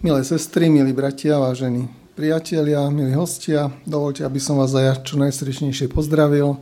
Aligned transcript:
Milé 0.00 0.24
sestry, 0.24 0.72
milí 0.72 0.96
bratia, 0.96 1.36
vážení 1.36 1.84
priatelia, 2.16 2.88
milí 2.88 3.12
hostia, 3.12 3.68
dovolte, 3.84 4.24
aby 4.24 4.40
som 4.40 4.56
vás 4.56 4.72
aj 4.72 4.80
ja 4.80 4.94
čo 4.96 5.20
najsrdečnejšie 5.20 5.92
pozdravil. 5.92 6.56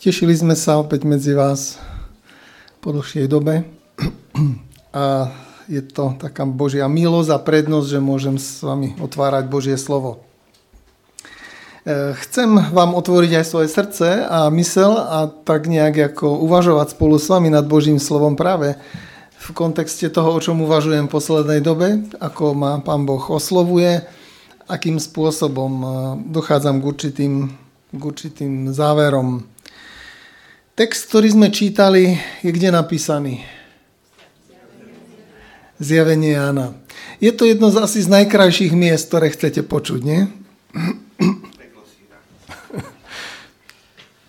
Tešili 0.00 0.32
sme 0.32 0.56
sa 0.56 0.80
opäť 0.80 1.04
medzi 1.04 1.36
vás 1.36 1.76
po 2.80 2.96
dlhšej 2.96 3.28
dobe 3.28 3.68
a 4.96 5.28
je 5.68 5.84
to 5.84 6.16
taká 6.16 6.48
Božia 6.48 6.88
milosť 6.88 7.36
a 7.36 7.44
prednosť, 7.44 7.88
že 7.92 8.00
môžem 8.00 8.40
s 8.40 8.64
vami 8.64 8.96
otvárať 9.04 9.52
Božie 9.52 9.76
slovo. 9.76 10.24
E, 11.84 12.16
chcem 12.24 12.56
vám 12.72 12.96
otvoriť 12.96 13.36
aj 13.36 13.44
svoje 13.52 13.68
srdce 13.68 14.24
a 14.24 14.48
mysel 14.48 14.96
a 14.96 15.28
tak 15.28 15.68
nejak 15.68 16.16
ako 16.16 16.40
uvažovať 16.48 16.96
spolu 16.96 17.20
s 17.20 17.28
vami 17.28 17.52
nad 17.52 17.68
Božím 17.68 18.00
slovom 18.00 18.32
práve 18.32 18.80
v 19.46 19.54
kontexte 19.54 20.10
toho, 20.10 20.34
o 20.34 20.42
čom 20.42 20.58
uvažujem 20.66 21.06
v 21.06 21.14
poslednej 21.14 21.62
dobe, 21.62 22.02
ako 22.18 22.58
ma 22.58 22.82
Pán 22.82 23.06
Boh 23.06 23.22
oslovuje, 23.30 24.02
akým 24.66 24.98
spôsobom 24.98 25.72
e, 25.78 25.86
dochádzam 26.34 26.82
k 26.82 26.84
určitým, 26.84 27.34
k 27.94 28.02
určitým 28.02 28.74
záverom. 28.74 29.46
Text, 30.74 31.06
ktorý 31.06 31.30
sme 31.30 31.48
čítali, 31.54 32.18
je 32.42 32.50
kde 32.50 32.74
napísaný? 32.74 33.46
Zjavenie 35.78 36.34
Jána. 36.34 36.74
Je 37.22 37.30
to 37.30 37.46
jedno 37.46 37.70
z 37.70 37.78
asi 37.78 38.02
z 38.02 38.10
najkrajších 38.10 38.74
miest, 38.74 39.06
ktoré 39.14 39.30
chcete 39.30 39.62
počuť, 39.62 40.00
nie? 40.02 40.26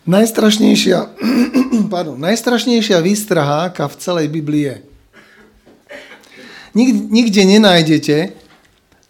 najstrašnejšia, 0.07 0.99
pardon, 1.93 2.15
najstrašnejšia 2.21 3.01
výstraha, 3.01 3.73
aká 3.73 3.89
v 3.89 3.99
celej 3.99 4.27
Biblii 4.31 4.63
je 4.63 4.75
nikde 6.85 7.41
nenájdete 7.41 8.37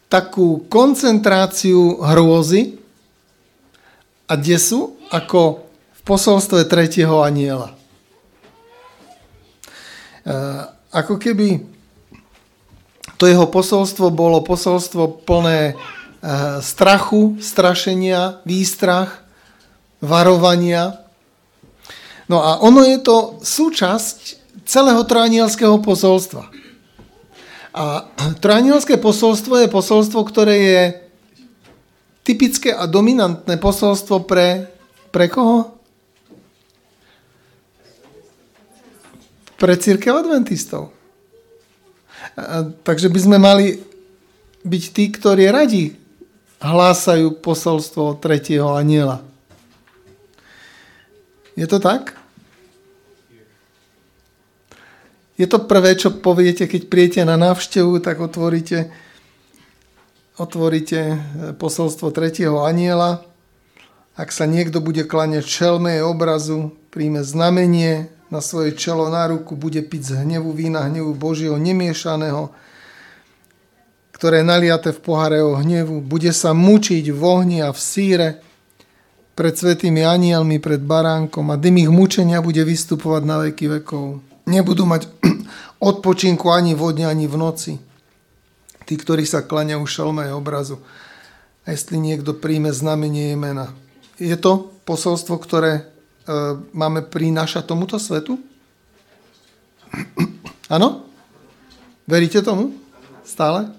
takú 0.07 0.63
koncentráciu 0.71 1.99
hrôzy 1.99 2.79
a 4.27 4.39
desu 4.39 4.95
ako 5.11 5.67
v 5.67 6.01
posolstve 6.07 6.63
tretieho 6.63 7.19
aniela. 7.19 7.75
E, 10.23 10.33
ako 10.95 11.19
keby 11.19 11.63
to 13.19 13.27
jeho 13.27 13.47
posolstvo 13.51 14.07
bolo 14.13 14.39
posolstvo 14.43 15.27
plné 15.27 15.73
e, 15.73 15.75
strachu, 16.63 17.35
strašenia, 17.43 18.39
výstrach, 18.47 19.27
varovania. 19.99 21.03
No 22.31 22.43
a 22.43 22.63
ono 22.63 22.83
je 22.87 22.99
to 23.03 23.39
súčasť 23.43 24.39
celého 24.67 25.03
trojanielského 25.03 25.79
posolstva. 25.79 26.56
A 27.77 28.09
trojanielské 28.41 28.97
posolstvo 28.97 29.61
je 29.61 29.69
posolstvo, 29.69 30.25
ktoré 30.25 30.55
je 30.57 30.83
typické 32.25 32.73
a 32.73 32.89
dominantné 32.89 33.61
posolstvo 33.61 34.25
pre, 34.25 34.65
pre 35.13 35.29
koho? 35.29 35.77
Pre 39.61 39.73
církev 39.77 40.17
adventistov. 40.17 40.89
A, 42.33 42.65
takže 42.81 43.13
by 43.13 43.19
sme 43.21 43.37
mali 43.37 43.77
byť 44.65 44.83
tí, 44.91 45.13
ktorí 45.13 45.45
radi 45.53 45.93
hlásajú 46.57 47.37
posolstvo 47.39 48.17
tretieho 48.17 48.73
aniela. 48.73 49.21
Je 51.53 51.65
to 51.69 51.77
tak? 51.77 52.16
Je 55.37 55.45
to 55.45 55.61
prvé, 55.69 55.93
čo 55.93 56.17
poviete, 56.17 56.65
keď 56.65 56.89
prijete 56.89 57.21
na 57.21 57.37
návštevu, 57.37 58.01
tak 58.01 58.17
otvoríte, 58.17 58.89
otvoríte 60.41 60.99
e, 61.13 61.17
posolstvo 61.53 62.09
tretieho 62.09 62.65
aniela. 62.65 63.21
Ak 64.17 64.33
sa 64.33 64.49
niekto 64.49 64.81
bude 64.81 65.05
klaňať 65.05 65.45
čelme 65.45 66.01
obrazu, 66.01 66.73
príjme 66.89 67.21
znamenie 67.21 68.09
na 68.33 68.41
svoje 68.41 68.73
čelo, 68.73 69.13
na 69.13 69.29
ruku, 69.29 69.53
bude 69.53 69.77
piť 69.85 70.01
z 70.01 70.11
hnevu 70.25 70.49
vína, 70.57 70.89
hnevu 70.89 71.13
Božieho 71.13 71.53
nemiešaného, 71.61 72.49
ktoré 74.17 74.41
naliate 74.41 74.89
v 74.89 74.99
pohare 75.05 75.45
o 75.45 75.53
hnevu, 75.61 76.01
bude 76.01 76.33
sa 76.33 76.57
mučiť 76.57 77.13
v 77.13 77.21
ohni 77.21 77.61
a 77.61 77.69
v 77.69 77.77
síre 77.77 78.27
pred 79.37 79.53
svetými 79.53 80.01
anielmi, 80.01 80.57
pred 80.57 80.81
baránkom 80.81 81.53
a 81.53 81.61
dym 81.61 81.85
ich 81.85 81.93
mučenia 81.93 82.41
bude 82.41 82.65
vystupovať 82.65 83.21
na 83.21 83.37
veky 83.45 83.77
vekov 83.77 84.26
nebudú 84.47 84.87
mať 84.87 85.11
odpočinku 85.91 86.47
ani 86.49 86.73
vodne, 86.73 87.05
ani 87.05 87.27
v 87.27 87.35
noci. 87.35 87.73
Tí, 88.87 88.95
ktorí 88.95 89.27
sa 89.27 89.43
klaňajú 89.43 89.83
šelme 89.83 90.31
obrazu. 90.31 90.79
A 91.67 91.75
jestli 91.75 91.99
niekto 91.99 92.31
príjme 92.31 92.71
znamenie 92.71 93.35
mena. 93.35 93.75
Je 94.15 94.33
to 94.39 94.71
posolstvo, 94.87 95.35
ktoré 95.35 95.71
e, 95.75 95.81
máme 96.71 97.03
prinášať 97.03 97.67
tomuto 97.67 97.99
svetu? 97.99 98.39
Áno? 100.75 101.03
Veríte 102.07 102.39
tomu? 102.39 102.71
Stále? 103.27 103.75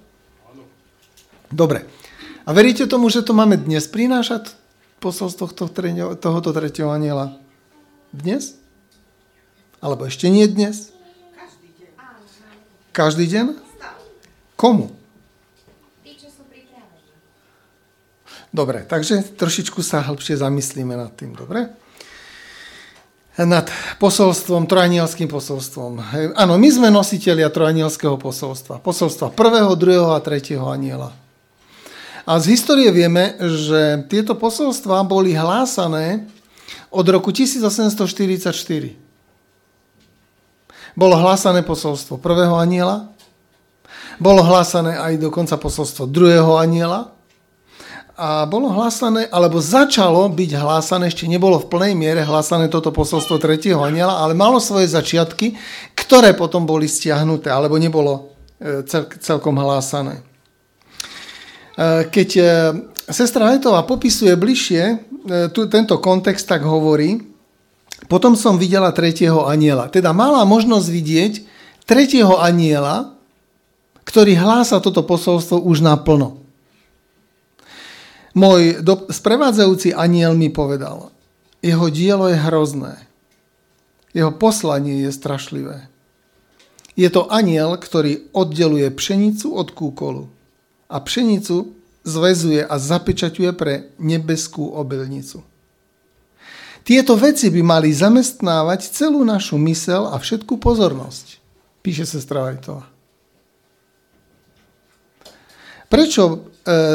Dobre. 1.49 1.89
A 2.45 2.53
veríte 2.53 2.85
tomu, 2.85 3.09
že 3.09 3.25
to 3.25 3.33
máme 3.33 3.57
dnes 3.57 3.89
prinášať 3.89 4.53
posolstvo 5.01 5.49
tohoto 6.21 6.51
tretieho 6.53 6.93
aniela? 6.93 7.41
Dnes? 8.13 8.61
Alebo 9.79 10.07
ešte 10.07 10.27
nie 10.27 10.47
dnes? 10.51 10.91
Každý 12.91 13.31
deň. 13.31 13.55
Komu? 14.59 14.91
Dobre, 18.49 18.83
takže 18.83 19.23
trošičku 19.37 19.85
sa 19.85 20.03
hĺbšie 20.03 20.41
zamyslíme 20.41 20.97
nad 20.97 21.13
tým, 21.15 21.37
dobre? 21.37 21.69
Nad 23.39 23.71
posolstvom, 24.03 24.67
trojanielským 24.67 25.31
posolstvom. 25.31 26.03
Áno, 26.35 26.59
my 26.59 26.69
sme 26.73 26.89
nositeľia 26.91 27.55
trojanielského 27.55 28.19
posolstva. 28.19 28.83
Posolstva 28.83 29.31
prvého, 29.31 29.79
druhého 29.79 30.11
a 30.11 30.19
tretieho 30.19 30.67
aniela. 30.67 31.15
A 32.27 32.35
z 32.43 32.59
histórie 32.59 32.91
vieme, 32.91 33.39
že 33.39 34.03
tieto 34.11 34.35
posolstva 34.35 35.07
boli 35.07 35.39
hlásané 35.39 36.27
od 36.91 37.07
roku 37.07 37.31
1844. 37.31 39.08
Bolo 40.99 41.15
hlásané 41.15 41.63
posolstvo 41.63 42.19
prvého 42.19 42.59
aniela, 42.59 43.15
bolo 44.19 44.43
hlásané 44.43 44.99
aj 44.99 45.23
dokonca 45.23 45.55
posolstvo 45.55 46.11
druhého 46.11 46.59
aniela 46.59 47.15
a 48.19 48.43
bolo 48.51 48.67
hlásané, 48.75 49.31
alebo 49.31 49.63
začalo 49.63 50.27
byť 50.27 50.51
hlásané, 50.59 51.07
ešte 51.07 51.31
nebolo 51.31 51.63
v 51.63 51.71
plnej 51.71 51.95
miere 51.95 52.27
hlásané 52.27 52.67
toto 52.67 52.91
posolstvo 52.91 53.39
tretieho 53.39 53.79
aniela, 53.79 54.19
ale 54.19 54.35
malo 54.35 54.59
svoje 54.59 54.91
začiatky, 54.91 55.55
ktoré 55.95 56.35
potom 56.35 56.67
boli 56.67 56.91
stiahnuté, 56.91 57.47
alebo 57.47 57.79
nebolo 57.79 58.35
e, 58.59 58.83
cel, 58.83 59.07
celkom 59.23 59.55
hlásané. 59.55 60.19
E, 60.19 62.11
keď 62.11 62.29
e, 62.35 62.45
sestra 63.07 63.47
Letová 63.55 63.87
popisuje 63.87 64.35
bližšie 64.35 65.07
tento 65.71 65.95
kontext, 66.03 66.51
tak 66.51 66.67
hovorí, 66.67 67.28
potom 68.07 68.39
som 68.39 68.55
videla 68.55 68.95
tretieho 68.95 69.51
aniela. 69.51 69.91
Teda 69.91 70.15
mala 70.15 70.47
možnosť 70.47 70.87
vidieť 70.87 71.33
tretieho 71.83 72.39
aniela, 72.39 73.19
ktorý 74.07 74.39
hlása 74.39 74.79
toto 74.79 75.03
posolstvo 75.03 75.59
už 75.59 75.83
naplno. 75.83 76.39
Môj 78.39 78.79
do, 78.87 79.11
sprevádzajúci 79.11 79.91
aniel 79.91 80.39
mi 80.39 80.47
povedal, 80.47 81.11
jeho 81.59 81.91
dielo 81.91 82.31
je 82.31 82.39
hrozné. 82.39 82.95
Jeho 84.15 84.31
poslanie 84.31 85.03
je 85.05 85.11
strašlivé. 85.11 85.91
Je 86.95 87.11
to 87.11 87.27
aniel, 87.31 87.75
ktorý 87.79 88.31
oddeluje 88.31 88.89
pšenicu 88.95 89.55
od 89.55 89.75
kúkolu 89.75 90.31
a 90.91 90.97
pšenicu 90.99 91.75
zvezuje 92.03 92.65
a 92.65 92.75
zapečaťuje 92.79 93.51
pre 93.55 93.93
nebeskú 94.01 94.73
obelnicu. 94.73 95.45
Tieto 96.89 97.21
veci 97.21 97.53
by 97.53 97.61
mali 97.61 97.93
zamestnávať 97.93 98.89
celú 98.89 99.21
našu 99.21 99.61
mysel 99.61 100.09
a 100.09 100.17
všetku 100.17 100.57
pozornosť, 100.57 101.37
píše 101.85 102.09
sestra 102.09 102.49
Vajtová. 102.49 102.89
Prečo 105.93 106.23
e, 106.25 106.37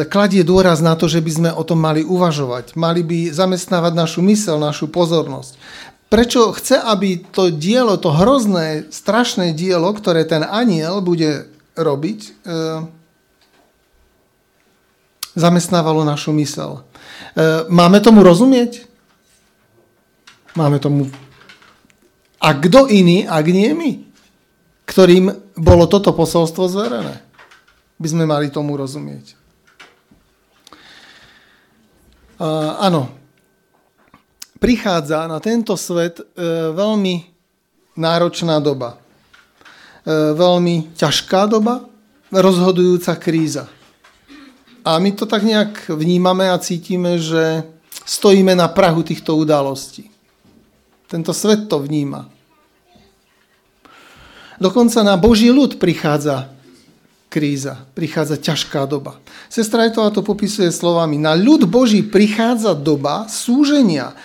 kladie 0.10 0.42
dôraz 0.42 0.82
na 0.82 0.98
to, 0.98 1.06
že 1.06 1.22
by 1.22 1.32
sme 1.34 1.50
o 1.54 1.62
tom 1.62 1.78
mali 1.78 2.02
uvažovať? 2.02 2.74
Mali 2.74 3.06
by 3.06 3.30
zamestnávať 3.30 3.94
našu 3.94 4.26
mysel, 4.26 4.58
našu 4.58 4.90
pozornosť. 4.90 5.62
Prečo 6.10 6.58
chce, 6.58 6.82
aby 6.82 7.22
to 7.30 7.54
dielo, 7.54 7.94
to 8.02 8.10
hrozné, 8.10 8.90
strašné 8.90 9.54
dielo, 9.54 9.94
ktoré 9.94 10.26
ten 10.26 10.42
aniel 10.42 11.06
bude 11.06 11.54
robiť, 11.78 12.20
e, 12.26 12.32
zamestnávalo 15.38 16.02
našu 16.02 16.34
mysel? 16.34 16.82
E, 17.38 17.70
máme 17.70 18.02
tomu 18.02 18.26
rozumieť? 18.26 18.93
Máme 20.54 20.78
tomu... 20.80 21.10
A 22.44 22.54
kto 22.60 22.92
iný, 22.92 23.24
ak 23.24 23.46
nie 23.48 23.72
my, 23.72 23.92
ktorým 24.84 25.32
bolo 25.56 25.88
toto 25.88 26.12
posolstvo 26.12 26.68
zverené? 26.68 27.24
by 28.04 28.08
sme 28.12 28.26
mali 28.28 28.52
tomu 28.52 28.76
rozumieť. 28.76 29.40
Uh, 32.36 32.76
áno, 32.84 33.08
prichádza 34.60 35.24
na 35.30 35.40
tento 35.40 35.80
svet 35.80 36.20
uh, 36.20 36.76
veľmi 36.76 37.24
náročná 37.96 38.60
doba. 38.60 39.00
Uh, 40.04 40.36
veľmi 40.36 40.92
ťažká 40.98 41.48
doba, 41.48 41.88
rozhodujúca 42.34 43.16
kríza. 43.16 43.72
A 44.84 45.00
my 45.00 45.16
to 45.16 45.24
tak 45.24 45.48
nejak 45.48 45.88
vnímame 45.88 46.52
a 46.52 46.60
cítime, 46.60 47.16
že 47.16 47.64
stojíme 48.04 48.52
na 48.52 48.68
prahu 48.68 49.00
týchto 49.00 49.40
udalostí. 49.40 50.12
Tento 51.14 51.30
svet 51.30 51.70
to 51.70 51.78
vníma. 51.78 52.26
Dokonca 54.58 55.06
na 55.06 55.14
Boží 55.14 55.54
ľud 55.54 55.78
prichádza 55.78 56.50
kríza, 57.30 57.86
prichádza 57.94 58.42
ťažká 58.42 58.90
doba. 58.90 59.22
Sestra 59.46 59.86
Etová 59.86 60.10
to 60.10 60.26
popisuje 60.26 60.74
slovami. 60.74 61.22
Na 61.22 61.38
ľud 61.38 61.70
Boží 61.70 62.02
prichádza 62.02 62.74
doba 62.74 63.30
súženia. 63.30 64.18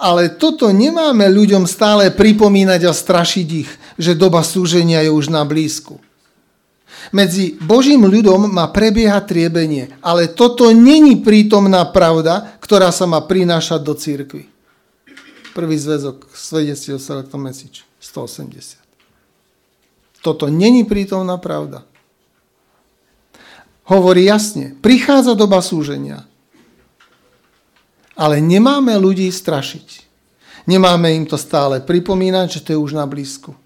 Ale 0.00 0.32
toto 0.32 0.72
nemáme 0.72 1.28
ľuďom 1.28 1.68
stále 1.68 2.08
pripomínať 2.08 2.88
a 2.88 2.96
strašiť 2.96 3.48
ich, 3.52 3.68
že 4.00 4.16
doba 4.16 4.40
súženia 4.40 5.04
je 5.04 5.12
už 5.12 5.28
na 5.28 5.44
blízku. 5.44 6.00
Medzi 7.12 7.60
Božím 7.60 8.08
ľudom 8.08 8.48
má 8.48 8.72
prebiehať 8.72 9.36
triebenie, 9.36 9.92
ale 10.00 10.32
toto 10.32 10.72
není 10.72 11.20
prítomná 11.20 11.84
pravda, 11.92 12.56
ktorá 12.56 12.88
sa 12.88 13.04
má 13.04 13.20
prinášať 13.20 13.80
do 13.84 13.92
církvy. 13.92 14.55
Prvý 15.56 15.80
zväzok 15.80 16.36
svedectiev 16.36 17.00
Selectom 17.00 17.40
Message 17.40 17.88
180. 17.96 18.76
Toto 20.20 20.52
není 20.52 20.84
prítomná 20.84 21.40
pravda. 21.40 21.88
Hovorí 23.88 24.28
jasne, 24.28 24.76
prichádza 24.84 25.32
doba 25.32 25.64
súženia. 25.64 26.28
Ale 28.12 28.44
nemáme 28.44 28.92
ľudí 29.00 29.32
strašiť. 29.32 30.04
Nemáme 30.68 31.16
im 31.16 31.24
to 31.24 31.40
stále 31.40 31.80
pripomínať, 31.80 32.60
že 32.60 32.60
to 32.60 32.68
je 32.76 32.82
už 32.84 32.92
na 32.92 33.08
blízku. 33.08 33.56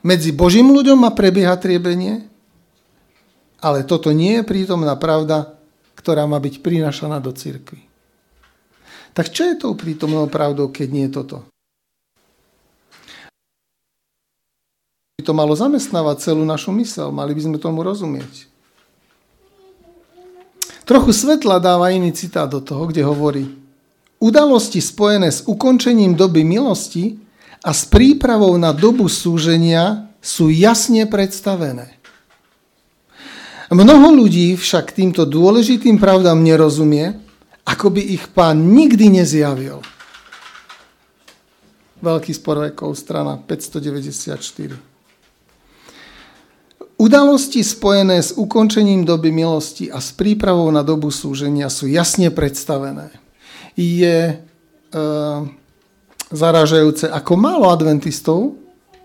Medzi 0.00 0.32
Božím 0.32 0.72
ľuďom 0.72 1.04
má 1.04 1.12
prebieha 1.12 1.52
triebenie, 1.60 2.24
ale 3.60 3.84
toto 3.84 4.08
nie 4.08 4.40
je 4.40 4.48
prítomná 4.48 4.96
pravda, 4.96 5.52
ktorá 6.00 6.24
má 6.24 6.40
byť 6.40 6.64
prinašaná 6.64 7.20
do 7.20 7.28
cirkvi. 7.28 7.91
Tak 9.12 9.28
čo 9.28 9.44
je 9.44 9.60
tou 9.60 9.76
prítomnou 9.76 10.28
pravdou, 10.28 10.72
keď 10.72 10.88
nie 10.88 11.06
je 11.08 11.14
toto? 11.20 11.52
by 15.22 15.30
to 15.30 15.38
malo 15.38 15.54
zamestnávať 15.54 16.18
celú 16.18 16.42
našu 16.42 16.74
mysel. 16.82 17.14
Mali 17.14 17.30
by 17.30 17.46
sme 17.46 17.58
tomu 17.62 17.86
rozumieť. 17.86 18.50
Trochu 20.82 21.14
svetla 21.14 21.62
dáva 21.62 21.94
iný 21.94 22.10
citát 22.10 22.50
do 22.50 22.58
toho, 22.58 22.90
kde 22.90 23.06
hovorí 23.06 23.46
Udalosti 24.18 24.82
spojené 24.82 25.30
s 25.30 25.46
ukončením 25.46 26.18
doby 26.18 26.42
milosti 26.42 27.22
a 27.62 27.70
s 27.70 27.86
prípravou 27.86 28.58
na 28.58 28.74
dobu 28.74 29.06
súženia 29.06 30.10
sú 30.18 30.50
jasne 30.50 31.06
predstavené. 31.06 32.02
Mnoho 33.70 34.26
ľudí 34.26 34.58
však 34.58 34.90
týmto 34.90 35.22
dôležitým 35.22 36.02
pravdám 36.02 36.42
nerozumie, 36.42 37.18
ako 37.62 37.86
by 37.94 38.02
ich 38.02 38.24
pán 38.34 38.74
nikdy 38.74 39.08
nezjavil. 39.22 39.82
Veľký 42.02 42.34
spor 42.34 42.58
vekov, 42.66 42.98
strana 42.98 43.38
594. 43.38 44.74
Udalosti 46.98 47.62
spojené 47.66 48.22
s 48.22 48.34
ukončením 48.34 49.02
doby 49.02 49.34
milosti 49.34 49.90
a 49.90 49.98
s 49.98 50.14
prípravou 50.14 50.70
na 50.70 50.86
dobu 50.86 51.10
súženia 51.10 51.66
sú 51.66 51.90
jasne 51.90 52.30
predstavené. 52.30 53.10
Je 53.74 54.18
e, 54.30 54.36
zaražajúce, 56.30 57.10
ako 57.10 57.32
málo 57.34 57.70
adventistov 57.74 58.54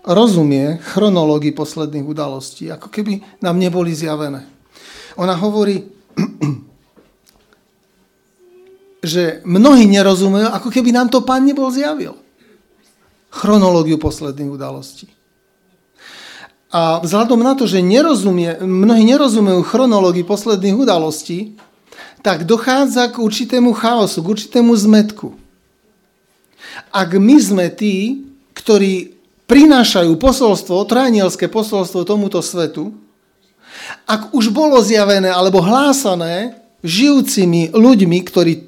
rozumie 0.06 0.78
chronológii 0.78 1.52
posledných 1.52 2.06
udalostí, 2.06 2.70
ako 2.70 2.86
keby 2.86 3.18
nám 3.42 3.58
neboli 3.58 3.90
zjavené. 3.92 4.46
Ona 5.18 5.34
hovorí, 5.34 5.97
že 9.02 9.40
mnohí 9.46 9.86
nerozumejú, 9.86 10.50
ako 10.50 10.68
keby 10.74 10.90
nám 10.90 11.08
to 11.08 11.22
pán 11.22 11.46
nebol 11.46 11.70
zjavil. 11.70 12.18
Chronológiu 13.30 14.00
posledných 14.00 14.50
udalostí. 14.50 15.06
A 16.68 17.00
vzhľadom 17.00 17.40
na 17.40 17.56
to, 17.56 17.64
že 17.64 17.80
nerozumie, 17.80 18.60
mnohí 18.60 19.00
nerozumejú 19.08 19.64
chronológii 19.64 20.26
posledných 20.28 20.76
udalostí, 20.76 21.56
tak 22.20 22.44
dochádza 22.44 23.08
k 23.08 23.24
určitému 23.24 23.72
chaosu, 23.72 24.20
k 24.20 24.30
určitému 24.36 24.76
zmetku. 24.76 25.32
Ak 26.92 27.16
my 27.16 27.36
sme 27.40 27.66
tí, 27.72 28.26
ktorí 28.52 29.16
prinášajú 29.48 30.12
posolstvo, 30.20 30.84
trajnielské 30.84 31.48
posolstvo 31.48 32.04
tomuto 32.04 32.44
svetu, 32.44 32.92
ak 34.04 34.36
už 34.36 34.52
bolo 34.52 34.76
zjavené 34.84 35.32
alebo 35.32 35.64
hlásané 35.64 36.60
žijúcimi 36.84 37.72
ľuďmi, 37.72 38.18
ktorí 38.28 38.67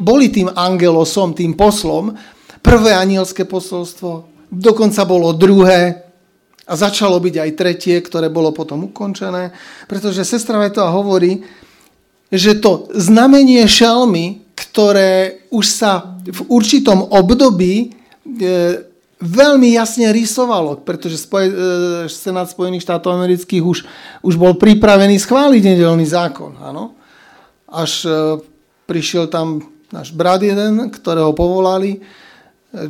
boli 0.00 0.28
tým 0.28 0.52
angelosom, 0.52 1.32
tým 1.32 1.56
poslom, 1.56 2.12
prvé 2.60 2.92
anielské 2.96 3.46
posolstvo, 3.46 4.26
dokonca 4.50 5.02
bolo 5.06 5.32
druhé, 5.32 6.06
a 6.66 6.72
začalo 6.74 7.22
byť 7.22 7.34
aj 7.38 7.50
tretie, 7.54 7.96
ktoré 8.02 8.26
bolo 8.26 8.50
potom 8.50 8.90
ukončené, 8.90 9.54
pretože 9.86 10.26
sestra 10.26 10.58
Vetová 10.58 10.90
hovorí, 10.90 11.46
že 12.26 12.58
to 12.58 12.90
znamenie 12.90 13.62
šelmy, 13.70 14.42
ktoré 14.58 15.46
už 15.54 15.64
sa 15.70 16.18
v 16.26 16.40
určitom 16.50 17.06
období 17.06 17.74
e, 17.78 17.86
veľmi 19.22 19.78
jasne 19.78 20.10
rysovalo, 20.10 20.82
pretože 20.82 21.22
Spoje, 21.22 21.54
e, 21.54 21.56
Senát 22.10 22.50
Spojených 22.50 22.82
štátov 22.82 23.14
amerických 23.14 23.62
už, 23.62 23.86
už 24.26 24.34
bol 24.34 24.58
pripravený 24.58 25.22
schváliť 25.22 25.62
nedelný 25.62 26.02
zákon. 26.02 26.58
Áno? 26.58 26.98
Až 27.70 27.92
e, 28.02 28.10
prišiel 28.90 29.30
tam 29.30 29.62
náš 29.90 30.10
brat 30.14 30.42
jeden, 30.42 30.90
ktorého 30.90 31.30
povolali, 31.36 31.98
e, 31.98 32.00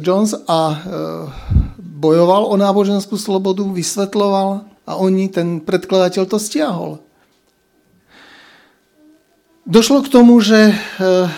Jones, 0.01 0.37
a 0.47 0.61
e, 0.73 0.77
bojoval 1.79 2.49
o 2.49 2.55
náboženskú 2.57 3.17
slobodu, 3.17 3.65
vysvetloval 3.65 4.69
a 4.87 4.93
oni, 4.97 5.29
ten 5.33 5.61
predkladateľ 5.61 6.25
to 6.29 6.39
stiahol. 6.39 7.03
Došlo 9.67 10.07
k 10.07 10.13
tomu, 10.15 10.39
že 10.39 10.71
e, 10.71 10.75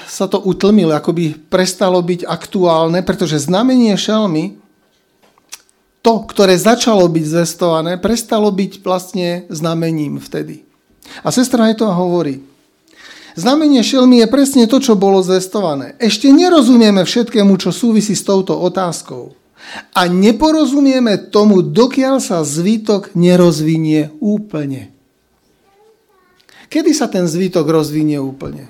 sa 0.05 0.27
to 0.29 0.37
utlmilo, 0.37 0.93
by 0.93 1.49
prestalo 1.49 2.05
byť 2.05 2.29
aktuálne, 2.29 3.01
pretože 3.01 3.41
znamenie 3.41 3.97
šelmy, 3.97 4.61
to, 6.05 6.13
ktoré 6.29 6.61
začalo 6.61 7.09
byť 7.09 7.25
zvestované, 7.25 7.97
prestalo 7.97 8.53
byť 8.53 8.85
vlastne 8.85 9.49
znamením 9.49 10.21
vtedy. 10.21 10.69
A 11.25 11.33
sestra 11.33 11.73
aj 11.73 11.81
to 11.81 11.89
hovorí. 11.89 12.45
Znamenie 13.39 13.87
šelmy 13.87 14.19
je 14.19 14.27
presne 14.27 14.67
to, 14.67 14.83
čo 14.83 14.99
bolo 14.99 15.23
zvestované. 15.23 15.95
Ešte 16.03 16.27
nerozumieme 16.35 17.07
všetkému, 17.07 17.55
čo 17.63 17.71
súvisí 17.71 18.19
s 18.19 18.27
touto 18.27 18.59
otázkou 18.59 19.39
a 19.95 20.09
neporozumieme 20.09 21.31
tomu, 21.31 21.61
dokiaľ 21.61 22.19
sa 22.19 22.43
zvítok 22.43 23.13
nerozvinie 23.15 24.11
úplne. 24.19 24.91
Kedy 26.69 26.91
sa 26.93 27.09
ten 27.09 27.25
zvítok 27.25 27.69
rozvinie 27.69 28.21
úplne? 28.21 28.69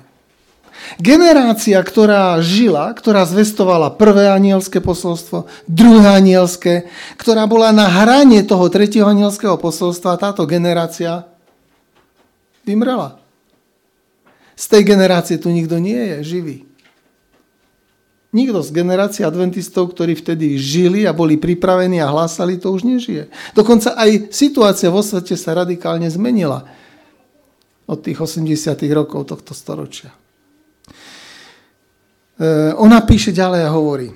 Generácia, 1.02 1.76
ktorá 1.82 2.38
žila, 2.40 2.94
ktorá 2.94 3.26
zvestovala 3.26 3.92
prvé 3.98 4.30
anielské 4.30 4.78
posolstvo, 4.78 5.50
druhé 5.66 6.16
anielské, 6.16 6.88
ktorá 7.18 7.44
bola 7.50 7.74
na 7.74 7.90
hrane 7.90 8.40
toho 8.46 8.70
tretieho 8.70 9.04
anielského 9.04 9.58
posolstva, 9.58 10.16
táto 10.16 10.46
generácia 10.48 11.26
vymrela. 12.62 13.17
Z 14.58 14.64
tej 14.66 14.82
generácie 14.82 15.38
tu 15.38 15.54
nikto 15.54 15.78
nie 15.78 15.94
je 15.94 16.16
živý. 16.26 16.58
Nikto 18.34 18.60
z 18.60 18.74
generácie 18.74 19.22
adventistov, 19.24 19.94
ktorí 19.94 20.18
vtedy 20.18 20.58
žili 20.58 21.06
a 21.08 21.16
boli 21.16 21.40
pripravení 21.40 22.02
a 22.02 22.10
hlásali, 22.10 22.60
to 22.60 22.74
už 22.74 22.84
nežije. 22.84 23.30
Dokonca 23.56 23.96
aj 23.96 24.34
situácia 24.34 24.92
vo 24.92 25.00
svete 25.00 25.32
sa 25.38 25.56
radikálne 25.56 26.10
zmenila 26.10 26.66
od 27.88 27.98
tých 28.04 28.20
80. 28.20 28.44
rokov 28.92 29.32
tohto 29.32 29.56
storočia. 29.56 30.12
E, 32.36 32.76
ona 32.76 33.00
píše 33.00 33.32
ďalej 33.32 33.62
a 33.64 33.72
hovorí, 33.72 34.12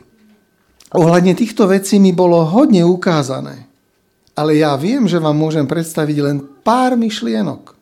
ohľadne 0.92 1.32
týchto 1.32 1.64
vecí 1.64 1.96
mi 1.96 2.12
bolo 2.12 2.44
hodne 2.44 2.84
ukázané, 2.84 3.64
ale 4.37 4.61
ja 4.61 4.76
viem, 4.76 5.08
že 5.08 5.16
vám 5.16 5.40
môžem 5.40 5.64
predstaviť 5.64 6.16
len 6.20 6.37
pár 6.61 7.00
myšlienok. 7.00 7.81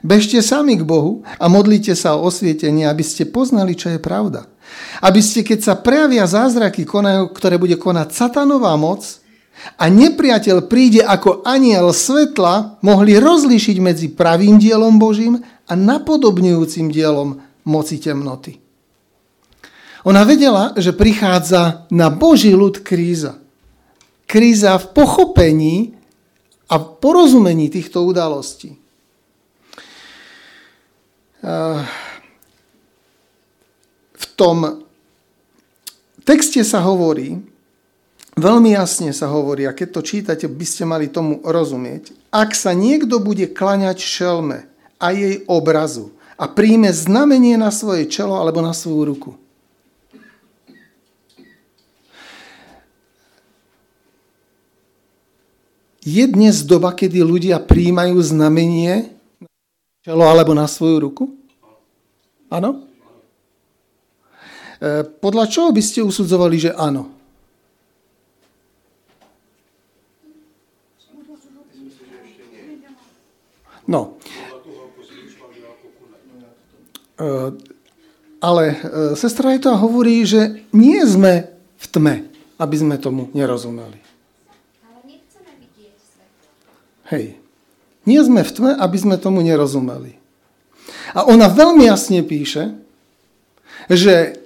Bežte 0.00 0.40
sami 0.40 0.80
k 0.80 0.84
Bohu 0.84 1.20
a 1.36 1.44
modlite 1.52 1.92
sa 1.92 2.16
o 2.16 2.24
osvietenie, 2.24 2.88
aby 2.88 3.04
ste 3.04 3.28
poznali, 3.28 3.76
čo 3.76 3.92
je 3.92 4.00
pravda. 4.00 4.48
Aby 5.04 5.20
ste, 5.20 5.44
keď 5.44 5.58
sa 5.60 5.74
prejavia 5.76 6.24
zázraky, 6.24 6.88
konajú, 6.88 7.36
ktoré 7.36 7.60
bude 7.60 7.76
konať 7.76 8.16
satanová 8.16 8.76
moc, 8.80 9.20
a 9.76 9.92
nepriateľ 9.92 10.72
príde 10.72 11.04
ako 11.04 11.44
aniel 11.44 11.92
svetla, 11.92 12.80
mohli 12.80 13.20
rozlíšiť 13.20 13.76
medzi 13.76 14.08
pravým 14.08 14.56
dielom 14.56 14.96
Božím 14.96 15.36
a 15.68 15.72
napodobňujúcim 15.76 16.88
dielom 16.88 17.44
moci 17.68 18.00
temnoty. 18.00 18.56
Ona 20.08 20.24
vedela, 20.24 20.72
že 20.80 20.96
prichádza 20.96 21.84
na 21.92 22.08
Boží 22.08 22.56
ľud 22.56 22.80
kríza. 22.80 23.36
Kríza 24.24 24.80
v 24.80 24.86
pochopení 24.96 25.76
a 26.72 26.80
porozumení 26.80 27.68
týchto 27.68 28.00
udalostí. 28.08 28.79
V 34.20 34.24
tom 34.36 34.84
texte 36.24 36.60
sa 36.64 36.84
hovorí, 36.84 37.40
veľmi 38.36 38.76
jasne 38.76 39.12
sa 39.16 39.28
hovorí, 39.32 39.64
a 39.64 39.72
keď 39.72 39.88
to 39.88 40.00
čítate, 40.04 40.46
by 40.48 40.66
ste 40.68 40.84
mali 40.84 41.08
tomu 41.08 41.40
rozumieť, 41.40 42.12
ak 42.28 42.52
sa 42.52 42.76
niekto 42.76 43.18
bude 43.18 43.48
klaňať 43.50 43.98
šelme 43.98 44.68
a 45.00 45.06
jej 45.16 45.42
obrazu 45.48 46.12
a 46.36 46.48
príjme 46.48 46.92
znamenie 46.92 47.56
na 47.56 47.72
svoje 47.72 48.08
čelo 48.08 48.36
alebo 48.36 48.60
na 48.60 48.76
svoju 48.76 49.02
ruku. 49.12 49.32
Je 56.00 56.24
dnes 56.24 56.64
doba, 56.64 56.96
kedy 56.96 57.20
ľudia 57.20 57.60
príjmajú 57.60 58.16
znamenie 58.24 59.19
čelo 60.00 60.24
alebo 60.24 60.56
na 60.56 60.64
svoju 60.64 60.96
ruku? 61.00 61.24
Áno? 62.48 62.88
E, 64.80 65.04
podľa 65.04 65.44
čoho 65.46 65.70
by 65.70 65.82
ste 65.84 66.00
usudzovali, 66.00 66.56
že 66.56 66.70
áno? 66.72 67.12
No. 73.90 74.16
E, 77.18 77.26
ale 78.40 78.64
e, 78.72 78.76
sestra 79.18 79.52
Jeta 79.52 79.76
hovorí, 79.76 80.24
že 80.24 80.64
nie 80.72 80.96
sme 81.04 81.52
v 81.76 81.86
tme, 81.92 82.14
aby 82.56 82.76
sme 82.78 82.96
tomu 82.96 83.28
nerozumeli. 83.36 84.00
Hej. 87.10 87.39
Nie 88.08 88.24
sme 88.24 88.40
v 88.40 88.50
tme, 88.52 88.70
aby 88.76 88.96
sme 88.96 89.16
tomu 89.20 89.44
nerozumeli. 89.44 90.16
A 91.12 91.26
ona 91.26 91.50
veľmi 91.50 91.84
jasne 91.84 92.22
píše, 92.24 92.74
že 93.90 94.40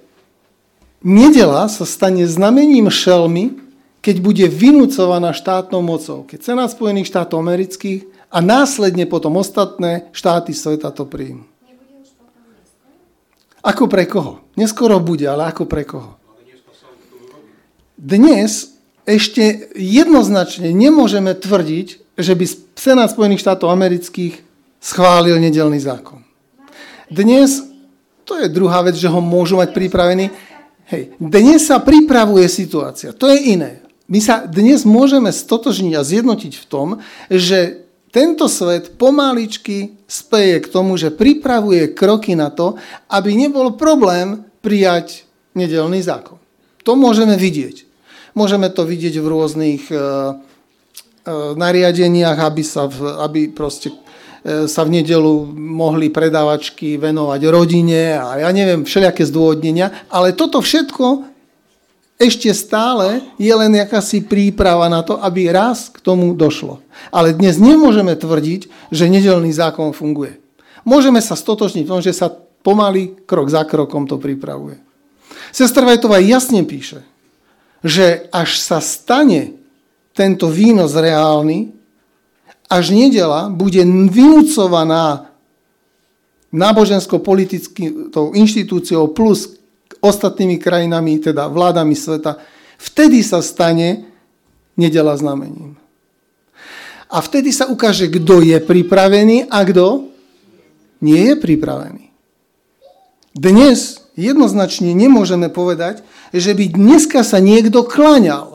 nedela 1.05 1.69
sa 1.69 1.85
stane 1.85 2.25
znamením 2.25 2.89
šelmy, 2.89 3.61
keď 4.05 4.15
bude 4.21 4.45
vynúcovaná 4.49 5.33
štátnou 5.33 5.81
mocou. 5.81 6.25
Keď 6.29 6.39
Senát 6.41 6.69
Spojených 6.69 7.09
štátov 7.09 7.41
amerických 7.41 8.05
a 8.29 8.37
následne 8.37 9.09
potom 9.09 9.37
ostatné 9.41 10.09
štáty 10.13 10.53
sveta 10.53 10.93
to 10.93 11.09
príjmu. 11.09 11.45
Ako 13.65 13.89
pre 13.89 14.05
koho? 14.05 14.45
Neskoro 14.53 15.01
bude, 15.01 15.25
ale 15.25 15.49
ako 15.49 15.65
pre 15.65 15.81
koho? 15.81 16.21
Dnes 17.97 18.77
ešte 19.09 19.73
jednoznačne 19.73 20.69
nemôžeme 20.69 21.33
tvrdiť, 21.33 22.04
že 22.15 22.33
by 22.35 22.45
Senát 22.75 23.11
Spojených 23.11 23.43
štátov 23.43 23.71
amerických 23.71 24.39
schválil 24.79 25.39
nedelný 25.39 25.79
zákon. 25.83 26.23
Dnes, 27.11 27.61
to 28.25 28.39
je 28.39 28.49
druhá 28.49 28.81
vec, 28.81 28.97
že 28.97 29.11
ho 29.11 29.21
môžu 29.21 29.59
mať 29.59 29.75
pripravený. 29.75 30.31
Hej, 30.89 31.17
dnes 31.17 31.65
sa 31.65 31.81
pripravuje 31.81 32.45
situácia, 32.45 33.13
to 33.13 33.29
je 33.29 33.57
iné. 33.57 33.81
My 34.05 34.21
sa 34.21 34.45
dnes 34.45 34.85
môžeme 34.85 35.33
stotožniť 35.33 35.93
a 35.97 36.05
zjednotiť 36.05 36.53
v 36.61 36.65
tom, 36.69 36.87
že 37.25 37.85
tento 38.13 38.45
svet 38.45 38.95
pomaličky 38.95 39.97
speje 40.05 40.61
k 40.61 40.71
tomu, 40.71 40.95
že 40.95 41.11
pripravuje 41.11 41.91
kroky 41.97 42.37
na 42.37 42.53
to, 42.53 42.77
aby 43.09 43.33
nebol 43.33 43.73
problém 43.73 44.45
prijať 44.61 45.25
nedelný 45.57 46.05
zákon. 46.05 46.37
To 46.85 46.93
môžeme 46.93 47.33
vidieť. 47.33 47.83
Môžeme 48.37 48.69
to 48.69 48.85
vidieť 48.85 49.19
v 49.19 49.25
rôznych 49.25 49.83
uh, 49.89 50.37
nariadeniach, 51.33 52.37
aby, 52.37 52.61
sa 52.61 52.85
v, 52.85 53.17
aby 53.25 53.41
proste 53.49 53.89
e, 54.45 54.69
sa 54.69 54.85
v 54.85 55.01
nedelu 55.01 55.49
mohli 55.53 56.13
predávačky 56.13 57.01
venovať 57.01 57.41
rodine 57.49 58.13
a 58.13 58.45
ja 58.45 58.49
neviem, 58.53 58.85
všelijaké 58.85 59.25
zdôvodnenia, 59.25 60.05
ale 60.13 60.37
toto 60.37 60.61
všetko 60.61 61.35
ešte 62.15 62.47
stále 62.55 63.19
je 63.35 63.51
len 63.51 63.75
jakási 63.75 64.23
príprava 64.23 64.87
na 64.87 65.03
to, 65.03 65.19
aby 65.19 65.51
raz 65.51 65.91
k 65.91 65.99
tomu 65.99 66.31
došlo. 66.31 66.79
Ale 67.11 67.35
dnes 67.35 67.59
nemôžeme 67.59 68.15
tvrdiť, 68.15 68.71
že 68.87 69.11
nedelný 69.11 69.51
zákon 69.51 69.91
funguje. 69.91 70.39
Môžeme 70.87 71.19
sa 71.19 71.35
stotočniť 71.35 71.83
v 71.83 71.91
tom, 71.91 71.99
že 71.99 72.15
sa 72.15 72.31
pomaly, 72.31 73.19
krok 73.27 73.51
za 73.51 73.67
krokom 73.67 74.07
to 74.07 74.15
pripravuje. 74.15 74.79
Sestra 75.51 75.83
Vajtová 75.83 76.23
jasne 76.23 76.63
píše, 76.63 77.03
že 77.83 78.31
až 78.31 78.63
sa 78.63 78.79
stane 78.79 79.64
tento 80.15 80.47
výnos 80.47 80.95
reálny, 80.95 81.75
až 82.71 82.95
nedela 82.95 83.51
bude 83.51 83.83
vynúcovaná 83.85 85.35
nábožensko-politickou 86.55 88.31
inštitúciou 88.31 89.11
plus 89.11 89.59
ostatnými 89.99 90.55
krajinami, 90.55 91.19
teda 91.19 91.51
vládami 91.51 91.93
sveta, 91.93 92.39
vtedy 92.79 93.19
sa 93.21 93.43
stane 93.43 94.07
nedela 94.79 95.19
znamením. 95.19 95.75
A 97.11 97.19
vtedy 97.21 97.51
sa 97.51 97.67
ukáže, 97.67 98.07
kto 98.07 98.41
je 98.41 98.57
pripravený 98.63 99.51
a 99.51 99.61
kto 99.67 100.09
nie 101.03 101.31
je 101.31 101.35
pripravený. 101.37 102.05
Dnes 103.35 103.99
jednoznačne 104.15 104.95
nemôžeme 104.95 105.51
povedať, 105.51 106.01
že 106.31 106.55
by 106.55 106.71
dneska 106.71 107.19
sa 107.21 107.43
niekto 107.43 107.83
klaňal 107.83 108.54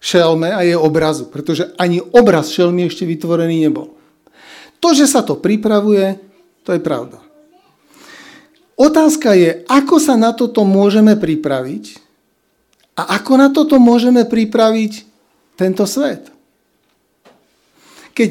šelme 0.00 0.48
a 0.50 0.64
jej 0.64 0.74
obrazu, 0.74 1.28
pretože 1.28 1.70
ani 1.76 2.00
obraz 2.00 2.50
šelmy 2.50 2.88
ešte 2.88 3.04
vytvorený 3.04 3.68
nebol. 3.68 3.94
To, 4.80 4.96
že 4.96 5.04
sa 5.04 5.20
to 5.20 5.36
pripravuje, 5.36 6.16
to 6.64 6.72
je 6.72 6.80
pravda. 6.80 7.20
Otázka 8.80 9.36
je, 9.36 9.60
ako 9.68 10.00
sa 10.00 10.16
na 10.16 10.32
toto 10.32 10.64
môžeme 10.64 11.12
pripraviť 11.12 12.00
a 12.96 13.20
ako 13.20 13.32
na 13.36 13.48
toto 13.52 13.76
môžeme 13.76 14.24
pripraviť 14.24 15.04
tento 15.60 15.84
svet. 15.84 16.32
Keď, 18.16 18.30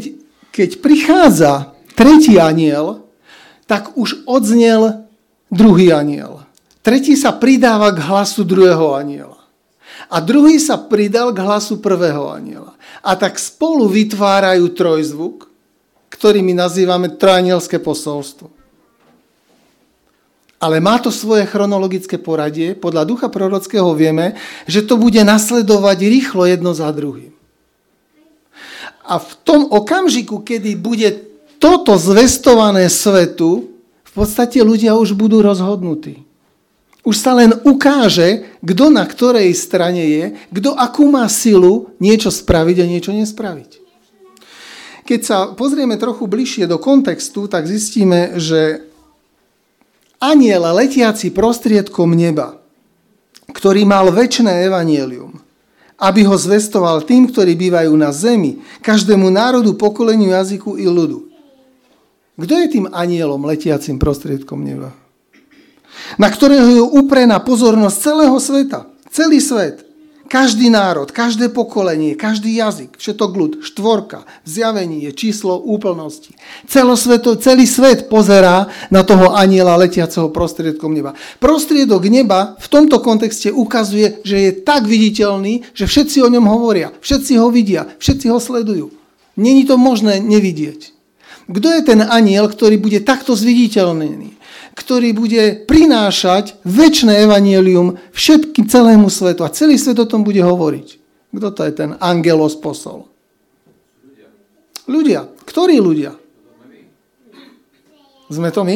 keď 0.50 0.70
prichádza 0.82 1.78
tretí 1.94 2.42
aniel, 2.42 3.06
tak 3.70 3.94
už 3.94 4.26
odznel 4.26 5.06
druhý 5.54 5.94
aniel. 5.94 6.42
Tretí 6.82 7.14
sa 7.14 7.30
pridáva 7.30 7.94
k 7.94 8.02
hlasu 8.02 8.42
druhého 8.42 8.98
aniela. 8.98 9.39
A 10.10 10.18
druhý 10.18 10.58
sa 10.58 10.82
pridal 10.82 11.30
k 11.30 11.46
hlasu 11.46 11.78
prvého 11.78 12.34
aniela. 12.34 12.74
A 13.06 13.14
tak 13.14 13.38
spolu 13.38 13.86
vytvárajú 13.86 14.74
trojzvuk, 14.74 15.46
ktorý 16.10 16.42
my 16.42 16.58
nazývame 16.58 17.14
trojanielské 17.14 17.78
posolstvo. 17.78 18.50
Ale 20.60 20.84
má 20.84 21.00
to 21.00 21.08
svoje 21.08 21.48
chronologické 21.48 22.20
poradie. 22.20 22.76
Podľa 22.76 23.08
ducha 23.08 23.28
prorockého 23.32 23.96
vieme, 23.96 24.36
že 24.68 24.84
to 24.84 25.00
bude 25.00 25.22
nasledovať 25.24 25.98
rýchlo 26.04 26.44
jedno 26.44 26.76
za 26.76 26.92
druhým. 26.92 27.32
A 29.08 29.18
v 29.18 29.32
tom 29.42 29.72
okamžiku, 29.72 30.44
kedy 30.44 30.76
bude 30.76 31.10
toto 31.62 31.96
zvestované 31.96 32.92
svetu, 32.92 33.72
v 34.04 34.12
podstate 34.12 34.60
ľudia 34.60 34.98
už 35.00 35.16
budú 35.16 35.40
rozhodnutí. 35.40 36.29
Už 37.08 37.16
sa 37.16 37.32
len 37.32 37.56
ukáže, 37.64 38.44
kto 38.60 38.92
na 38.92 39.08
ktorej 39.08 39.56
strane 39.56 40.04
je, 40.04 40.26
kto 40.52 40.76
akú 40.76 41.08
má 41.08 41.24
silu 41.32 41.96
niečo 41.98 42.28
spraviť 42.28 42.78
a 42.84 42.86
niečo 42.86 43.12
nespraviť. 43.16 43.80
Keď 45.08 45.20
sa 45.26 45.38
pozrieme 45.56 45.98
trochu 45.98 46.28
bližšie 46.28 46.70
do 46.70 46.78
kontextu, 46.78 47.50
tak 47.50 47.66
zistíme, 47.66 48.38
že 48.38 48.84
aniel 50.20 50.68
letiaci 50.76 51.32
prostriedkom 51.32 52.14
neba, 52.14 52.60
ktorý 53.56 53.88
mal 53.88 54.12
väčšné 54.12 54.68
evanielium, 54.68 55.40
aby 55.98 56.22
ho 56.28 56.36
zvestoval 56.36 57.08
tým, 57.08 57.32
ktorí 57.32 57.56
bývajú 57.56 57.96
na 57.96 58.12
zemi, 58.12 58.60
každému 58.84 59.32
národu, 59.32 59.74
pokoleniu, 59.74 60.36
jazyku 60.36 60.76
i 60.76 60.86
ľudu. 60.86 61.32
Kto 62.40 62.54
je 62.60 62.68
tým 62.70 62.86
anielom 62.92 63.40
letiacim 63.48 63.98
prostriedkom 63.98 64.62
neba? 64.62 64.96
Na 66.18 66.28
ktorého 66.32 66.70
je 66.70 66.84
uprená 66.84 67.40
pozornosť 67.40 67.98
celého 67.98 68.38
sveta. 68.40 68.90
Celý 69.10 69.42
svet. 69.42 69.90
Každý 70.30 70.70
národ, 70.70 71.10
každé 71.10 71.50
pokolenie, 71.50 72.14
každý 72.14 72.54
jazyk, 72.54 73.02
všetok 73.02 73.32
ľud, 73.34 73.54
štvorka, 73.66 74.30
v 74.46 74.48
zjavení 74.62 75.10
je 75.10 75.12
číslo 75.18 75.58
úplnosti. 75.58 76.38
Celosveto, 76.70 77.34
celý 77.42 77.66
svet 77.66 78.06
pozerá 78.14 78.70
na 78.94 79.02
toho 79.02 79.34
aniela 79.34 79.74
letiaceho 79.74 80.30
prostriedkom 80.30 80.94
neba. 80.94 81.18
Prostriedok 81.42 82.06
neba 82.14 82.54
v 82.62 82.68
tomto 82.70 83.02
kontexte 83.02 83.50
ukazuje, 83.50 84.22
že 84.22 84.38
je 84.38 84.52
tak 84.62 84.86
viditeľný, 84.86 85.66
že 85.74 85.90
všetci 85.90 86.22
o 86.22 86.30
ňom 86.30 86.46
hovoria, 86.46 86.94
všetci 87.02 87.34
ho 87.42 87.50
vidia, 87.50 87.90
všetci 87.98 88.30
ho 88.30 88.38
sledujú. 88.38 88.94
Není 89.34 89.66
to 89.66 89.82
možné 89.82 90.22
nevidieť. 90.22 90.94
Kto 91.50 91.68
je 91.74 91.82
ten 91.82 92.06
aniel, 92.06 92.46
ktorý 92.46 92.78
bude 92.78 93.02
takto 93.02 93.34
zviditeľnený? 93.34 94.38
Ktorý 94.80 95.12
bude 95.12 95.68
prinášať 95.68 96.56
väčšie 96.64 97.12
evanielium 97.12 98.00
všetkým 98.16 98.72
celému 98.72 99.12
svetu. 99.12 99.44
A 99.44 99.52
celý 99.52 99.76
svet 99.76 100.00
o 100.00 100.08
tom 100.08 100.24
bude 100.24 100.40
hovoriť. 100.40 100.88
Kto 101.36 101.48
to 101.52 101.62
je 101.68 101.74
ten 101.76 102.00
angelos 102.00 102.56
posol? 102.56 103.12
Ľudia. 104.02 104.28
Ľudia. 104.88 105.22
Ktorí 105.44 105.76
ľudia? 105.84 106.16
Sme 108.32 108.50
to 108.56 108.64
my? 108.64 108.76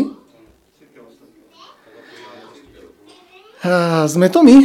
Sme 4.11 4.27
to 4.27 4.43
my? 4.43 4.57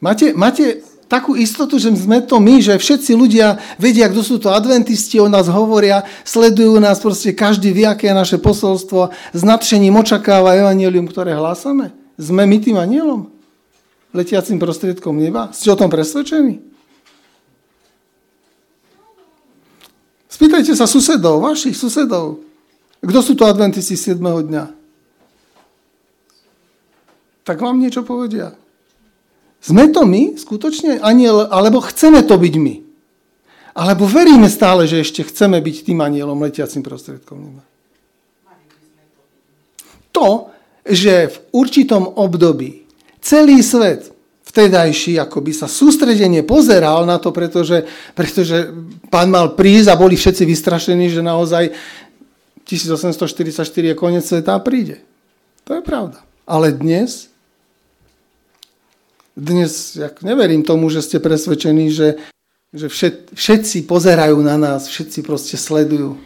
Máte, 0.00 0.32
máte 0.32 0.80
takú 1.10 1.34
istotu, 1.34 1.74
že 1.82 1.90
sme 1.90 2.22
to 2.22 2.38
my, 2.38 2.62
že 2.62 2.78
všetci 2.78 3.18
ľudia 3.18 3.58
vedia, 3.82 4.06
kto 4.06 4.22
sú 4.22 4.38
to 4.38 4.54
adventisti, 4.54 5.18
o 5.18 5.26
nás 5.26 5.50
hovoria, 5.50 6.06
sledujú 6.22 6.78
nás, 6.78 7.02
proste 7.02 7.34
každý 7.34 7.74
vie, 7.74 7.82
aké 7.82 8.14
je 8.14 8.16
naše 8.16 8.38
posolstvo, 8.38 9.10
s 9.10 9.42
nadšením 9.42 9.98
očakáva 9.98 10.54
evanelium, 10.54 11.10
ktoré 11.10 11.34
hlásame. 11.34 11.90
Sme 12.14 12.46
my 12.46 12.56
tým 12.62 12.78
anielom? 12.78 13.26
Letiacim 14.14 14.62
prostriedkom 14.62 15.18
neba? 15.18 15.50
Ste 15.50 15.74
o 15.74 15.78
tom 15.78 15.90
presvedčení? 15.90 16.62
Spýtajte 20.30 20.78
sa 20.78 20.86
susedov, 20.86 21.42
vašich 21.42 21.74
susedov. 21.74 22.38
Kto 23.02 23.18
sú 23.18 23.34
to 23.34 23.50
adventisti 23.50 23.98
7. 23.98 24.22
dňa? 24.22 24.64
Tak 27.42 27.58
vám 27.58 27.82
niečo 27.82 28.06
povedia. 28.06 28.54
Sme 29.60 29.92
to 29.92 30.08
my, 30.08 30.40
skutočne, 30.40 31.04
aniel, 31.04 31.44
alebo 31.52 31.84
chceme 31.84 32.24
to 32.24 32.40
byť 32.40 32.54
my? 32.56 32.74
Alebo 33.76 34.08
veríme 34.08 34.48
stále, 34.48 34.88
že 34.88 35.04
ešte 35.04 35.22
chceme 35.28 35.60
byť 35.60 35.76
tým 35.86 36.00
anielom 36.00 36.40
letiacim 36.40 36.82
prostriedkom 36.82 37.38
neba? 37.38 37.62
To, 40.10 40.50
že 40.82 41.30
v 41.30 41.36
určitom 41.54 42.02
období 42.18 42.88
celý 43.22 43.62
svet 43.62 44.10
vtedajší 44.50 45.22
akoby 45.22 45.54
sa 45.54 45.70
sústredenie 45.70 46.42
pozeral 46.42 47.06
na 47.06 47.22
to, 47.22 47.30
pretože, 47.30 47.86
pretože 48.18 48.74
pán 49.06 49.30
mal 49.30 49.54
prísť 49.54 49.94
a 49.94 50.00
boli 50.00 50.18
všetci 50.18 50.42
vystrašení, 50.42 51.06
že 51.06 51.22
naozaj 51.22 51.70
1844 52.66 53.62
je 53.62 53.94
koniec 53.94 54.26
sveta 54.26 54.58
a 54.58 54.60
príde. 54.60 54.98
To 55.70 55.78
je 55.78 55.82
pravda. 55.86 56.26
Ale 56.50 56.74
dnes 56.74 57.29
dnes 59.40 59.96
jak 59.96 60.20
neverím 60.20 60.62
tomu, 60.62 60.92
že 60.92 61.00
ste 61.00 61.16
presvedčení, 61.16 61.88
že, 61.88 62.20
že 62.76 62.92
všet, 62.92 63.32
všetci 63.32 63.88
pozerajú 63.88 64.36
na 64.44 64.60
nás, 64.60 64.84
všetci 64.84 65.24
proste 65.24 65.56
sledujú. 65.56 66.20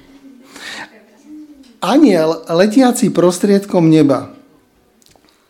Aniel 1.79 2.43
letiaci 2.49 3.15
prostriedkom 3.15 3.87
neba. 3.87 4.35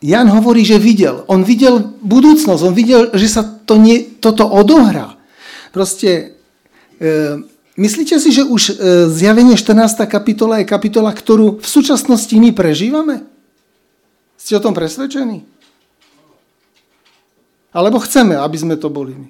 Jan 0.03 0.29
hovorí, 0.29 0.61
že 0.61 0.77
videl. 0.77 1.25
On 1.25 1.41
videl 1.41 1.81
budúcnosť, 2.03 2.61
on 2.61 2.75
videl, 2.75 3.09
že 3.17 3.25
sa 3.31 3.41
to 3.41 3.81
nie, 3.81 4.21
toto 4.21 4.45
odohrá. 4.45 5.17
Proste, 5.71 6.37
e, 6.99 7.39
myslíte 7.79 8.19
si, 8.19 8.29
že 8.29 8.45
už 8.45 8.61
e, 8.69 8.73
zjavenie 9.09 9.57
14. 9.57 10.05
kapitola 10.05 10.61
je 10.61 10.69
kapitola, 10.69 11.09
ktorú 11.09 11.63
v 11.63 11.67
súčasnosti 11.67 12.35
my 12.35 12.51
prežívame? 12.51 13.25
Ste 14.35 14.59
o 14.59 14.63
tom 14.63 14.77
presvedčení? 14.77 15.54
Alebo 17.75 17.99
chceme, 17.99 18.39
aby 18.39 18.55
sme 18.55 18.79
to 18.79 18.87
boli 18.87 19.11
my. 19.11 19.27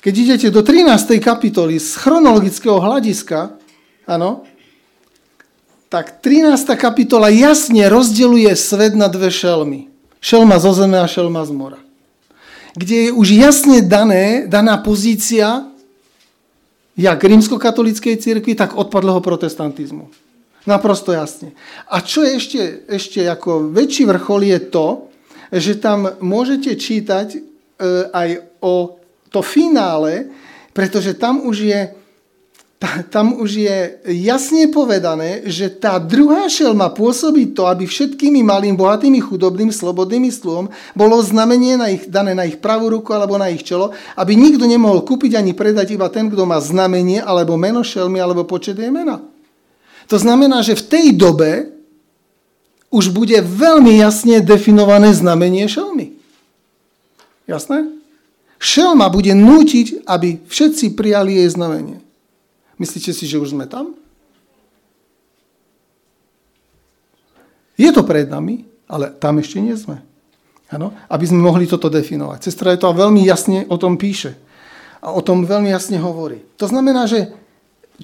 Keď 0.00 0.14
idete 0.14 0.48
do 0.54 0.62
13. 0.62 1.18
kapitoly 1.18 1.76
z 1.82 1.98
chronologického 1.98 2.78
hľadiska, 2.78 3.58
áno, 4.06 4.46
tak 5.90 6.22
13. 6.22 6.54
kapitola 6.78 7.28
jasne 7.28 7.90
rozdeluje 7.90 8.54
svet 8.54 8.94
na 8.94 9.10
dve 9.10 9.28
šelmy. 9.28 9.90
Šelma 10.22 10.62
zo 10.62 10.70
zeme 10.70 11.02
a 11.02 11.10
šelma 11.10 11.42
z 11.42 11.52
mora. 11.52 11.80
Kde 12.78 13.10
je 13.10 13.10
už 13.10 13.34
jasne 13.34 13.82
dané, 13.82 14.46
daná 14.46 14.78
pozícia 14.78 15.66
jak 17.00 17.18
rímskokatolíckej 17.24 18.20
cirkvi, 18.20 18.52
tak 18.54 18.76
odpadlého 18.76 19.24
protestantizmu. 19.24 20.12
Naprosto 20.68 21.16
jasne. 21.16 21.56
A 21.88 22.04
čo 22.04 22.20
je 22.20 22.36
ešte, 22.36 22.60
ešte 22.86 23.20
ako 23.24 23.72
väčší 23.72 24.04
vrchol 24.04 24.44
je 24.44 24.58
to, 24.68 25.09
že 25.50 25.74
tam 25.82 26.06
môžete 26.22 26.78
čítať 26.78 27.28
e, 27.34 27.38
aj 28.14 28.30
o 28.62 28.96
to 29.30 29.42
finále, 29.42 30.30
pretože 30.74 31.18
tam 31.18 31.42
už 31.46 31.56
je 31.66 31.80
tam 33.12 33.36
už 33.36 33.50
je 33.60 33.78
jasne 34.24 34.72
povedané, 34.72 35.44
že 35.44 35.68
tá 35.68 36.00
druhá 36.00 36.48
šelma 36.48 36.88
pôsobí 36.96 37.52
to, 37.52 37.68
aby 37.68 37.84
všetkými 37.84 38.40
malým, 38.40 38.72
bohatými, 38.72 39.20
chudobným, 39.20 39.68
slobodným 39.68 40.32
sluhom 40.32 40.72
bolo 40.96 41.20
znamenie 41.20 41.76
na 41.76 41.92
ich, 41.92 42.08
dané 42.08 42.32
na 42.32 42.48
ich 42.48 42.56
pravú 42.56 42.88
ruku 42.88 43.12
alebo 43.12 43.36
na 43.36 43.52
ich 43.52 43.60
čelo, 43.68 43.92
aby 44.16 44.32
nikto 44.32 44.64
nemohol 44.64 45.04
kúpiť 45.04 45.36
ani 45.36 45.52
predať 45.52 45.92
iba 45.92 46.08
ten, 46.08 46.32
kto 46.32 46.48
má 46.48 46.56
znamenie 46.56 47.20
alebo 47.20 47.60
meno 47.60 47.84
šelmy 47.84 48.16
alebo 48.16 48.48
počet 48.48 48.80
jej 48.80 48.88
mena. 48.88 49.20
To 50.08 50.16
znamená, 50.16 50.64
že 50.64 50.72
v 50.72 50.86
tej 50.88 51.06
dobe 51.20 51.79
už 52.90 53.14
bude 53.14 53.38
veľmi 53.38 54.02
jasne 54.02 54.42
definované 54.42 55.14
znamenie 55.14 55.70
šelmy. 55.70 56.18
Jasné? 57.46 57.86
Šelma 58.60 59.08
bude 59.08 59.32
nútiť, 59.32 60.04
aby 60.04 60.42
všetci 60.50 60.92
prijali 60.98 61.38
jej 61.38 61.48
znamenie. 61.48 62.02
Myslíte 62.76 63.14
si, 63.14 63.24
že 63.24 63.40
už 63.40 63.54
sme 63.56 63.64
tam? 63.70 63.94
Je 67.80 67.88
to 67.94 68.04
pred 68.04 68.28
nami, 68.28 68.68
ale 68.84 69.08
tam 69.16 69.40
ešte 69.40 69.56
nie 69.62 69.72
sme. 69.72 70.04
Ano? 70.68 70.92
Aby 71.08 71.24
sme 71.30 71.40
mohli 71.40 71.64
toto 71.64 71.88
definovať. 71.88 72.52
Sestra 72.52 72.76
je 72.76 72.84
to 72.84 72.92
veľmi 72.92 73.24
jasne 73.24 73.64
o 73.72 73.80
tom 73.80 73.96
píše. 73.96 74.36
A 75.00 75.16
o 75.16 75.24
tom 75.24 75.48
veľmi 75.48 75.72
jasne 75.72 75.96
hovorí. 75.96 76.44
To 76.60 76.68
znamená, 76.68 77.08
že 77.08 77.32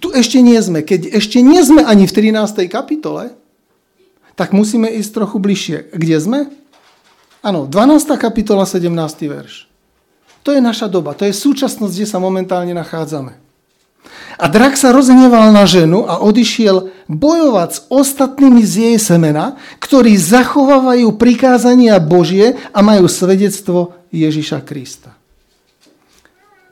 tu 0.01 0.09
ešte 0.17 0.41
nie 0.41 0.57
sme. 0.57 0.81
Keď 0.81 1.13
ešte 1.13 1.45
nie 1.45 1.61
sme 1.61 1.85
ani 1.85 2.09
v 2.09 2.33
13. 2.33 2.65
kapitole, 2.73 3.37
tak 4.37 4.53
musíme 4.53 4.87
ísť 4.93 5.11
trochu 5.17 5.41
bližšie. 5.41 5.97
Kde 5.97 6.17
sme? 6.21 6.39
Áno, 7.41 7.65
12. 7.65 8.21
kapitola, 8.21 8.69
17. 8.69 8.93
verš. 9.27 9.67
To 10.45 10.55
je 10.55 10.63
naša 10.63 10.87
doba, 10.87 11.17
to 11.17 11.27
je 11.27 11.35
súčasnosť, 11.35 11.91
kde 11.91 12.07
sa 12.07 12.23
momentálne 12.23 12.71
nachádzame. 12.71 13.35
A 14.39 14.47
drak 14.47 14.79
sa 14.79 14.95
rozhneval 14.95 15.51
na 15.51 15.67
ženu 15.67 16.07
a 16.07 16.23
odišiel 16.23 16.93
bojovať 17.11 17.71
s 17.73 17.81
ostatnými 17.91 18.63
z 18.63 18.73
jej 18.93 18.97
semena, 19.03 19.59
ktorí 19.83 20.15
zachovávajú 20.15 21.17
prikázania 21.19 21.99
Božie 21.99 22.55
a 22.71 22.79
majú 22.85 23.11
svedectvo 23.11 23.99
Ježiša 24.15 24.63
Krista. 24.63 25.17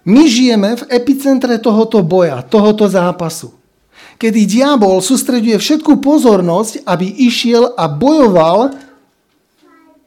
My 0.05 0.29
žijeme 0.29 0.77
v 0.79 0.87
epicentre 0.93 1.57
tohoto 1.59 2.05
boja, 2.05 2.45
tohoto 2.45 2.87
zápasu 2.87 3.64
kedy 4.19 4.47
diabol 4.47 5.03
sústreduje 5.03 5.59
všetku 5.59 5.99
pozornosť, 5.99 6.87
aby 6.87 7.07
išiel 7.29 7.75
a 7.75 7.91
bojoval 7.91 8.75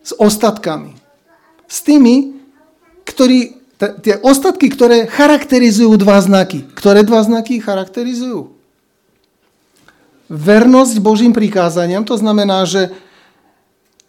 s 0.04 0.16
ostatkami. 0.16 0.96
S 1.68 1.84
tými, 1.84 2.40
ktorí, 3.04 3.60
tie 4.04 4.16
ostatky, 4.24 4.72
ktoré 4.72 5.08
charakterizujú 5.08 6.00
dva 6.00 6.24
znaky. 6.24 6.64
Ktoré 6.72 7.04
dva 7.04 7.20
znaky 7.24 7.60
charakterizujú? 7.60 8.56
Vernosť 10.28 11.00
Božím 11.00 11.32
prikázaniam, 11.32 12.04
to 12.04 12.20
znamená, 12.20 12.68
že 12.68 12.92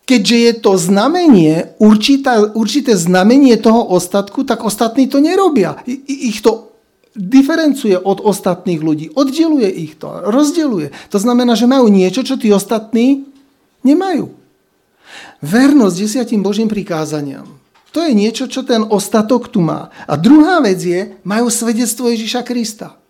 keďže 0.09 0.37
je 0.41 0.53
to 0.59 0.73
znamenie, 0.81 1.77
určité, 1.79 2.57
určité 2.57 2.97
znamenie 2.97 3.55
toho 3.61 3.87
ostatku, 3.93 4.43
tak 4.43 4.65
ostatní 4.65 5.07
to 5.07 5.21
nerobia. 5.21 5.79
I, 5.85 6.33
ich 6.33 6.41
to 6.41 6.68
diferencuje 7.16 7.97
od 7.97 8.21
ostatných 8.21 8.81
ľudí, 8.81 9.07
oddeluje 9.14 9.68
ich 9.71 9.97
to, 9.97 10.09
rozdeluje. 10.29 10.92
To 11.12 11.18
znamená, 11.18 11.57
že 11.57 11.71
majú 11.71 11.88
niečo, 11.88 12.27
čo 12.27 12.37
tí 12.37 12.53
ostatní 12.53 13.29
nemajú. 13.87 14.33
Vernosť 15.40 15.97
desiatim 15.97 16.44
Božím 16.44 16.68
prikázaniam. 16.68 17.47
To 17.97 18.05
je 18.05 18.12
niečo, 18.12 18.47
čo 18.47 18.62
ten 18.62 18.85
ostatok 18.85 19.49
tu 19.49 19.64
má. 19.64 19.88
A 20.05 20.21
druhá 20.21 20.61
vec 20.61 20.79
je, 20.79 21.16
majú 21.25 21.49
svedectvo 21.49 22.12
Ježiša 22.12 22.44
Krista. 22.44 23.01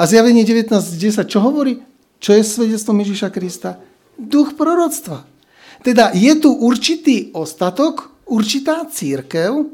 A 0.00 0.08
zjavenie 0.08 0.42
19.10 0.42 1.28
čo 1.28 1.38
hovorí? 1.44 1.84
Čo 2.16 2.32
je 2.38 2.42
svedectvom 2.42 2.96
Ježiša 3.04 3.28
Krista? 3.28 3.76
Duch 4.16 4.56
proroctva. 4.56 5.28
Teda 5.84 6.14
je 6.16 6.32
tu 6.38 6.54
určitý 6.54 7.34
ostatok, 7.36 8.24
určitá 8.30 8.88
církev, 8.88 9.68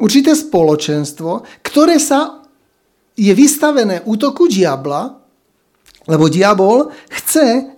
určité 0.00 0.34
spoločenstvo, 0.34 1.46
ktoré 1.62 2.02
sa 2.02 2.41
je 3.16 3.32
vystavené 3.34 4.00
útoku 4.08 4.48
diabla, 4.48 5.20
lebo 6.08 6.26
diabol 6.26 6.90
chce 7.10 7.72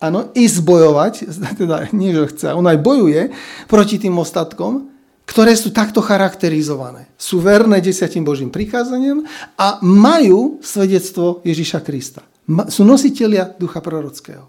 ano, 0.00 0.28
ísť 0.36 0.58
bojovať, 0.62 1.12
teda 1.60 1.88
nie, 1.96 2.12
že 2.12 2.32
chce, 2.36 2.46
on 2.52 2.66
aj 2.68 2.78
bojuje 2.80 3.32
proti 3.66 3.96
tým 3.96 4.16
ostatkom, 4.20 4.92
ktoré 5.26 5.58
sú 5.58 5.74
takto 5.74 5.98
charakterizované. 5.98 7.10
Sú 7.18 7.42
verné 7.42 7.82
desiatim 7.82 8.22
Božím 8.22 8.54
prikázaniam 8.54 9.26
a 9.58 9.82
majú 9.82 10.62
svedectvo 10.62 11.42
Ježiša 11.42 11.82
Krista. 11.82 12.22
Sú 12.70 12.86
nositelia 12.86 13.50
ducha 13.58 13.82
prorockého. 13.82 14.46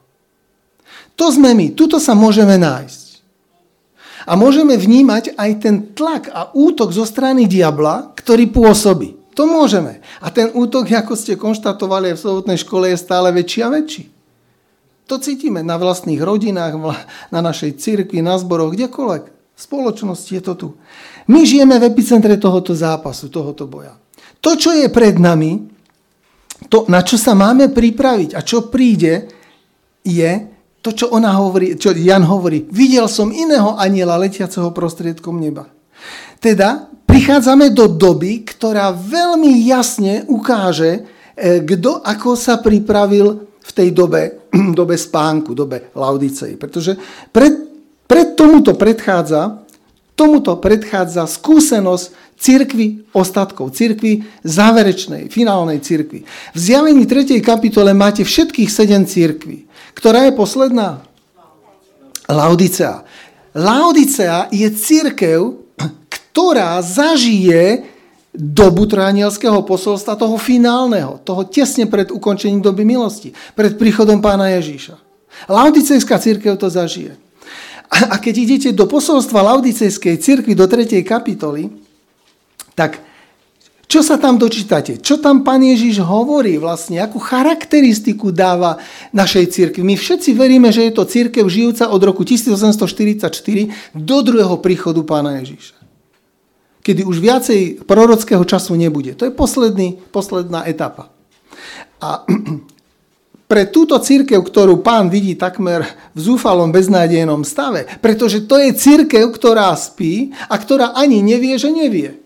To 1.18 1.34
sme 1.34 1.58
my. 1.58 1.74
Tuto 1.74 1.98
sa 1.98 2.14
môžeme 2.14 2.62
nájsť. 2.62 3.26
A 4.30 4.38
môžeme 4.38 4.78
vnímať 4.78 5.34
aj 5.34 5.52
ten 5.58 5.76
tlak 5.98 6.30
a 6.30 6.54
útok 6.54 6.94
zo 6.94 7.10
strany 7.10 7.50
diabla, 7.50 8.14
ktorý 8.14 8.54
pôsobí. 8.54 9.17
To 9.38 9.46
môžeme. 9.46 10.02
A 10.18 10.34
ten 10.34 10.50
útok, 10.50 10.90
ako 10.90 11.14
ste 11.14 11.38
konštatovali 11.38 12.18
v 12.18 12.20
slovotnej 12.20 12.58
škole, 12.58 12.90
je 12.90 12.98
stále 12.98 13.30
väčší 13.30 13.62
a 13.62 13.70
väčší. 13.70 14.04
To 15.06 15.22
cítime 15.22 15.62
na 15.62 15.78
vlastných 15.78 16.20
rodinách, 16.20 16.74
na 17.30 17.40
našej 17.40 17.78
cirkvi, 17.78 18.20
na 18.26 18.36
zboroch, 18.42 18.74
kdekoľvek. 18.74 19.24
V 19.30 19.60
spoločnosti 19.62 20.32
je 20.34 20.44
to 20.44 20.54
tu. 20.58 20.68
My 21.30 21.46
žijeme 21.46 21.78
v 21.78 21.88
epicentre 21.88 22.36
tohoto 22.42 22.74
zápasu, 22.74 23.30
tohoto 23.30 23.70
boja. 23.70 23.94
To, 24.42 24.58
čo 24.58 24.74
je 24.74 24.90
pred 24.90 25.22
nami, 25.22 25.70
to, 26.66 26.90
na 26.90 27.06
čo 27.06 27.22
sa 27.22 27.38
máme 27.38 27.70
pripraviť 27.70 28.34
a 28.34 28.42
čo 28.42 28.74
príde, 28.74 29.30
je 30.02 30.32
to, 30.82 30.90
čo 30.94 31.06
ona 31.14 31.38
hovorí, 31.38 31.78
čo 31.78 31.94
Jan 31.94 32.26
hovorí, 32.26 32.66
videl 32.74 33.06
som 33.06 33.30
iného 33.30 33.78
aniela 33.78 34.18
letiaceho 34.18 34.74
prostriedkom 34.74 35.38
neba. 35.38 35.70
Teda 36.42 36.90
prichádzame 37.28 37.76
do 37.76 37.92
doby, 37.92 38.40
ktorá 38.48 38.96
veľmi 38.96 39.68
jasne 39.68 40.24
ukáže, 40.32 41.04
e, 41.36 41.60
kto 41.60 42.00
ako 42.00 42.40
sa 42.40 42.56
pripravil 42.64 43.44
v 43.44 43.72
tej 43.76 43.92
dobe, 43.92 44.48
dobe 44.80 44.96
spánku, 44.96 45.52
dobe 45.52 45.92
Laudicei. 45.92 46.56
Pretože 46.56 46.96
pred, 47.36 47.52
pred 48.08 48.32
tomuto 48.32 48.80
predchádza, 48.80 49.60
tomuto 50.16 50.56
predchádza 50.56 51.28
skúsenosť 51.28 52.40
cirkvi 52.40 53.12
ostatkov, 53.12 53.76
cirkvi 53.76 54.24
záverečnej, 54.48 55.28
finálnej 55.28 55.84
cirkvi. 55.84 56.24
V 56.56 56.58
zjavení 56.64 57.04
3. 57.04 57.44
kapitole 57.44 57.92
máte 57.92 58.24
všetkých 58.24 58.72
sedem 58.72 59.04
cirkví. 59.04 59.68
Ktorá 60.00 60.24
je 60.24 60.32
posledná? 60.32 61.04
Laodicea. 62.32 63.04
Laodicea 63.52 64.48
je 64.48 64.72
církev, 64.72 65.67
ktorá 66.38 66.78
zažije 66.86 67.82
dobu 68.30 68.86
trojanielského 68.86 69.58
posolstva, 69.66 70.14
toho 70.14 70.38
finálneho, 70.38 71.18
toho 71.26 71.42
tesne 71.50 71.90
pred 71.90 72.14
ukončením 72.14 72.62
doby 72.62 72.86
milosti, 72.86 73.34
pred 73.58 73.74
príchodom 73.74 74.22
pána 74.22 74.54
Ježíša. 74.54 75.02
Laodicejská 75.50 76.22
církev 76.22 76.54
to 76.62 76.70
zažije. 76.70 77.18
A 77.90 78.22
keď 78.22 78.36
idete 78.38 78.70
do 78.70 78.86
posolstva 78.86 79.50
Laodicejskej 79.50 80.22
církvy 80.22 80.54
do 80.54 80.70
3. 80.70 81.02
kapitoly, 81.02 81.74
tak 82.78 83.02
čo 83.90 84.06
sa 84.06 84.22
tam 84.22 84.38
dočítate? 84.38 85.02
Čo 85.02 85.18
tam 85.18 85.42
pán 85.42 85.66
Ježiš 85.66 86.06
hovorí 86.06 86.62
vlastne? 86.62 87.02
Akú 87.02 87.18
charakteristiku 87.18 88.30
dáva 88.30 88.78
našej 89.10 89.58
církvi? 89.58 89.82
My 89.82 89.98
všetci 89.98 90.38
veríme, 90.38 90.70
že 90.70 90.86
je 90.86 90.94
to 90.94 91.10
církev 91.10 91.50
žijúca 91.50 91.90
od 91.90 92.02
roku 92.06 92.22
1844 92.22 93.26
do 93.98 94.18
druhého 94.22 94.62
príchodu 94.62 95.02
pána 95.02 95.42
Ježiša. 95.42 95.87
Kedy 96.88 97.04
už 97.04 97.20
viacej 97.20 97.84
prorockého 97.84 98.48
času 98.48 98.80
nebude. 98.80 99.12
To 99.20 99.28
je 99.28 99.34
posledný, 99.36 100.00
posledná 100.16 100.64
etapa. 100.64 101.12
A 102.00 102.24
pre 103.52 103.68
túto 103.68 104.00
církev, 104.00 104.40
ktorú 104.40 104.80
pán 104.80 105.12
vidí 105.12 105.36
takmer 105.36 105.84
v 106.16 106.20
zúfalom 106.24 106.72
beznádejnom 106.72 107.44
stave, 107.44 107.84
pretože 108.00 108.48
to 108.48 108.56
je 108.56 108.72
církev, 108.72 109.28
ktorá 109.36 109.76
spí 109.76 110.32
a 110.48 110.56
ktorá 110.56 110.96
ani 110.96 111.20
nevie, 111.20 111.60
že 111.60 111.68
nevie 111.68 112.24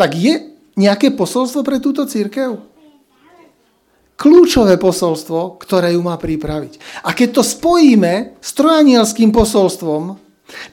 tak 0.00 0.16
je 0.16 0.56
nejaké 0.80 1.12
posolstvo 1.12 1.60
pre 1.60 1.76
túto 1.76 2.08
církev? 2.08 2.56
Kľúčové 4.16 4.80
posolstvo, 4.80 5.60
ktoré 5.60 5.92
ju 5.92 6.00
má 6.00 6.16
pripraviť. 6.16 7.04
A 7.04 7.12
keď 7.12 7.40
to 7.40 7.42
spojíme 7.44 8.40
s 8.40 8.50
trojanielským 8.56 9.28
posolstvom, 9.28 10.16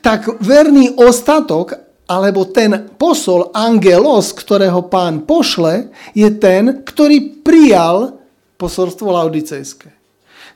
tak 0.01 0.39
verný 0.39 0.95
ostatok, 0.95 1.87
alebo 2.07 2.47
ten 2.47 2.95
posol 2.95 3.51
angelos, 3.51 4.31
ktorého 4.31 4.87
pán 4.87 5.27
pošle, 5.27 5.91
je 6.15 6.29
ten, 6.39 6.81
ktorý 6.87 7.43
prijal 7.43 8.15
posolstvo 8.55 9.11
laudicejské. 9.11 9.91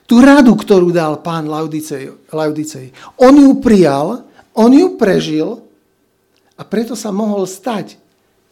Tú 0.08 0.18
radu, 0.20 0.58
ktorú 0.58 0.90
dal 0.90 1.20
pán 1.22 1.46
Laudicej, 1.46 2.28
Laudicej. 2.34 2.92
On 3.22 3.32
ju 3.32 3.62
prijal, 3.62 4.26
on 4.52 4.70
ju 4.74 4.98
prežil 4.98 5.62
a 6.58 6.62
preto 6.66 6.92
sa 6.98 7.14
mohol 7.14 7.48
stať 7.48 7.96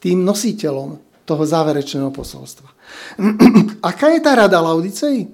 tým 0.00 0.24
nositeľom 0.24 0.96
toho 1.28 1.42
záverečného 1.44 2.08
posolstva. 2.14 2.68
Aká 3.90 4.12
je 4.14 4.20
tá 4.24 4.32
rada 4.38 4.56
Laudicei? 4.62 5.28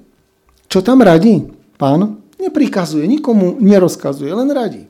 Čo 0.67 0.83
tam 0.83 1.05
radí? 1.05 1.47
Pán 1.79 2.27
neprikazuje, 2.41 3.07
nikomu 3.07 3.57
nerozkazuje, 3.63 4.33
len 4.33 4.51
radí. 4.51 4.85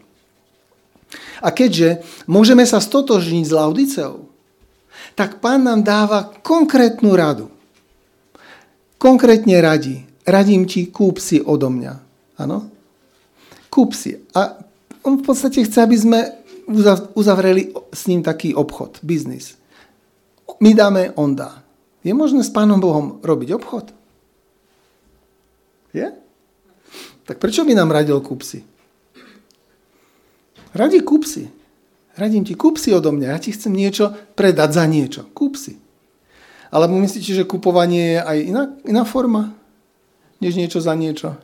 A 1.40 1.48
keďže 1.52 2.04
môžeme 2.28 2.64
sa 2.64 2.80
stotožniť 2.80 3.44
s 3.44 3.52
Laudiceou, 3.52 4.28
tak 5.16 5.40
pán 5.40 5.64
nám 5.64 5.84
dáva 5.84 6.32
konkrétnu 6.44 7.16
radu. 7.16 7.48
Konkrétne 8.96 9.60
radí. 9.60 10.04
Radím 10.26 10.66
ti, 10.66 10.88
kúp 10.88 11.20
si 11.20 11.40
odo 11.40 11.68
mňa. 11.68 11.94
Áno? 12.40 12.68
Kúp 13.72 13.92
si. 13.92 14.16
A 14.32 14.60
on 15.04 15.20
v 15.20 15.24
podstate 15.24 15.62
chce, 15.64 15.78
aby 15.84 15.96
sme 15.96 16.20
uzavreli 17.14 17.70
s 17.94 18.10
ním 18.10 18.26
taký 18.26 18.56
obchod, 18.56 18.98
biznis 19.06 19.56
my 20.60 20.74
dáme, 20.74 21.12
on 21.16 21.36
dá. 21.36 21.62
Je 22.04 22.14
možné 22.14 22.44
s 22.46 22.52
Pánom 22.52 22.80
Bohom 22.80 23.18
robiť 23.20 23.48
obchod? 23.58 23.90
Je? 25.90 26.06
Tak 27.26 27.42
prečo 27.42 27.66
by 27.66 27.74
nám 27.74 27.90
radil 27.90 28.22
kúpsi? 30.76 30.82
Radí 30.84 31.00
kúpsi. 31.00 31.44
Radím 32.16 32.48
ti, 32.48 32.56
kúp 32.56 32.80
si 32.80 32.96
odo 32.96 33.12
mňa, 33.12 33.36
ja 33.36 33.38
ti 33.38 33.52
chcem 33.52 33.76
niečo 33.76 34.08
predať 34.32 34.80
za 34.80 34.84
niečo. 34.88 35.28
Kúp 35.36 35.60
si. 35.60 35.76
Alebo 36.72 36.96
myslíte, 36.96 37.36
že 37.36 37.44
kupovanie 37.44 38.16
je 38.16 38.20
aj 38.24 38.38
iná, 38.40 38.62
iná 38.88 39.04
forma, 39.04 39.52
než 40.40 40.56
niečo 40.56 40.80
za 40.80 40.96
niečo? 40.96 41.36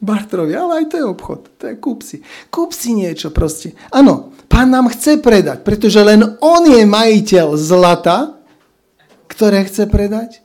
Bartrovi, 0.00 0.56
ale 0.56 0.84
aj 0.84 0.86
to 0.92 0.96
je 0.96 1.04
obchod. 1.04 1.40
To 1.60 1.64
je 1.68 1.74
kúp 1.76 2.00
si. 2.00 2.24
Kúp 2.48 2.72
si 2.72 2.96
niečo 2.96 3.32
proste. 3.32 3.76
Áno, 3.92 4.32
pán 4.48 4.72
nám 4.72 4.92
chce 4.92 5.20
predať, 5.20 5.60
pretože 5.60 6.00
len 6.00 6.40
on 6.40 6.62
je 6.68 6.84
majiteľ 6.88 7.56
zlata, 7.56 8.36
ktoré 9.28 9.64
chce 9.68 9.88
predať. 9.88 10.40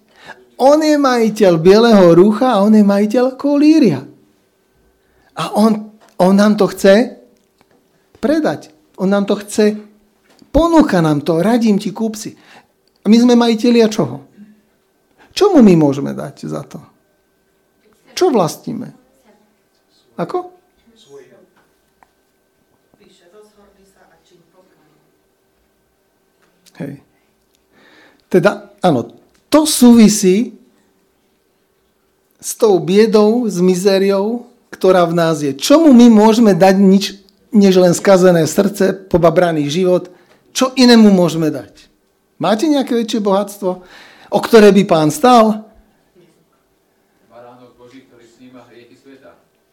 On 0.59 0.79
je 0.79 0.99
majiteľ 0.99 1.53
bieleho 1.55 2.15
rúcha 2.15 2.59
a 2.59 2.63
on 2.63 2.75
je 2.75 2.83
majiteľ 2.83 3.39
kolíria. 3.39 4.03
A 5.35 5.55
on, 5.55 5.90
on 6.21 6.37
nám 6.37 6.53
to 6.55 6.69
chce 6.69 7.17
predať. 8.21 8.69
On 9.01 9.09
nám 9.09 9.25
to 9.25 9.33
chce, 9.41 9.73
ponúka 10.53 11.01
nám 11.01 11.25
to, 11.25 11.41
radím 11.41 11.81
ti, 11.81 11.89
kúp. 11.89 12.13
A 13.01 13.09
my 13.09 13.17
sme 13.17 13.33
majiteľia 13.33 13.89
čoho? 13.89 14.29
Čomu 15.33 15.65
my 15.65 15.73
môžeme 15.73 16.13
dať 16.13 16.45
za 16.45 16.61
to? 16.61 16.77
Čo 18.13 18.29
vlastníme? 18.29 18.93
Ako? 20.21 20.53
Hej. 26.77 27.01
Teda, 28.29 28.73
áno, 28.85 29.17
to 29.49 29.65
súvisí 29.65 30.57
s 32.41 32.57
tou 32.57 32.77
biedou, 32.81 33.45
s 33.45 33.57
mizériou, 33.61 34.50
ktorá 34.71 35.03
v 35.05 35.13
nás 35.13 35.43
je. 35.43 35.51
Čomu 35.53 35.91
my 35.91 36.07
môžeme 36.07 36.55
dať 36.55 36.75
nič, 36.79 37.19
než 37.51 37.77
len 37.77 37.91
skazené 37.91 38.47
srdce, 38.47 38.95
pobabraný 39.11 39.67
život? 39.67 40.09
Čo 40.55 40.71
inému 40.73 41.11
môžeme 41.11 41.51
dať? 41.51 41.91
Máte 42.41 42.65
nejaké 42.65 42.95
väčšie 42.97 43.21
bohatstvo, 43.21 43.69
o 44.31 44.39
ktoré 44.39 44.73
by 44.73 44.83
pán 44.87 45.11
stal? 45.11 45.69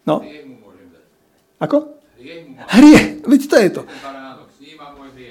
No. 0.04 0.24
Ako? 1.60 2.00
Hriech. 2.68 3.24
Veď 3.28 3.40
to 3.44 3.56
je 3.60 3.68
to. 3.76 3.82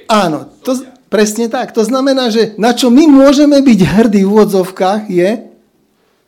Áno, 0.07 0.53
to, 0.61 0.77
presne 1.09 1.49
tak. 1.51 1.73
To 1.73 1.83
znamená, 1.83 2.29
že 2.29 2.55
na 2.61 2.71
čo 2.71 2.93
my 2.93 3.09
môžeme 3.09 3.59
byť 3.59 3.79
hrdí 3.83 4.21
v 4.23 4.31
úvodzovkách 4.31 5.09
je 5.09 5.49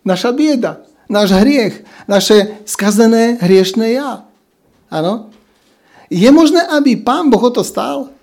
naša 0.04 0.34
bieda, 0.34 0.82
náš 1.10 1.34
hriech, 1.34 1.82
naše 2.06 2.62
skazené 2.70 3.42
hriešné 3.42 3.98
ja. 3.98 4.30
Áno? 4.94 5.34
Je 6.10 6.30
možné, 6.30 6.62
aby 6.70 6.98
pán 6.98 7.34
Boh 7.34 7.42
o 7.42 7.52
to 7.54 7.66
stál? 7.66 8.14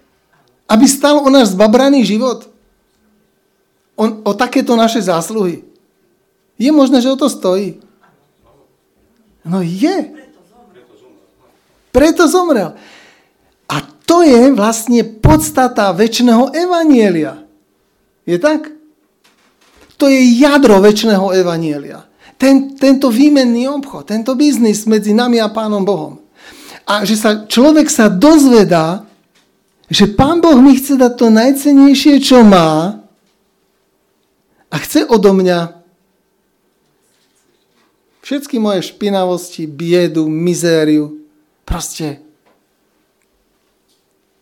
Aby 0.71 0.87
stal 0.87 1.19
o 1.19 1.29
náš 1.31 1.55
zbabraný 1.55 2.07
život? 2.07 2.47
On, 3.99 4.23
o 4.23 4.33
takéto 4.35 4.79
naše 4.79 5.03
zásluhy? 5.03 5.67
Je 6.57 6.71
možné, 6.71 7.03
že 7.03 7.11
o 7.11 7.19
to 7.19 7.27
stojí? 7.27 7.83
No 9.47 9.63
je. 9.63 10.15
Preto 11.95 12.27
zomrel. 12.27 12.75
A 13.67 13.77
to 14.07 14.23
je 14.23 14.55
vlastne 14.55 15.03
podstata 15.03 15.91
väčšného 15.91 16.55
evanielia. 16.55 17.43
Je 18.27 18.39
tak? 18.39 18.71
To 19.97 20.11
je 20.11 20.19
jadro 20.39 20.83
väčšného 20.83 21.35
evanielia. 21.35 22.06
Ten, 22.37 22.77
tento 22.77 23.09
výmenný 23.09 23.65
obchod, 23.69 24.13
tento 24.13 24.37
biznis 24.37 24.85
medzi 24.85 25.17
nami 25.17 25.41
a 25.41 25.49
Pánom 25.49 25.81
Bohom. 25.81 26.21
A 26.85 27.03
že 27.03 27.17
sa 27.17 27.49
človek 27.49 27.89
sa 27.89 28.13
dozvedá, 28.13 29.09
že 29.89 30.07
Pán 30.07 30.45
Boh 30.45 30.61
mi 30.61 30.77
chce 30.77 31.01
dať 31.01 31.13
to 31.17 31.27
najcenejšie, 31.33 32.21
čo 32.21 32.45
má 32.45 33.01
a 34.69 34.77
chce 34.77 35.09
odo 35.09 35.33
mňa 35.33 35.81
všetky 38.21 38.59
moje 38.59 38.85
špinavosti, 38.85 39.65
biedu, 39.71 40.27
mizériu, 40.27 41.23
proste 41.63 42.21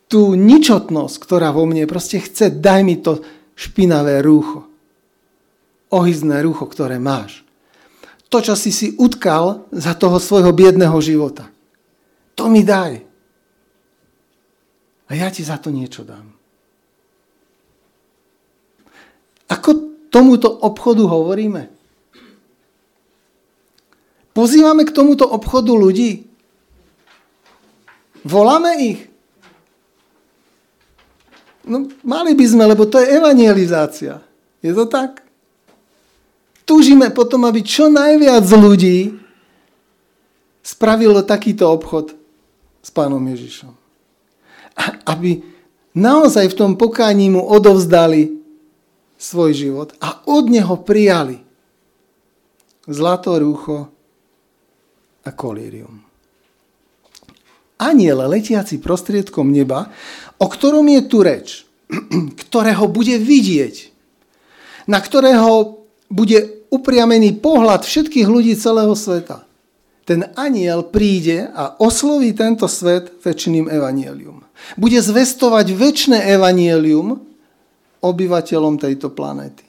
tú 0.08 0.34
ničotnosť, 0.34 1.16
ktorá 1.20 1.52
vo 1.52 1.68
mne 1.68 1.84
proste 1.86 2.20
chce, 2.20 2.50
daj 2.50 2.80
mi 2.82 2.98
to 2.98 3.22
špinavé 3.54 4.20
rúcho 4.24 4.74
ohyzné 5.94 6.42
rucho, 6.42 6.66
ktoré 6.66 6.98
máš. 6.98 7.43
To, 8.32 8.38
čo 8.42 8.54
si 8.58 8.74
si 8.74 8.94
utkal 8.98 9.68
za 9.70 9.94
toho 9.94 10.18
svojho 10.18 10.50
biedného 10.50 10.96
života. 10.98 11.48
To 12.34 12.50
mi 12.50 12.66
daj. 12.66 12.98
A 15.08 15.10
ja 15.14 15.28
ti 15.30 15.44
za 15.44 15.60
to 15.60 15.70
niečo 15.70 16.02
dám. 16.02 16.34
Ako 19.50 19.70
tomuto 20.08 20.50
obchodu 20.50 21.04
hovoríme? 21.04 21.68
Pozývame 24.34 24.82
k 24.82 24.94
tomuto 24.94 25.30
obchodu 25.30 25.70
ľudí. 25.76 26.26
Voláme 28.26 28.70
ich. 28.82 29.00
No, 31.64 31.88
mali 32.04 32.36
by 32.36 32.44
sme, 32.44 32.64
lebo 32.68 32.84
to 32.84 33.00
je 33.00 33.14
evangelizácia. 33.14 34.20
Je 34.60 34.72
to 34.72 34.84
tak? 34.88 35.23
Túžime 36.64 37.12
potom, 37.12 37.44
aby 37.44 37.60
čo 37.60 37.92
najviac 37.92 38.44
ľudí 38.48 39.12
spravilo 40.64 41.20
takýto 41.20 41.68
obchod 41.68 42.16
s 42.80 42.88
pánom 42.88 43.20
Ježišom. 43.20 43.72
Aby 45.04 45.44
naozaj 45.92 46.52
v 46.52 46.58
tom 46.58 46.72
pokáni 46.80 47.28
mu 47.28 47.44
odovzdali 47.44 48.40
svoj 49.20 49.52
život 49.52 49.88
a 50.00 50.24
od 50.24 50.48
neho 50.48 50.80
prijali 50.80 51.40
zlato 52.88 53.36
rúcho 53.36 53.88
a 55.24 55.30
kolírium. 55.32 56.04
Aniel 57.80 58.24
letiaci 58.28 58.80
prostriedkom 58.80 59.50
neba, 59.52 59.88
o 60.40 60.46
ktorom 60.46 60.84
je 60.88 61.02
tu 61.08 61.18
reč, 61.24 61.48
ktorého 62.48 62.88
bude 62.88 63.16
vidieť, 63.20 63.92
na 64.88 65.00
ktorého 65.00 65.84
bude 66.12 66.53
upriamený 66.74 67.38
pohľad 67.38 67.86
všetkých 67.86 68.26
ľudí 68.26 68.58
celého 68.58 68.92
sveta. 68.98 69.46
Ten 70.04 70.34
aniel 70.36 70.84
príde 70.84 71.48
a 71.48 71.80
osloví 71.80 72.36
tento 72.36 72.68
svet 72.68 73.24
väčšným 73.24 73.72
evanielium. 73.72 74.44
Bude 74.76 75.00
zvestovať 75.00 75.72
väčšie 75.72 76.18
evanielium 76.34 77.22
obyvateľom 78.04 78.76
tejto 78.76 79.14
planéty. 79.16 79.64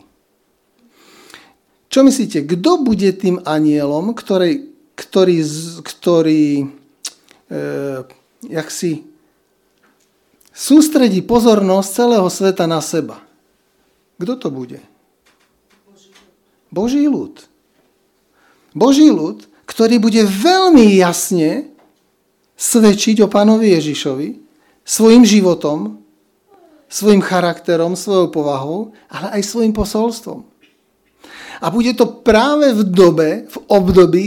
Čo 1.88 2.04
myslíte, 2.04 2.44
kto 2.44 2.84
bude 2.84 3.16
tým 3.16 3.40
anielom, 3.48 4.12
ktorý, 4.12 4.68
ktorý, 5.00 5.38
ktorý 5.80 6.46
e, 6.60 6.66
jak 8.52 8.68
si 8.68 9.08
sústredí 10.52 11.24
pozornosť 11.24 11.90
celého 11.96 12.28
sveta 12.28 12.68
na 12.68 12.84
seba? 12.84 13.24
Kto 14.20 14.36
to 14.36 14.50
bude? 14.52 14.84
Boží 16.76 17.08
ľud. 17.08 17.40
Boží 18.76 19.08
ľud, 19.08 19.48
ktorý 19.64 19.96
bude 20.04 20.28
veľmi 20.28 21.00
jasne 21.00 21.72
svedčiť 22.60 23.24
o 23.24 23.32
pánovi 23.32 23.72
Ježišovi 23.80 24.44
svojim 24.84 25.24
životom, 25.24 26.04
svojim 26.92 27.24
charakterom, 27.24 27.96
svojou 27.96 28.28
povahou, 28.28 28.92
ale 29.08 29.40
aj 29.40 29.42
svojim 29.48 29.72
posolstvom. 29.72 30.44
A 31.64 31.72
bude 31.72 31.96
to 31.96 32.20
práve 32.24 32.76
v 32.76 32.84
dobe, 32.84 33.30
v 33.48 33.58
období, 33.72 34.26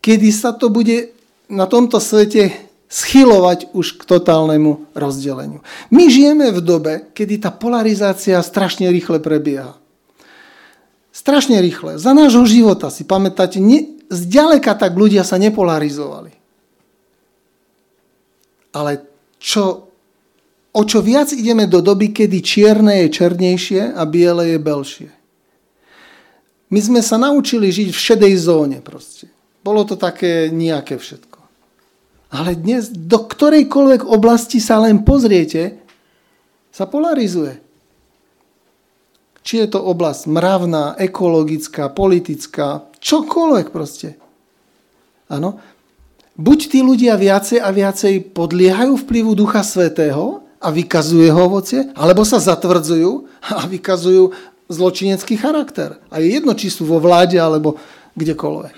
kedy 0.00 0.32
sa 0.32 0.56
to 0.56 0.72
bude 0.72 1.12
na 1.52 1.68
tomto 1.68 2.00
svete 2.00 2.56
schylovať 2.90 3.70
už 3.76 4.00
k 4.00 4.02
totálnemu 4.08 4.90
rozdeleniu. 4.96 5.60
My 5.92 6.08
žijeme 6.10 6.50
v 6.50 6.60
dobe, 6.64 6.92
kedy 7.14 7.44
tá 7.44 7.54
polarizácia 7.54 8.40
strašne 8.42 8.90
rýchle 8.90 9.22
prebieha. 9.22 9.79
Strašne 11.20 11.60
rýchle. 11.60 12.00
Za 12.00 12.16
nášho 12.16 12.48
života 12.48 12.88
si 12.88 13.04
pamätáte, 13.04 13.60
ne, 13.60 14.00
zďaleka 14.08 14.72
tak 14.72 14.96
ľudia 14.96 15.20
sa 15.20 15.36
nepolarizovali. 15.36 16.32
Ale 18.72 19.04
čo, 19.36 19.92
o 20.72 20.82
čo 20.88 21.04
viac 21.04 21.28
ideme 21.36 21.68
do 21.68 21.84
doby, 21.84 22.16
kedy 22.16 22.40
čierne 22.40 23.04
je 23.04 23.08
černejšie 23.12 23.92
a 23.92 24.02
biele 24.08 24.56
je 24.56 24.58
belšie. 24.64 25.10
My 26.72 26.80
sme 26.80 27.04
sa 27.04 27.20
naučili 27.20 27.68
žiť 27.68 27.92
v 27.92 28.00
šedej 28.00 28.34
zóne 28.40 28.78
proste. 28.80 29.28
Bolo 29.60 29.84
to 29.84 30.00
také 30.00 30.48
nejaké 30.48 30.96
všetko. 30.96 31.36
Ale 32.32 32.56
dnes 32.56 32.88
do 32.88 33.28
ktorejkoľvek 33.28 34.08
oblasti 34.08 34.56
sa 34.56 34.80
len 34.80 35.04
pozriete, 35.04 35.84
sa 36.72 36.88
polarizuje. 36.88 37.60
Či 39.40 39.64
je 39.64 39.68
to 39.72 39.80
oblasť 39.80 40.28
mravná, 40.28 40.94
ekologická, 41.00 41.88
politická, 41.88 42.84
čokoľvek 43.00 43.66
proste. 43.72 44.20
Áno. 45.32 45.60
Buď 46.40 46.58
tí 46.72 46.80
ľudia 46.80 47.20
viacej 47.20 47.60
a 47.60 47.68
viacej 47.68 48.32
podliehajú 48.32 48.96
vplyvu 49.04 49.36
Ducha 49.36 49.60
Svetého 49.60 50.44
a 50.60 50.68
vykazujú 50.72 51.24
jeho 51.24 51.40
ovocie, 51.40 51.88
alebo 51.96 52.24
sa 52.24 52.40
zatvrdzujú 52.40 53.28
a 53.44 53.64
vykazujú 53.68 54.32
zločinecký 54.70 55.36
charakter. 55.36 56.00
A 56.08 56.20
je 56.22 56.36
jedno, 56.36 56.52
či 56.56 56.72
sú 56.72 56.88
vo 56.88 57.00
vláde 57.02 57.36
alebo 57.36 57.76
kdekoľvek. 58.16 58.76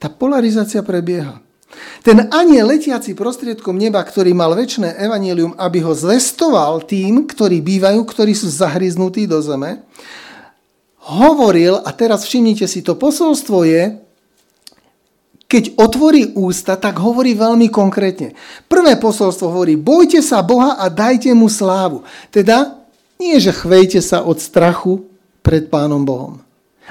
Tá 0.00 0.08
polarizácia 0.08 0.80
prebieha. 0.80 1.42
Ten 2.00 2.32
aniel 2.32 2.72
letiaci 2.72 3.12
prostriedkom 3.14 3.76
neba, 3.76 4.00
ktorý 4.00 4.32
mal 4.32 4.56
väčšie 4.56 4.96
evanílium, 4.96 5.54
aby 5.60 5.84
ho 5.84 5.92
zvestoval 5.92 6.82
tým, 6.88 7.28
ktorí 7.28 7.60
bývajú, 7.60 8.00
ktorí 8.02 8.32
sú 8.32 8.48
zahryznutí 8.48 9.28
do 9.28 9.38
zeme, 9.44 9.84
hovoril, 11.10 11.80
a 11.80 11.90
teraz 11.92 12.24
všimnite 12.24 12.68
si, 12.68 12.84
to 12.84 12.96
posolstvo 12.96 13.64
je, 13.64 13.98
keď 15.50 15.74
otvorí 15.82 16.30
ústa, 16.38 16.78
tak 16.78 17.02
hovorí 17.02 17.34
veľmi 17.34 17.74
konkrétne. 17.74 18.38
Prvé 18.70 18.94
posolstvo 18.94 19.50
hovorí, 19.50 19.74
bojte 19.74 20.22
sa 20.22 20.46
Boha 20.46 20.78
a 20.78 20.86
dajte 20.86 21.34
mu 21.34 21.50
slávu. 21.50 22.06
Teda 22.30 22.78
nie, 23.18 23.34
že 23.42 23.50
chvejte 23.50 23.98
sa 23.98 24.22
od 24.22 24.38
strachu 24.38 25.10
pred 25.42 25.66
Pánom 25.66 26.06
Bohom, 26.06 26.38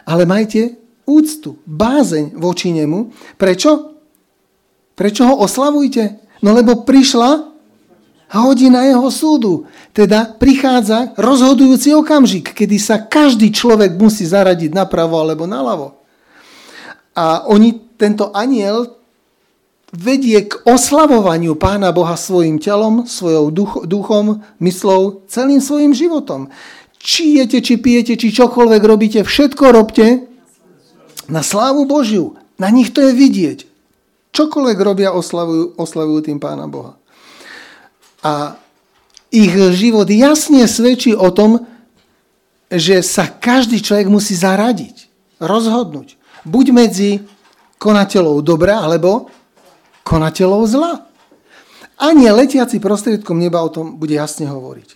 ale 0.04 0.28
majte 0.28 0.76
úctu, 1.08 1.58
bázeň 1.66 2.36
voči 2.36 2.70
nemu. 2.76 3.10
Prečo? 3.40 3.89
Prečo 5.00 5.32
ho 5.32 5.40
oslavujte? 5.40 6.20
No 6.44 6.52
lebo 6.52 6.84
prišla 6.84 7.56
hodina 8.36 8.84
jeho 8.84 9.08
súdu. 9.08 9.64
Teda 9.96 10.28
prichádza 10.28 11.16
rozhodujúci 11.16 11.96
okamžik, 11.96 12.52
kedy 12.52 12.76
sa 12.76 13.00
každý 13.00 13.50
človek 13.56 13.96
musí 13.96 14.28
zaradiť 14.28 14.76
napravo 14.76 15.24
alebo 15.24 15.48
naľavo. 15.48 15.96
A 17.16 17.48
oni, 17.48 17.80
tento 17.96 18.36
aniel 18.36 19.00
vedie 19.96 20.46
k 20.46 20.60
oslavovaniu 20.68 21.56
Pána 21.56 21.96
Boha 21.96 22.14
svojim 22.14 22.60
telom, 22.60 23.08
svojou 23.08 23.50
duch, 23.50 23.74
duchom, 23.88 24.46
myslou, 24.62 25.26
celým 25.32 25.64
svojim 25.64 25.96
životom. 25.96 26.52
Či 27.00 27.40
jete, 27.40 27.64
či 27.64 27.80
pijete, 27.80 28.20
či 28.20 28.36
čokoľvek 28.36 28.82
robíte, 28.84 29.20
všetko 29.24 29.66
robte 29.72 30.28
na 31.32 31.40
slávu 31.40 31.88
Božiu. 31.88 32.36
Na 32.60 32.68
nich 32.68 32.92
to 32.92 33.00
je 33.00 33.16
vidieť. 33.16 33.69
Čokoľvek 34.30 34.78
robia, 34.80 35.10
oslavujú, 35.12 35.76
oslavujú 35.76 36.30
tým 36.30 36.38
Pána 36.38 36.70
Boha. 36.70 36.96
A 38.24 38.60
ich 39.30 39.54
život 39.78 40.10
jasne 40.10 40.66
svedčí 40.66 41.14
o 41.14 41.30
tom, 41.34 41.66
že 42.70 43.02
sa 43.02 43.26
každý 43.26 43.82
človek 43.82 44.10
musí 44.10 44.38
zaradiť, 44.38 45.10
rozhodnúť. 45.42 46.18
Buď 46.46 46.66
medzi 46.70 47.10
konateľov 47.82 48.46
dobra, 48.46 48.86
alebo 48.86 49.32
konateľov 50.06 50.62
zla. 50.70 50.94
Ani 52.00 52.30
letiaci 52.30 52.80
prostriedkom 52.80 53.36
neba 53.36 53.60
o 53.60 53.70
tom 53.74 53.98
bude 53.98 54.16
jasne 54.16 54.48
hovoriť. 54.48 54.90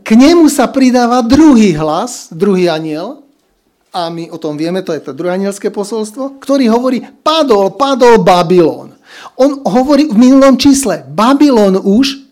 K 0.00 0.08
nemu 0.16 0.48
sa 0.48 0.68
pridáva 0.72 1.20
druhý 1.20 1.76
hlas, 1.76 2.32
druhý 2.32 2.68
aniel, 2.72 3.24
a 3.90 4.06
my 4.10 4.30
o 4.30 4.38
tom 4.38 4.54
vieme, 4.54 4.86
to 4.86 4.94
je 4.94 5.02
to 5.02 5.12
druhé 5.12 5.34
anielské 5.34 5.70
posolstvo, 5.74 6.38
ktorý 6.38 6.70
hovorí, 6.70 7.02
padol, 7.02 7.74
padol 7.74 8.22
Babylon. 8.22 8.94
On 9.34 9.66
hovorí 9.66 10.06
v 10.06 10.16
minulom 10.16 10.54
čísle, 10.54 11.02
Babylon 11.10 11.82
už 11.82 12.22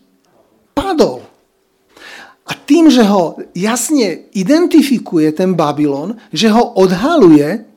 padol. 0.71 1.27
A 2.49 2.55
tým, 2.55 2.89
že 2.89 3.05
ho 3.05 3.37
jasne 3.53 4.31
identifikuje 4.33 5.29
ten 5.35 5.53
Babylon, 5.53 6.17
že 6.33 6.49
ho 6.49 6.73
odhaluje, 6.79 7.67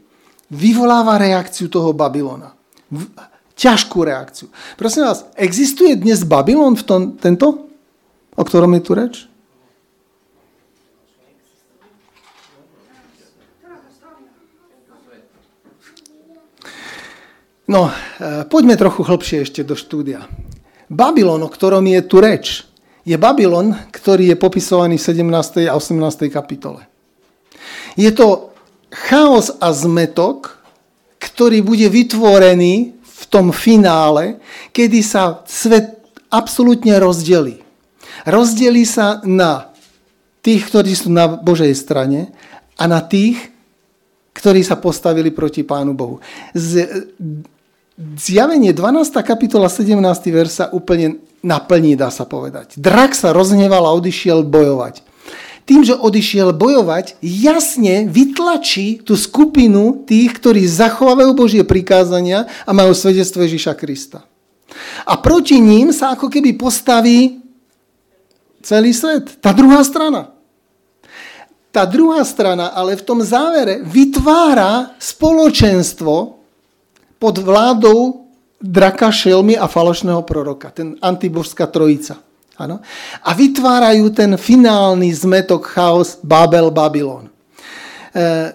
vyvoláva 0.48 1.20
reakciu 1.20 1.68
toho 1.68 1.92
Babylona. 1.92 2.56
Ťažkú 3.52 3.98
reakciu. 4.00 4.48
Prosím 4.80 5.10
vás, 5.10 5.28
existuje 5.36 5.92
dnes 5.98 6.24
Babylon 6.24 6.72
v 6.78 6.84
tom, 6.86 7.00
tento, 7.20 7.68
o 8.32 8.42
ktorom 8.46 8.72
je 8.78 8.82
tu 8.82 8.92
reč? 8.96 9.14
No, 17.70 17.90
e, 17.90 18.42
poďme 18.50 18.74
trochu 18.74 19.06
hlbšie 19.06 19.46
ešte 19.46 19.62
do 19.62 19.78
štúdia. 19.78 20.26
Babylon, 20.90 21.46
o 21.46 21.50
ktorom 21.50 21.86
je 21.86 22.00
tu 22.02 22.18
reč, 22.18 22.66
je 23.06 23.14
Babylon, 23.14 23.74
ktorý 23.90 24.34
je 24.34 24.36
popisovaný 24.38 24.98
v 24.98 25.06
17. 25.10 25.70
a 25.70 25.74
18. 25.78 26.26
kapitole. 26.30 26.86
Je 27.94 28.10
to 28.10 28.54
chaos 28.90 29.54
a 29.62 29.70
zmetok, 29.70 30.58
ktorý 31.22 31.62
bude 31.62 31.86
vytvorený 31.86 32.98
v 32.98 33.22
tom 33.30 33.54
finále, 33.54 34.42
kedy 34.74 35.00
sa 35.02 35.46
svet 35.46 36.02
absolútne 36.30 36.98
rozdelí. 36.98 37.62
Rozdelí 38.26 38.82
sa 38.82 39.22
na 39.22 39.70
tých, 40.42 40.66
ktorí 40.66 40.92
sú 40.98 41.08
na 41.14 41.30
Božej 41.30 41.72
strane 41.78 42.34
a 42.74 42.90
na 42.90 42.98
tých, 43.02 43.38
ktorí 44.34 44.64
sa 44.66 44.80
postavili 44.80 45.30
proti 45.30 45.62
Pánu 45.62 45.94
Bohu. 45.94 46.18
Z, 46.56 46.88
Zjavenie 48.00 48.72
12. 48.72 49.12
kapitola 49.20 49.68
17. 49.68 50.00
versa 50.32 50.72
úplne 50.72 51.20
naplní, 51.44 51.92
dá 51.92 52.08
sa 52.08 52.24
povedať. 52.24 52.80
Drak 52.80 53.12
sa 53.12 53.36
rozhneval 53.36 53.84
a 53.84 53.92
odišiel 53.92 54.48
bojovať. 54.48 55.04
Tým, 55.68 55.84
že 55.84 55.94
odišiel 55.94 56.56
bojovať, 56.56 57.20
jasne 57.20 58.08
vytlačí 58.08 59.04
tú 59.04 59.14
skupinu 59.14 60.08
tých, 60.08 60.40
ktorí 60.40 60.64
zachovávajú 60.64 61.30
Božie 61.36 61.62
prikázania 61.68 62.48
a 62.64 62.72
majú 62.72 62.96
svedectvo 62.96 63.44
Ježiša 63.44 63.76
Krista. 63.76 64.24
A 65.04 65.20
proti 65.20 65.60
ním 65.60 65.92
sa 65.92 66.16
ako 66.16 66.32
keby 66.32 66.56
postaví 66.56 67.44
celý 68.64 68.96
svet. 68.96 69.36
Tá 69.38 69.52
druhá 69.52 69.84
strana. 69.84 70.32
Tá 71.68 71.84
druhá 71.84 72.24
strana 72.24 72.72
ale 72.72 72.96
v 72.96 73.04
tom 73.04 73.20
závere 73.20 73.84
vytvára 73.84 74.96
spoločenstvo, 74.96 76.41
pod 77.22 77.38
vládou 77.38 78.26
draka, 78.58 79.14
šelmy 79.14 79.54
a 79.54 79.70
falošného 79.70 80.26
proroka. 80.26 80.74
Ten 80.74 80.98
antibožská 80.98 81.70
trojica. 81.70 82.18
Ano? 82.58 82.82
A 83.22 83.30
vytvárajú 83.30 84.10
ten 84.10 84.34
finálny 84.34 85.14
zmetok, 85.14 85.70
chaos, 85.70 86.18
Babel, 86.22 86.74
Babylon. 86.74 87.26
E, 87.26 88.54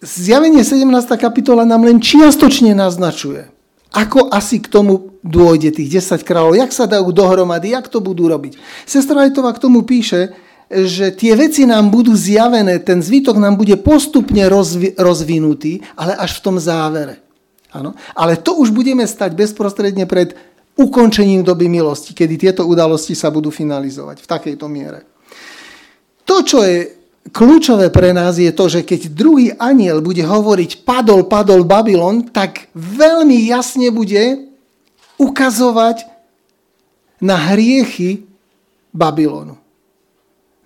zjavenie 0.00 0.64
17. 0.64 0.88
kapitola 1.20 1.68
nám 1.68 1.84
len 1.84 2.00
čiastočne 2.00 2.72
naznačuje, 2.76 3.48
ako 3.92 4.32
asi 4.32 4.60
k 4.60 4.68
tomu 4.68 5.16
dôjde 5.24 5.76
tých 5.76 6.00
10 6.00 6.24
kráľov, 6.24 6.60
jak 6.60 6.72
sa 6.72 6.88
dajú 6.88 7.08
dohromady, 7.12 7.72
jak 7.72 7.88
to 7.88 8.00
budú 8.04 8.28
robiť. 8.28 8.56
Sestra 8.84 9.24
Rajtová 9.24 9.52
k 9.56 9.62
tomu 9.64 9.84
píše, 9.86 10.32
že 10.70 11.10
tie 11.14 11.34
veci 11.34 11.66
nám 11.66 11.90
budú 11.90 12.14
zjavené, 12.14 12.78
ten 12.84 13.02
zvytok 13.02 13.38
nám 13.38 13.58
bude 13.58 13.74
postupne 13.80 14.44
rozvi- 14.46 14.94
rozvinutý, 14.98 15.82
ale 15.98 16.14
až 16.14 16.38
v 16.38 16.42
tom 16.42 16.56
závere. 16.58 17.29
Áno? 17.70 17.94
Ale 18.18 18.40
to 18.42 18.58
už 18.58 18.74
budeme 18.74 19.06
stať 19.06 19.36
bezprostredne 19.38 20.08
pred 20.10 20.34
ukončením 20.74 21.46
doby 21.46 21.70
milosti, 21.70 22.16
kedy 22.16 22.34
tieto 22.40 22.62
udalosti 22.66 23.14
sa 23.14 23.28
budú 23.28 23.52
finalizovať 23.52 24.24
v 24.24 24.30
takejto 24.30 24.66
miere. 24.66 25.06
To, 26.24 26.42
čo 26.42 26.64
je 26.64 26.88
kľúčové 27.30 27.92
pre 27.92 28.16
nás, 28.16 28.40
je 28.40 28.50
to, 28.50 28.66
že 28.66 28.80
keď 28.82 29.00
druhý 29.12 29.52
aniel 29.60 30.00
bude 30.00 30.24
hovoriť 30.24 30.82
padol, 30.88 31.28
padol 31.28 31.68
Babylon, 31.68 32.32
tak 32.32 32.72
veľmi 32.74 33.44
jasne 33.44 33.92
bude 33.92 34.50
ukazovať 35.20 36.08
na 37.20 37.36
hriechy 37.36 38.24
Babylonu 38.96 39.59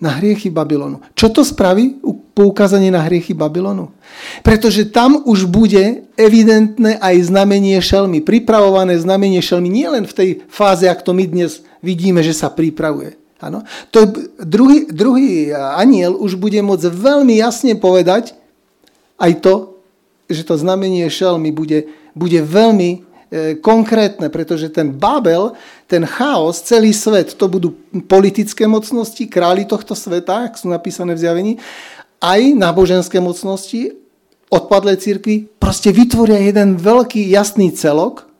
na 0.02 0.10
hriechy 0.20 0.50
Babylonu. 0.50 1.00
Čo 1.14 1.30
to 1.30 1.42
spraví? 1.46 2.02
Poukázanie 2.34 2.90
na 2.90 3.06
hriechy 3.06 3.32
Babylonu. 3.32 3.94
Pretože 4.42 4.90
tam 4.90 5.22
už 5.22 5.46
bude 5.46 6.04
evidentné 6.18 6.98
aj 6.98 7.30
znamenie 7.30 7.78
šelmy. 7.78 8.20
Pripravované 8.20 8.98
znamenie 8.98 9.38
šelmy 9.38 9.70
nielen 9.70 10.04
v 10.04 10.16
tej 10.16 10.30
fáze, 10.50 10.84
ak 10.90 11.06
to 11.06 11.14
my 11.14 11.24
dnes 11.24 11.62
vidíme, 11.80 12.20
že 12.20 12.34
sa 12.34 12.50
pripravuje. 12.50 13.14
Ano? 13.38 13.62
To 13.94 14.08
druhý, 14.40 14.88
druhý 14.90 15.52
aniel 15.54 16.18
už 16.18 16.36
bude 16.40 16.58
môcť 16.58 16.90
veľmi 16.90 17.38
jasne 17.38 17.78
povedať 17.78 18.34
aj 19.20 19.32
to, 19.40 19.54
že 20.26 20.42
to 20.42 20.58
znamenie 20.58 21.06
šelmy 21.06 21.52
bude, 21.52 21.86
bude 22.16 22.40
veľmi 22.40 23.13
E, 23.13 23.13
konkrétne, 23.58 24.30
pretože 24.30 24.70
ten 24.70 24.94
Babel, 24.94 25.52
ten 25.90 26.06
chaos, 26.06 26.62
celý 26.62 26.94
svet, 26.94 27.34
to 27.34 27.50
budú 27.50 27.74
politické 28.06 28.68
mocnosti, 28.70 29.26
králi 29.26 29.66
tohto 29.66 29.98
sveta, 29.98 30.46
ak 30.50 30.60
sú 30.60 30.70
napísané 30.70 31.18
v 31.18 31.22
zjavení, 31.22 31.52
aj 32.22 32.40
náboženské 32.54 33.18
mocnosti, 33.18 33.96
odpadlé 34.48 34.96
církvy, 34.96 35.50
proste 35.58 35.90
vytvoria 35.90 36.38
jeden 36.38 36.78
veľký 36.78 37.26
jasný 37.26 37.74
celok, 37.74 38.30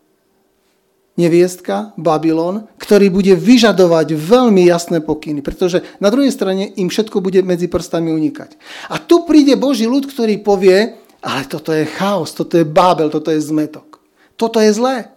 neviestka, 1.15 1.95
Babylon, 1.95 2.67
ktorý 2.79 3.07
bude 3.11 3.35
vyžadovať 3.39 4.19
veľmi 4.19 4.67
jasné 4.67 4.99
pokyny, 4.99 5.47
pretože 5.47 5.83
na 6.03 6.11
druhej 6.11 6.35
strane 6.35 6.75
im 6.75 6.91
všetko 6.91 7.23
bude 7.23 7.39
medzi 7.47 7.71
prstami 7.71 8.11
unikať. 8.11 8.59
A 8.91 8.99
tu 8.99 9.23
príde 9.23 9.55
Boží 9.55 9.87
ľud, 9.87 10.11
ktorý 10.11 10.43
povie, 10.43 10.99
ale 11.23 11.43
toto 11.47 11.71
je 11.71 11.87
chaos, 11.87 12.35
toto 12.35 12.59
je 12.59 12.67
Babel, 12.67 13.15
toto 13.15 13.31
je 13.31 13.39
zmetok. 13.39 13.94
Toto 14.35 14.59
je 14.59 14.70
zlé. 14.75 15.14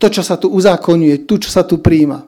To, 0.00 0.08
čo 0.08 0.24
sa 0.24 0.40
tu 0.40 0.48
uzákonuje, 0.48 1.28
tu, 1.28 1.36
čo 1.36 1.52
sa 1.52 1.60
tu 1.60 1.78
príjma. 1.78 2.24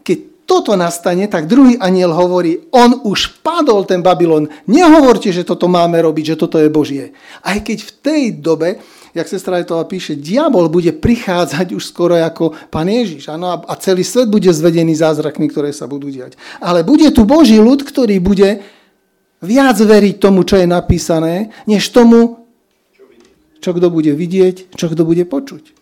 Keď 0.00 0.32
toto 0.48 0.74
nastane, 0.74 1.30
tak 1.30 1.46
druhý 1.46 1.78
aniel 1.78 2.12
hovorí, 2.12 2.66
on 2.74 3.04
už 3.06 3.40
padol 3.40 3.86
ten 3.86 4.02
Babylon. 4.02 4.50
Nehovorte, 4.66 5.30
že 5.30 5.46
toto 5.46 5.70
máme 5.70 6.02
robiť, 6.02 6.34
že 6.34 6.40
toto 6.40 6.58
je 6.58 6.72
Božie. 6.72 7.14
Aj 7.40 7.56
keď 7.62 7.78
v 7.84 7.92
tej 8.02 8.22
dobe, 8.36 8.82
jak 9.14 9.28
sestra 9.28 9.60
Etová 9.60 9.84
píše, 9.84 10.18
diabol 10.18 10.66
bude 10.72 10.92
prichádzať 10.92 11.76
už 11.76 11.84
skoro 11.84 12.16
ako 12.18 12.56
pán 12.72 12.88
Ježiš. 12.88 13.28
Ano, 13.30 13.48
a 13.48 13.74
celý 13.78 14.02
svet 14.02 14.28
bude 14.28 14.50
zvedený 14.50 14.98
zázrakmi, 14.98 15.46
ktoré 15.52 15.70
sa 15.70 15.86
budú 15.86 16.10
diať. 16.10 16.34
Ale 16.58 16.82
bude 16.82 17.12
tu 17.12 17.22
Boží 17.28 17.60
ľud, 17.60 17.84
ktorý 17.86 18.18
bude 18.18 18.64
viac 19.42 19.78
veriť 19.78 20.14
tomu, 20.20 20.42
čo 20.42 20.58
je 20.58 20.66
napísané, 20.66 21.54
než 21.70 21.90
tomu, 21.90 22.41
čo 23.62 23.70
kto 23.70 23.88
bude 23.94 24.10
vidieť, 24.10 24.74
čo 24.74 24.90
kto 24.90 25.06
bude 25.06 25.22
počuť. 25.22 25.72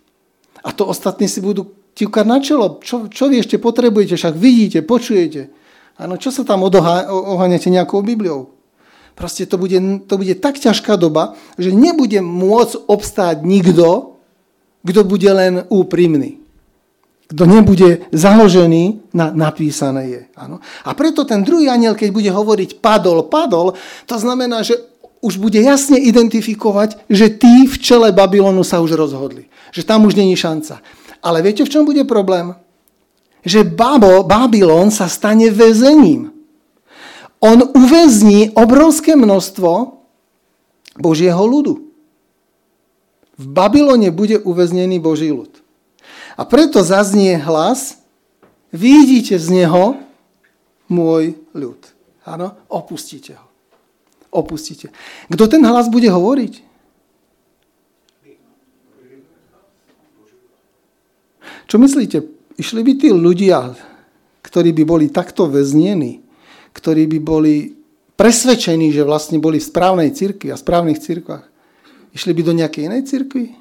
A 0.61 0.77
to 0.77 0.85
ostatní 0.85 1.25
si 1.25 1.41
budú 1.41 1.73
tivkať 1.97 2.27
na 2.29 2.39
čelo. 2.45 2.79
Čo, 2.85 3.09
čo 3.09 3.33
vy 3.33 3.41
ešte 3.41 3.57
potrebujete, 3.57 4.21
však 4.21 4.37
vidíte, 4.37 4.85
počujete. 4.85 5.49
Áno, 5.97 6.21
čo 6.21 6.29
sa 6.29 6.45
tam 6.45 6.65
oháňate 6.69 7.73
nejakou 7.73 8.05
Bibliou? 8.05 8.53
Proste 9.17 9.45
to 9.45 9.61
bude, 9.61 9.77
to 10.09 10.15
bude 10.17 10.33
tak 10.41 10.57
ťažká 10.57 10.97
doba, 10.97 11.37
že 11.61 11.73
nebude 11.73 12.21
môcť 12.25 12.89
obstáť 12.89 13.45
nikto, 13.45 14.17
kto 14.81 15.01
bude 15.05 15.29
len 15.29 15.69
úprimný. 15.69 16.41
Kto 17.29 17.47
nebude 17.47 18.11
založený 18.11 19.13
na 19.15 19.31
napísané 19.31 20.03
je. 20.09 20.23
Áno. 20.35 20.59
A 20.83 20.91
preto 20.99 21.23
ten 21.23 21.45
druhý 21.47 21.71
aniel, 21.71 21.95
keď 21.95 22.11
bude 22.11 22.31
hovoriť 22.33 22.83
padol, 22.83 23.29
padol, 23.29 23.77
to 24.09 24.17
znamená, 24.19 24.65
že 24.67 24.90
už 25.21 25.37
bude 25.37 25.61
jasne 25.61 26.01
identifikovať, 26.01 27.05
že 27.13 27.29
tí 27.29 27.69
v 27.69 27.77
čele 27.77 28.09
Babylonu 28.09 28.65
sa 28.65 28.81
už 28.81 28.97
rozhodli. 28.97 29.53
Že 29.71 29.85
tam 29.85 30.09
už 30.09 30.17
není 30.17 30.33
šanca. 30.33 30.81
Ale 31.21 31.45
viete, 31.45 31.65
v 31.65 31.73
čom 31.73 31.85
bude 31.85 32.09
problém? 32.09 32.57
Že 33.45 33.69
Babo, 33.69 34.25
Babylon 34.25 34.89
sa 34.89 35.09
stane 35.13 35.53
väzením. 35.53 36.33
On 37.41 37.57
uväzní 37.61 38.53
obrovské 38.57 39.17
množstvo 39.17 40.01
Božieho 41.01 41.41
ľudu. 41.41 41.89
V 43.41 43.45
Babylone 43.49 44.13
bude 44.13 44.41
uväznený 44.41 45.01
Boží 45.01 45.33
ľud. 45.33 45.65
A 46.37 46.45
preto 46.45 46.85
zaznie 46.85 47.41
hlas, 47.41 48.01
vidíte 48.73 49.41
z 49.41 49.65
neho 49.65 49.97
môj 50.89 51.37
ľud. 51.57 51.81
Áno, 52.25 52.57
opustite 52.69 53.37
ho 53.37 53.50
opustíte. 54.31 54.95
Kto 55.31 55.45
ten 55.51 55.63
hlas 55.67 55.91
bude 55.91 56.07
hovoriť? 56.07 56.55
Čo 61.71 61.79
myslíte? 61.79 62.41
išli 62.61 62.85
by 62.85 62.93
tí 63.01 63.09
ľudia, 63.09 63.73
ktorí 64.45 64.77
by 64.77 64.85
boli 64.85 65.07
takto 65.09 65.49
väznení, 65.49 66.21
ktorí 66.77 67.09
by 67.09 67.19
boli 67.25 67.73
presvedčení, 68.21 68.93
že 68.93 69.09
vlastne 69.09 69.41
boli 69.41 69.57
v 69.57 69.69
správnej 69.73 70.13
cirkvi 70.13 70.53
a 70.53 70.61
správnych 70.61 71.01
cirkvách, 71.01 71.49
išli 72.13 72.37
by 72.37 72.43
do 72.45 72.53
nejakej 72.53 72.93
inej 72.93 73.03
cirkvi? 73.09 73.57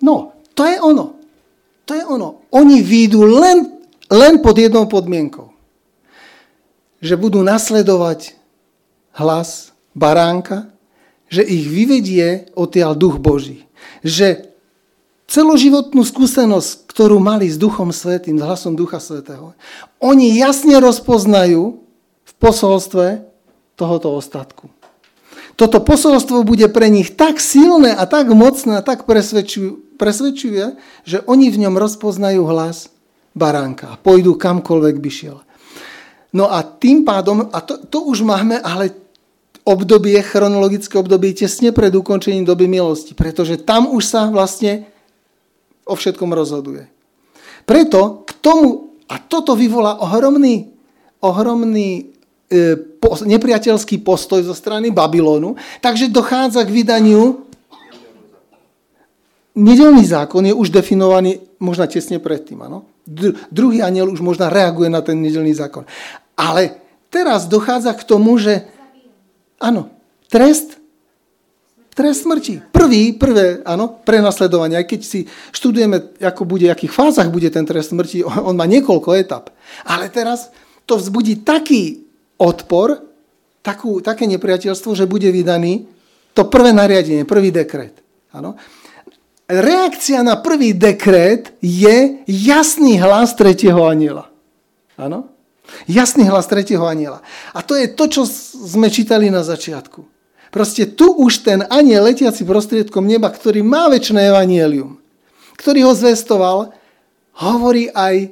No, 0.00 0.32
to 0.56 0.64
je 0.64 0.76
ono. 0.80 1.20
To 1.84 1.92
je 1.92 2.04
ono. 2.04 2.48
Oni 2.52 2.80
výjdu 2.80 3.24
len, 3.24 3.80
len 4.08 4.40
pod 4.40 4.56
jednou 4.56 4.88
podmienkou. 4.88 5.52
Že 7.04 7.20
budú 7.20 7.44
nasledovať 7.44 8.32
hlas 9.12 9.76
baránka, 9.92 10.72
že 11.28 11.44
ich 11.44 11.68
vyvedie 11.68 12.48
odtiaľ 12.56 12.96
duch 12.96 13.20
Boží. 13.20 13.68
Že 14.00 14.48
celoživotnú 15.28 16.00
skúsenosť, 16.00 16.88
ktorú 16.88 17.20
mali 17.20 17.50
s 17.50 17.60
Duchom 17.60 17.92
Svetým, 17.92 18.40
s 18.40 18.46
hlasom 18.46 18.72
Ducha 18.72 19.04
Svetého, 19.04 19.52
oni 20.00 20.40
jasne 20.40 20.80
rozpoznajú 20.80 21.84
v 22.24 22.32
posolstve 22.40 23.28
tohoto 23.76 24.16
ostatku. 24.16 24.72
Toto 25.54 25.78
posolstvo 25.78 26.42
bude 26.42 26.66
pre 26.66 26.90
nich 26.90 27.14
tak 27.14 27.38
silné 27.38 27.94
a 27.94 28.10
tak 28.10 28.32
mocné 28.34 28.78
a 28.78 28.82
tak 28.82 29.06
presvedčivé, 29.06 30.74
že 31.06 31.22
oni 31.30 31.46
v 31.52 31.60
ňom 31.66 31.74
rozpoznajú 31.78 32.42
hlas 32.50 32.90
baránka 33.38 33.94
a 33.94 33.98
pôjdu 33.98 34.34
kamkoľvek 34.34 34.96
by 34.98 35.10
šiel. 35.10 35.38
No 36.34 36.50
a 36.50 36.66
tým 36.66 37.06
pádom, 37.06 37.46
a 37.54 37.62
to, 37.62 37.78
to 37.86 38.10
už 38.10 38.26
máme, 38.26 38.58
ale 38.58 38.90
obdobie, 39.62 40.18
chronologické 40.20 40.98
obdobie 40.98 41.32
tesne 41.32 41.70
pred 41.70 41.94
ukončením 41.94 42.44
doby 42.44 42.66
milosti, 42.66 43.14
pretože 43.14 43.62
tam 43.62 43.88
už 43.94 44.02
sa 44.02 44.26
vlastne 44.28 44.84
o 45.86 45.94
všetkom 45.94 46.34
rozhoduje. 46.34 46.90
Preto 47.64 48.26
k 48.28 48.30
tomu, 48.42 48.92
a 49.08 49.16
toto 49.22 49.56
vyvolá 49.56 50.02
ohromný, 50.02 50.68
ohromný 51.22 52.12
e, 52.50 52.76
po, 52.76 53.16
nepriateľský 53.24 54.04
postoj 54.04 54.42
zo 54.44 54.52
strany 54.52 54.92
Babylonu, 54.92 55.56
takže 55.80 56.12
dochádza 56.12 56.66
k 56.66 56.74
vydaniu 56.74 57.44
Nedelný 59.54 60.02
zákon 60.02 60.42
je 60.42 60.50
už 60.50 60.74
definovaný 60.74 61.38
možno 61.62 61.86
tesne 61.86 62.18
predtým. 62.18 62.58
Ano? 62.66 62.90
Druhý 63.54 63.86
aniel 63.86 64.10
už 64.10 64.18
možno 64.18 64.50
reaguje 64.50 64.90
na 64.90 64.98
ten 64.98 65.22
nedelný 65.22 65.54
zákon. 65.54 65.86
Ale 66.34 66.82
teraz 67.10 67.46
dochádza 67.46 67.94
k 67.94 68.02
tomu, 68.02 68.38
že 68.38 68.66
áno, 69.62 69.90
trest 70.28 70.84
Trest 71.94 72.26
smrti. 72.26 72.74
Prvý, 72.74 73.14
prvé, 73.14 73.62
áno, 73.62 74.02
prenasledovanie. 74.02 74.74
Aj 74.74 74.82
keď 74.82 75.00
si 75.06 75.30
študujeme, 75.54 76.18
ako 76.18 76.42
bude, 76.42 76.66
v 76.66 76.74
akých 76.74 76.90
fázach 76.90 77.30
bude 77.30 77.46
ten 77.54 77.62
trest 77.62 77.94
smrti, 77.94 78.26
on 78.50 78.58
má 78.58 78.66
niekoľko 78.66 79.14
etap. 79.14 79.54
Ale 79.86 80.10
teraz 80.10 80.50
to 80.90 80.98
vzbudí 80.98 81.46
taký 81.46 82.02
odpor, 82.34 82.98
takú, 83.62 84.02
také 84.02 84.26
nepriateľstvo, 84.26 84.90
že 84.98 85.06
bude 85.06 85.30
vydaný 85.30 85.86
to 86.34 86.50
prvé 86.50 86.74
nariadenie, 86.74 87.22
prvý 87.22 87.54
dekret. 87.54 87.94
Áno. 88.34 88.58
Reakcia 89.46 90.26
na 90.26 90.34
prvý 90.34 90.74
dekret 90.74 91.54
je 91.62 92.26
jasný 92.26 92.98
hlas 92.98 93.38
tretieho 93.38 93.86
aniela. 93.86 94.26
Áno? 94.98 95.30
Jasný 95.88 96.28
hlas 96.28 96.46
tretieho 96.46 96.84
aniela. 96.84 97.24
A 97.52 97.60
to 97.64 97.76
je 97.76 97.88
to, 97.88 98.04
čo 98.08 98.22
sme 98.68 98.88
čítali 98.92 99.28
na 99.32 99.40
začiatku. 99.40 100.04
Proste 100.54 100.86
tu 100.86 101.10
už 101.10 101.42
ten 101.42 101.66
aniel 101.66 102.06
letiaci 102.06 102.46
prostriedkom 102.46 103.02
neba, 103.02 103.26
ktorý 103.26 103.66
má 103.66 103.90
väčšie 103.90 104.30
evanielium, 104.30 105.02
ktorý 105.58 105.90
ho 105.90 105.92
zvestoval, 105.98 106.70
hovorí 107.42 107.90
aj 107.90 108.30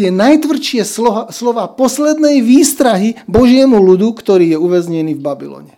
tie 0.00 0.08
najtvrdšie 0.08 0.80
slova, 0.88 1.28
slova 1.28 1.68
poslednej 1.68 2.40
výstrahy 2.40 3.20
Božiemu 3.28 3.76
ľudu, 3.84 4.16
ktorý 4.16 4.56
je 4.56 4.58
uväznený 4.58 5.12
v 5.12 5.20
Babylone. 5.20 5.74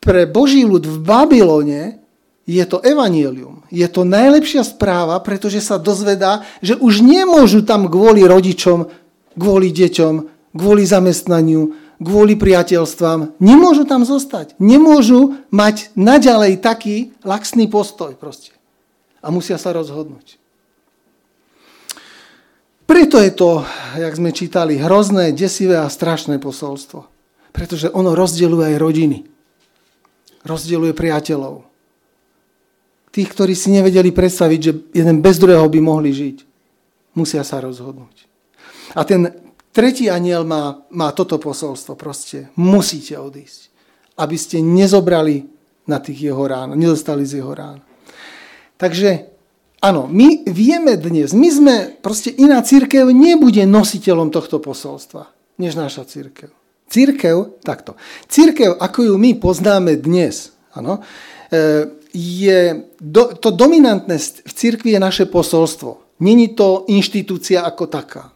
Pre 0.00 0.24
Boží 0.24 0.64
ľud 0.64 0.88
v 0.88 0.96
Babylone 1.04 2.03
je 2.44 2.64
to 2.68 2.80
evanielium. 2.84 3.64
Je 3.72 3.88
to 3.88 4.04
najlepšia 4.04 4.64
správa, 4.68 5.16
pretože 5.24 5.64
sa 5.64 5.80
dozvedá, 5.80 6.44
že 6.60 6.76
už 6.76 7.00
nemôžu 7.00 7.64
tam 7.64 7.88
kvôli 7.88 8.20
rodičom, 8.24 8.92
kvôli 9.36 9.72
deťom, 9.72 10.14
kvôli 10.52 10.84
zamestnaniu, 10.84 11.72
kvôli 11.98 12.36
priateľstvám, 12.36 13.40
nemôžu 13.40 13.88
tam 13.88 14.04
zostať. 14.04 14.54
Nemôžu 14.60 15.40
mať 15.48 15.88
naďalej 15.96 16.60
taký 16.60 17.16
laxný 17.24 17.66
postoj 17.66 18.12
proste. 18.14 18.52
A 19.24 19.32
musia 19.32 19.56
sa 19.56 19.72
rozhodnúť. 19.72 20.36
Preto 22.84 23.16
je 23.16 23.32
to, 23.32 23.64
jak 23.96 24.12
sme 24.12 24.36
čítali, 24.36 24.76
hrozné, 24.76 25.32
desivé 25.32 25.80
a 25.80 25.88
strašné 25.88 26.36
posolstvo. 26.36 27.08
Pretože 27.56 27.88
ono 27.88 28.12
rozdeluje 28.12 28.76
aj 28.76 28.82
rodiny. 28.82 29.18
Rozdeluje 30.44 30.92
priateľov. 30.92 31.73
Tých, 33.14 33.30
ktorí 33.30 33.54
si 33.54 33.70
nevedeli 33.70 34.10
predstaviť, 34.10 34.60
že 34.60 34.72
jeden 34.90 35.22
bez 35.22 35.38
druhého 35.38 35.70
by 35.70 35.78
mohli 35.78 36.10
žiť. 36.10 36.36
Musia 37.14 37.46
sa 37.46 37.62
rozhodnúť. 37.62 38.26
A 38.98 39.06
ten 39.06 39.44
Tretí 39.74 40.06
aniel 40.06 40.46
má, 40.46 40.86
má 40.94 41.10
toto 41.10 41.34
posolstvo 41.42 41.98
proste. 41.98 42.46
Musíte 42.54 43.18
odísť. 43.18 43.74
Aby 44.14 44.38
ste 44.38 44.62
nezobrali 44.62 45.50
na 45.90 45.98
tých 45.98 46.30
jeho 46.30 46.46
rán, 46.46 46.78
nedostali 46.78 47.26
z 47.26 47.42
jeho 47.42 47.50
rán. 47.50 47.82
Takže 48.78 49.34
áno, 49.82 50.06
my 50.06 50.46
vieme 50.46 50.94
dnes, 50.94 51.34
my 51.34 51.48
sme, 51.50 51.76
proste 51.98 52.30
iná 52.30 52.62
církev 52.62 53.10
nebude 53.10 53.66
nositeľom 53.66 54.30
tohto 54.30 54.62
posolstva, 54.62 55.26
než 55.58 55.74
naša 55.74 56.06
církev. 56.06 56.54
Církev, 56.86 57.58
takto. 57.66 57.98
Církev, 58.30 58.78
ako 58.78 59.10
ju 59.10 59.14
my 59.18 59.34
poznáme 59.42 59.98
dnes, 59.98 60.54
áno, 60.70 61.02
e, 61.50 61.90
je, 62.14 62.86
do, 63.02 63.34
to 63.34 63.50
dominantné 63.50 64.16
v 64.46 64.52
církvi 64.54 64.94
je 64.94 65.00
naše 65.02 65.24
posolstvo. 65.26 66.22
Není 66.22 66.54
to 66.54 66.86
inštitúcia 66.86 67.66
ako 67.66 67.90
taká. 67.90 68.30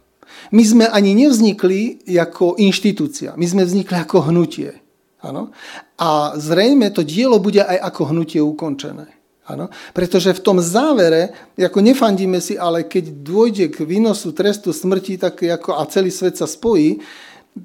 My 0.50 0.64
sme 0.66 0.84
ani 0.90 1.14
nevznikli 1.14 2.02
ako 2.18 2.58
inštitúcia, 2.58 3.38
my 3.38 3.46
sme 3.46 3.62
vznikli 3.62 3.94
ako 3.94 4.32
hnutie. 4.32 4.74
Ano? 5.22 5.54
A 5.98 6.34
zrejme 6.38 6.90
to 6.90 7.02
dielo 7.02 7.38
bude 7.38 7.62
aj 7.62 7.78
ako 7.90 8.14
hnutie 8.14 8.42
ukončené. 8.42 9.06
Ano? 9.48 9.72
Pretože 9.96 10.36
v 10.36 10.44
tom 10.44 10.58
závere, 10.60 11.32
ako 11.56 11.80
nefandíme 11.80 12.38
si, 12.38 12.58
ale 12.58 12.84
keď 12.84 13.24
dôjde 13.24 13.66
k 13.72 13.86
výnosu 13.86 14.36
trestu 14.36 14.74
smrti 14.74 15.16
tak 15.16 15.40
ako, 15.40 15.78
a 15.78 15.88
celý 15.88 16.12
svet 16.12 16.36
sa 16.36 16.44
spojí, 16.44 17.00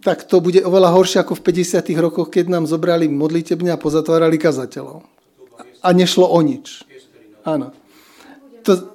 tak 0.01 0.25
to 0.25 0.41
bude 0.41 0.63
oveľa 0.63 0.89
horšie 0.95 1.21
ako 1.21 1.37
v 1.37 1.45
50. 1.53 1.83
rokoch, 1.99 2.31
keď 2.33 2.49
nám 2.49 2.65
zobrali 2.65 3.05
modlitebne 3.11 3.69
a 3.69 3.77
pozatvárali 3.77 4.39
kazateľov. 4.41 5.05
A 5.83 5.91
nešlo 5.91 6.25
o 6.25 6.39
nič. 6.39 6.87
Áno. 7.43 7.75
To, 8.63 8.93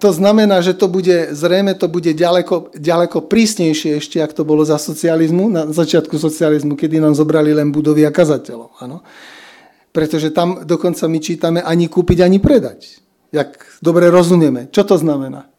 to 0.00 0.10
znamená, 0.10 0.64
že 0.64 0.72
to 0.72 0.88
bude, 0.88 1.36
zrejme 1.36 1.76
to 1.76 1.84
bude 1.92 2.16
ďaleko, 2.16 2.72
ďaleko 2.72 3.28
prísnejšie 3.28 4.00
ešte, 4.00 4.24
ak 4.24 4.32
to 4.32 4.48
bolo 4.48 4.64
za 4.64 4.80
socializmu, 4.80 5.52
na 5.52 5.68
začiatku 5.68 6.16
socializmu, 6.16 6.80
kedy 6.80 6.96
nám 6.96 7.12
zobrali 7.12 7.52
len 7.52 7.68
budovy 7.68 8.08
a 8.08 8.10
kazateľov. 8.10 8.80
Ano? 8.80 9.04
Pretože 9.92 10.32
tam 10.32 10.64
dokonca 10.64 11.04
my 11.04 11.18
čítame 11.20 11.60
ani 11.60 11.92
kúpiť, 11.92 12.24
ani 12.24 12.40
predať. 12.40 13.04
Jak 13.36 13.60
dobre 13.84 14.08
rozumieme. 14.08 14.72
Čo 14.72 14.88
to 14.88 14.96
znamená? 14.96 15.52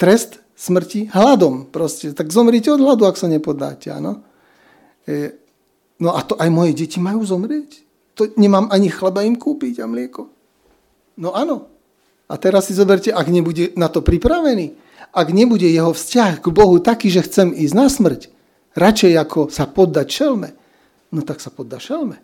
Trest 0.00 0.40
smrti 0.56 1.12
hladom 1.12 1.68
proste. 1.68 2.16
Tak 2.16 2.32
zomrite 2.32 2.72
od 2.72 2.80
hladu, 2.80 3.04
ak 3.04 3.20
sa 3.20 3.28
nepodáte. 3.28 3.92
Ano? 3.92 4.24
E, 5.04 5.36
no 6.00 6.16
a 6.16 6.24
to 6.24 6.40
aj 6.40 6.48
moje 6.48 6.72
deti 6.72 6.96
majú 6.96 7.20
zomrieť? 7.20 7.83
To 8.14 8.30
nemám 8.38 8.70
ani 8.70 8.90
chleba 8.90 9.26
im 9.26 9.34
kúpiť 9.34 9.82
a 9.82 9.86
mlieko? 9.90 10.30
No 11.18 11.34
áno, 11.34 11.70
a 12.30 12.34
teraz 12.40 12.70
si 12.70 12.74
zoberte, 12.74 13.12
ak 13.12 13.26
nebude 13.28 13.74
na 13.74 13.90
to 13.90 14.00
pripravený, 14.00 14.74
ak 15.14 15.28
nebude 15.30 15.66
jeho 15.66 15.94
vzťah 15.94 16.42
k 16.42 16.46
Bohu 16.50 16.82
taký, 16.82 17.10
že 17.12 17.26
chcem 17.26 17.54
ísť 17.54 17.74
na 17.74 17.86
smrť, 17.86 18.22
radšej 18.74 19.12
ako 19.18 19.40
sa 19.50 19.70
poddať 19.70 20.06
šelme, 20.10 20.50
no 21.14 21.20
tak 21.22 21.38
sa 21.38 21.54
poddá 21.54 21.78
šelme. 21.78 22.18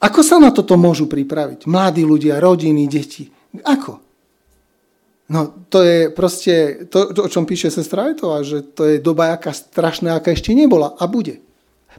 Ako 0.00 0.20
sa 0.24 0.40
na 0.40 0.48
toto 0.52 0.80
môžu 0.80 1.08
pripraviť? 1.08 1.68
Mladí 1.68 2.04
ľudia, 2.04 2.40
rodiny, 2.40 2.88
deti. 2.88 3.28
Ako? 3.60 4.00
No 5.30 5.68
to 5.70 5.84
je 5.84 6.10
proste 6.10 6.86
to, 6.90 7.14
o 7.14 7.28
čom 7.30 7.46
píše 7.46 7.70
sestra 7.70 8.10
Ajtová, 8.10 8.42
že 8.42 8.66
to 8.66 8.82
je 8.88 8.96
doba 8.98 9.36
aká 9.36 9.54
strašná, 9.54 10.18
aká 10.18 10.34
ešte 10.34 10.50
nebola 10.56 10.96
a 10.98 11.06
bude. 11.06 11.38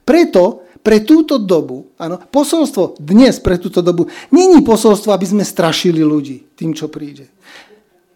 Preto 0.04 0.68
pre 0.82 1.06
túto 1.06 1.38
dobu, 1.38 1.94
áno, 2.02 2.18
posolstvo 2.18 2.98
dnes 2.98 3.38
pre 3.38 3.62
túto 3.62 3.86
dobu, 3.86 4.10
není 4.34 4.66
posolstvo, 4.66 5.14
aby 5.14 5.26
sme 5.30 5.46
strašili 5.46 6.02
ľudí 6.02 6.58
tým, 6.58 6.74
čo 6.74 6.90
príde. 6.90 7.30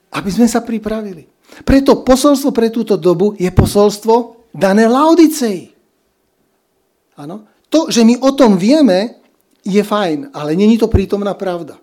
Aby 0.09 0.29
sme 0.33 0.49
sa 0.49 0.65
pripravili. 0.65 1.29
Preto 1.61 2.01
posolstvo 2.01 2.49
pre 2.49 2.73
túto 2.73 2.97
dobu 2.97 3.37
je 3.37 3.47
posolstvo 3.53 4.49
dané 4.49 4.89
Laodicei. 4.89 5.71
Áno? 7.21 7.47
To, 7.69 7.87
že 7.87 8.01
my 8.01 8.17
o 8.25 8.33
tom 8.33 8.57
vieme, 8.57 9.21
je 9.65 9.81
fajn, 9.81 10.29
ale 10.33 10.53
není 10.53 10.77
to 10.77 10.85
prítomná 10.85 11.33
pravda. 11.33 11.81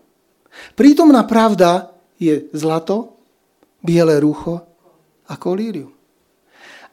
Prítomná 0.79 1.27
pravda 1.27 1.91
je 2.19 2.47
zlato, 2.55 3.19
biele 3.83 4.23
rúcho 4.23 4.63
a 5.27 5.35
kolírium. 5.35 5.91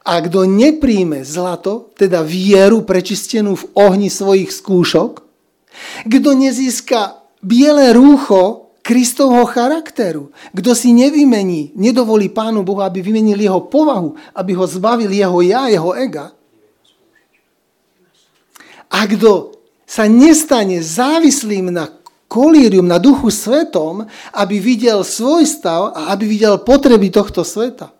A 0.00 0.20
kto 0.24 0.48
nepríjme 0.48 1.20
zlato, 1.24 1.92
teda 1.94 2.24
vieru 2.24 2.82
prečistenú 2.82 3.56
v 3.56 3.68
ohni 3.76 4.08
svojich 4.08 4.48
skúšok, 4.48 5.12
kto 6.08 6.30
nezíska 6.34 7.20
biele 7.44 7.92
rúcho 7.92 8.72
Kristovho 8.80 9.44
charakteru, 9.44 10.32
kto 10.56 10.72
si 10.72 10.96
nevymení, 10.96 11.76
nedovolí 11.76 12.32
Pánu 12.32 12.64
Bohu, 12.64 12.80
aby 12.80 13.04
vymenil 13.04 13.36
jeho 13.36 13.60
povahu, 13.68 14.16
aby 14.32 14.56
ho 14.56 14.64
zbavil 14.64 15.12
jeho 15.12 15.38
ja, 15.44 15.68
jeho 15.68 15.92
ega, 15.92 16.32
a 18.90 19.06
kto 19.06 19.54
sa 19.86 20.10
nestane 20.10 20.82
závislým 20.82 21.70
na 21.70 21.86
kolírium, 22.26 22.86
na 22.86 22.98
duchu 22.98 23.30
svetom, 23.30 24.06
aby 24.34 24.58
videl 24.58 25.06
svoj 25.06 25.46
stav 25.46 25.94
a 25.94 26.10
aby 26.14 26.26
videl 26.26 26.58
potreby 26.58 27.10
tohto 27.10 27.46
sveta, 27.46 27.94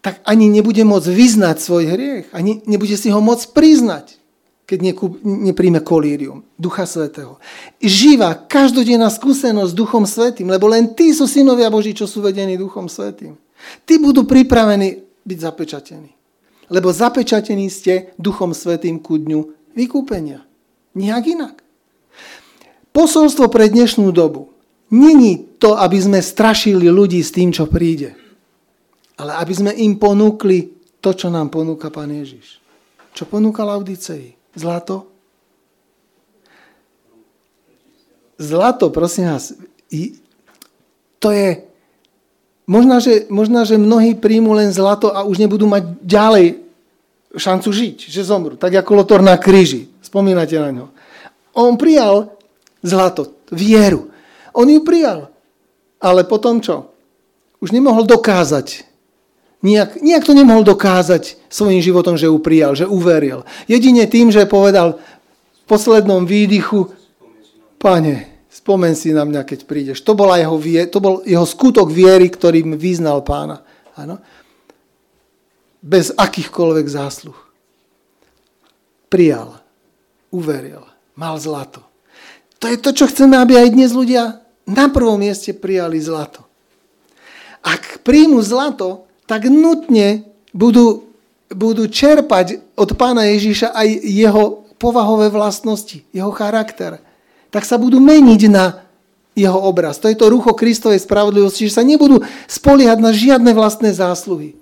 tak 0.00 0.24
ani 0.24 0.48
nebude 0.48 0.80
môcť 0.80 1.08
vyznať 1.12 1.56
svoj 1.60 1.84
hriech, 1.92 2.26
ani 2.32 2.64
nebude 2.64 2.96
si 2.96 3.12
ho 3.12 3.20
môcť 3.20 3.52
priznať, 3.52 4.16
keď 4.64 4.96
nepríjme 5.24 5.84
kolírium 5.84 6.46
Ducha 6.56 6.88
Svetého. 6.88 7.36
Živá, 7.82 8.32
každodenná 8.48 9.12
skúsenosť 9.12 9.70
s 9.70 9.76
Duchom 9.76 10.08
Svetým, 10.08 10.48
lebo 10.48 10.70
len 10.72 10.96
tí 10.96 11.12
sú 11.12 11.28
synovia 11.28 11.68
Boží, 11.68 11.92
čo 11.92 12.08
sú 12.08 12.24
vedení 12.24 12.56
Duchom 12.56 12.88
Svetým. 12.88 13.36
Tí 13.84 14.00
budú 14.00 14.24
pripravení 14.24 15.04
byť 15.26 15.38
zapečatení. 15.38 16.10
Lebo 16.70 16.94
zapečatení 16.94 17.68
ste 17.68 18.14
Duchom 18.16 18.56
Svetým 18.56 19.02
ku 19.02 19.20
dňu 19.20 19.74
vykúpenia. 19.76 20.46
Nijak 20.96 21.24
inak. 21.28 21.56
Posolstvo 22.94 23.52
pre 23.52 23.68
dnešnú 23.68 24.08
dobu 24.14 24.54
není 24.88 25.50
to, 25.60 25.76
aby 25.76 25.98
sme 25.98 26.18
strašili 26.22 26.88
ľudí 26.88 27.20
s 27.20 27.34
tým, 27.34 27.52
čo 27.52 27.66
príde 27.66 28.16
ale 29.20 29.36
aby 29.36 29.52
sme 29.52 29.72
im 29.76 30.00
ponúkli 30.00 30.72
to, 31.04 31.12
čo 31.12 31.28
nám 31.28 31.52
ponúka 31.52 31.92
Pán 31.92 32.08
Ježiš. 32.08 32.56
Čo 33.12 33.28
ponúka 33.28 33.68
Laudicei? 33.68 34.32
Zlato? 34.56 35.04
Zlato, 38.40 38.88
prosím 38.88 39.28
vás, 39.28 39.52
to 41.20 41.28
je... 41.28 41.68
Možná 42.64 43.02
že, 43.02 43.26
možná, 43.28 43.66
že 43.66 43.76
mnohí 43.76 44.14
príjmu 44.14 44.54
len 44.54 44.70
zlato 44.70 45.10
a 45.10 45.26
už 45.26 45.42
nebudú 45.42 45.66
mať 45.66 46.00
ďalej 46.06 46.46
šancu 47.34 47.68
žiť, 47.68 47.96
že 48.08 48.22
zomru. 48.22 48.54
Tak 48.54 48.72
ako 48.80 49.04
Lotor 49.04 49.20
na 49.26 49.34
kríži. 49.36 49.90
Spomínate 50.00 50.54
na 50.54 50.70
ňo. 50.70 50.86
On 51.52 51.74
prijal 51.74 52.30
zlato, 52.80 53.34
vieru. 53.50 54.08
On 54.54 54.70
ju 54.70 54.80
prijal. 54.86 55.34
Ale 55.98 56.22
potom 56.24 56.62
čo? 56.62 56.94
Už 57.58 57.74
nemohol 57.74 58.06
dokázať, 58.06 58.89
Nijak, 59.60 60.00
nijak 60.00 60.24
to 60.24 60.32
nemohol 60.32 60.64
dokázať 60.64 61.36
svojim 61.52 61.84
životom, 61.84 62.16
že 62.16 62.32
ju 62.32 62.38
prijal, 62.40 62.72
že 62.72 62.88
uveril. 62.88 63.44
Jedine 63.68 64.08
tým, 64.08 64.32
že 64.32 64.48
povedal 64.48 64.96
v 64.96 65.62
poslednom 65.68 66.24
výdychu, 66.24 66.88
pane, 67.76 68.48
spomen 68.48 68.96
si 68.96 69.12
na 69.12 69.28
mňa, 69.28 69.44
keď 69.44 69.68
prídeš. 69.68 70.00
To, 70.00 70.16
bola 70.16 70.40
jeho, 70.40 70.56
to 70.88 70.98
bol 71.04 71.20
jeho 71.28 71.44
skutok 71.44 71.92
viery, 71.92 72.32
ktorým 72.32 72.80
vyznal 72.80 73.20
pána. 73.20 73.60
Áno? 74.00 74.16
Bez 75.84 76.16
akýchkoľvek 76.16 76.86
zásluh. 76.88 77.36
Prijal, 79.12 79.60
uveril, 80.32 80.88
mal 81.20 81.36
zlato. 81.36 81.84
To 82.60 82.68
je 82.68 82.80
to, 82.80 82.96
čo 82.96 83.08
chceme, 83.08 83.36
aby 83.36 83.60
aj 83.60 83.76
dnes 83.76 83.92
ľudia 83.92 84.40
na 84.64 84.88
prvom 84.88 85.20
mieste 85.20 85.52
prijali 85.52 86.00
zlato. 86.00 86.48
Ak 87.60 88.00
príjmu 88.04 88.40
zlato, 88.40 89.09
tak 89.30 89.46
nutne 89.46 90.26
budú, 90.50 91.06
budú 91.54 91.86
čerpať 91.86 92.58
od 92.74 92.98
pána 92.98 93.30
Ježíša 93.30 93.70
aj 93.70 93.88
jeho 94.02 94.66
povahové 94.82 95.30
vlastnosti, 95.30 96.02
jeho 96.10 96.34
charakter. 96.34 96.98
Tak 97.54 97.62
sa 97.62 97.78
budú 97.78 98.02
meniť 98.02 98.42
na 98.50 98.82
jeho 99.38 99.54
obraz. 99.54 100.02
To 100.02 100.10
je 100.10 100.18
to 100.18 100.26
rucho 100.26 100.50
Kristovej 100.58 100.98
spravodlivosti, 101.06 101.70
že 101.70 101.78
sa 101.78 101.86
nebudú 101.86 102.26
spoliehať 102.50 102.98
na 102.98 103.14
žiadne 103.14 103.54
vlastné 103.54 103.94
zásluhy. 103.94 104.58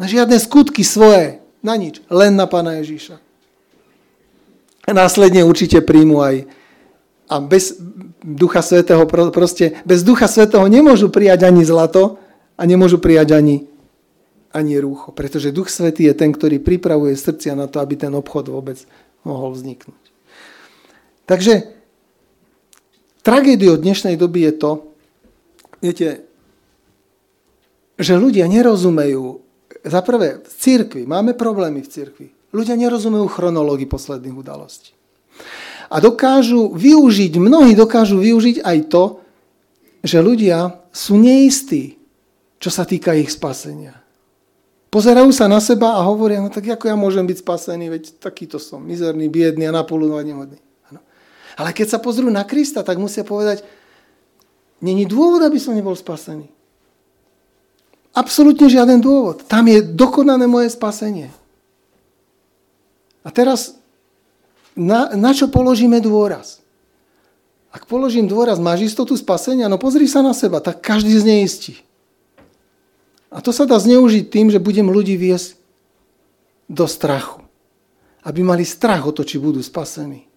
Na 0.00 0.08
žiadne 0.08 0.40
skutky 0.40 0.80
svoje. 0.80 1.44
Na 1.60 1.76
nič. 1.76 2.00
Len 2.08 2.32
na 2.32 2.48
pána 2.48 2.80
Ježíša. 2.80 3.20
A 4.88 4.90
následne 4.96 5.44
určite 5.44 5.84
príjmu 5.84 6.24
aj 6.24 6.48
a 7.24 7.40
bez 7.40 7.80
Ducha 8.20 8.60
Svetého, 8.60 9.08
proste 9.08 9.80
bez 9.88 10.04
Ducha 10.04 10.28
Svetého 10.28 10.64
nemôžu 10.68 11.08
prijať 11.08 11.48
ani 11.48 11.64
zlato, 11.64 12.20
a 12.54 12.62
nemôžu 12.62 13.02
prijať 13.02 13.34
ani, 13.34 13.66
ani 14.54 14.78
rúcho, 14.78 15.10
pretože 15.10 15.54
Duch 15.54 15.66
Svetý 15.70 16.06
je 16.06 16.14
ten, 16.14 16.30
ktorý 16.30 16.62
pripravuje 16.62 17.18
srdcia 17.18 17.58
na 17.58 17.66
to, 17.66 17.82
aby 17.82 17.98
ten 17.98 18.14
obchod 18.14 18.50
vôbec 18.50 18.78
mohol 19.26 19.50
vzniknúť. 19.54 20.04
Takže 21.24 21.74
tragédiou 23.24 23.80
dnešnej 23.80 24.14
doby 24.14 24.46
je 24.46 24.54
to, 24.54 24.70
viete, 25.80 26.08
že 27.98 28.14
ľudia 28.14 28.46
nerozumejú, 28.46 29.42
za 29.84 30.00
prvé, 30.04 30.44
v 30.44 30.52
cirkvi, 30.54 31.02
máme 31.08 31.34
problémy 31.34 31.82
v 31.82 31.90
cirkvi, 31.90 32.28
ľudia 32.54 32.78
nerozumejú 32.78 33.26
chronológii 33.26 33.90
posledných 33.90 34.36
udalostí. 34.36 34.94
A 35.90 36.00
dokážu 36.00 36.72
využiť, 36.72 37.36
mnohí 37.36 37.76
dokážu 37.76 38.22
využiť 38.22 38.62
aj 38.62 38.78
to, 38.88 39.04
že 40.04 40.20
ľudia 40.20 40.84
sú 40.92 41.16
neistí 41.16 41.96
čo 42.64 42.72
sa 42.72 42.88
týka 42.88 43.12
ich 43.12 43.28
spasenia. 43.28 43.92
Pozerajú 44.88 45.28
sa 45.36 45.44
na 45.52 45.60
seba 45.60 46.00
a 46.00 46.06
hovoria, 46.08 46.40
no 46.40 46.48
tak 46.48 46.64
ako 46.64 46.88
ja 46.88 46.96
môžem 46.96 47.28
byť 47.28 47.44
spasený, 47.44 47.92
veď 47.92 48.02
takýto 48.16 48.56
som, 48.56 48.80
mizerný, 48.80 49.28
biedný 49.28 49.68
a 49.68 49.76
napoludovať 49.76 50.24
nehodný. 50.24 50.58
Ano. 50.88 51.04
Ale 51.60 51.76
keď 51.76 51.92
sa 51.92 51.98
pozrú 52.00 52.32
na 52.32 52.40
Krista, 52.40 52.80
tak 52.80 52.96
musia 52.96 53.20
povedať, 53.20 53.68
není 54.80 55.04
dôvod, 55.04 55.44
aby 55.44 55.60
som 55.60 55.76
nebol 55.76 55.92
spasený. 55.92 56.48
Absolutne 58.16 58.72
žiaden 58.72 58.96
dôvod. 58.96 59.44
Tam 59.44 59.68
je 59.68 59.84
dokonané 59.84 60.48
moje 60.48 60.72
spasenie. 60.72 61.28
A 63.20 63.28
teraz, 63.28 63.76
na, 64.72 65.12
na 65.12 65.36
čo 65.36 65.52
položíme 65.52 66.00
dôraz? 66.00 66.64
Ak 67.68 67.84
položím 67.84 68.24
dôraz, 68.24 68.56
máš 68.56 68.88
istotu 68.88 69.12
spasenia? 69.20 69.68
No 69.68 69.76
pozri 69.76 70.08
sa 70.08 70.24
na 70.24 70.32
seba, 70.32 70.64
tak 70.64 70.80
každý 70.80 71.12
zneistí. 71.20 71.83
A 73.34 73.42
to 73.42 73.50
sa 73.50 73.66
dá 73.66 73.82
zneužiť 73.82 74.30
tým, 74.30 74.46
že 74.54 74.62
budem 74.62 74.86
ľudí 74.86 75.18
viesť 75.18 75.58
do 76.70 76.86
strachu. 76.86 77.42
Aby 78.22 78.46
mali 78.46 78.62
strach 78.62 79.02
o 79.04 79.12
to, 79.12 79.26
či 79.26 79.42
budú 79.42 79.58
spasení. 79.58 80.30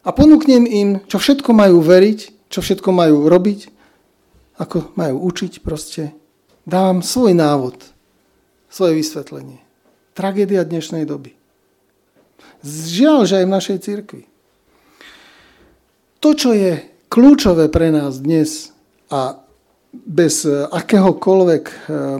A 0.00 0.16
ponúknem 0.16 0.64
im, 0.64 0.88
čo 1.04 1.20
všetko 1.20 1.52
majú 1.52 1.84
veriť, 1.84 2.48
čo 2.48 2.64
všetko 2.64 2.88
majú 2.88 3.28
robiť, 3.28 3.68
ako 4.56 4.96
majú 4.96 5.28
učiť 5.28 5.60
proste. 5.60 6.16
Dávam 6.64 7.04
svoj 7.04 7.36
návod, 7.36 7.76
svoje 8.72 8.96
vysvetlenie. 8.96 9.60
Tragédia 10.16 10.64
dnešnej 10.64 11.04
doby. 11.04 11.36
Žiaľ, 12.64 13.18
že 13.28 13.34
aj 13.40 13.46
v 13.46 13.54
našej 13.54 13.78
cirkvi. 13.84 14.22
To, 16.20 16.32
čo 16.36 16.52
je 16.52 16.80
kľúčové 17.08 17.72
pre 17.72 17.92
nás 17.92 18.20
dnes 18.20 18.72
a 19.08 19.40
bez 19.90 20.46
akéhokoľvek, 20.46 21.64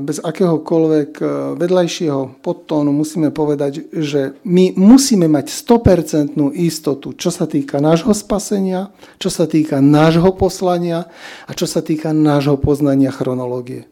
bez 0.03 0.19
akéhokoľvek 0.19 1.11
eh, 1.23 1.27
vedľajšieho 1.55 2.43
podtónu 2.43 2.91
musíme 2.91 3.31
povedať, 3.31 3.87
že 3.95 4.35
my 4.43 4.75
musíme 4.75 5.31
mať 5.31 5.47
100% 5.55 6.35
istotu, 6.59 7.15
čo 7.15 7.31
sa 7.31 7.47
týka 7.47 7.79
nášho 7.79 8.11
spasenia, 8.11 8.91
čo 9.23 9.31
sa 9.31 9.47
týka 9.47 9.79
nášho 9.79 10.35
poslania 10.35 11.07
a 11.47 11.51
čo 11.55 11.71
sa 11.71 11.79
týka 11.79 12.11
nášho 12.11 12.59
poznania 12.59 13.15
chronológie. 13.15 13.87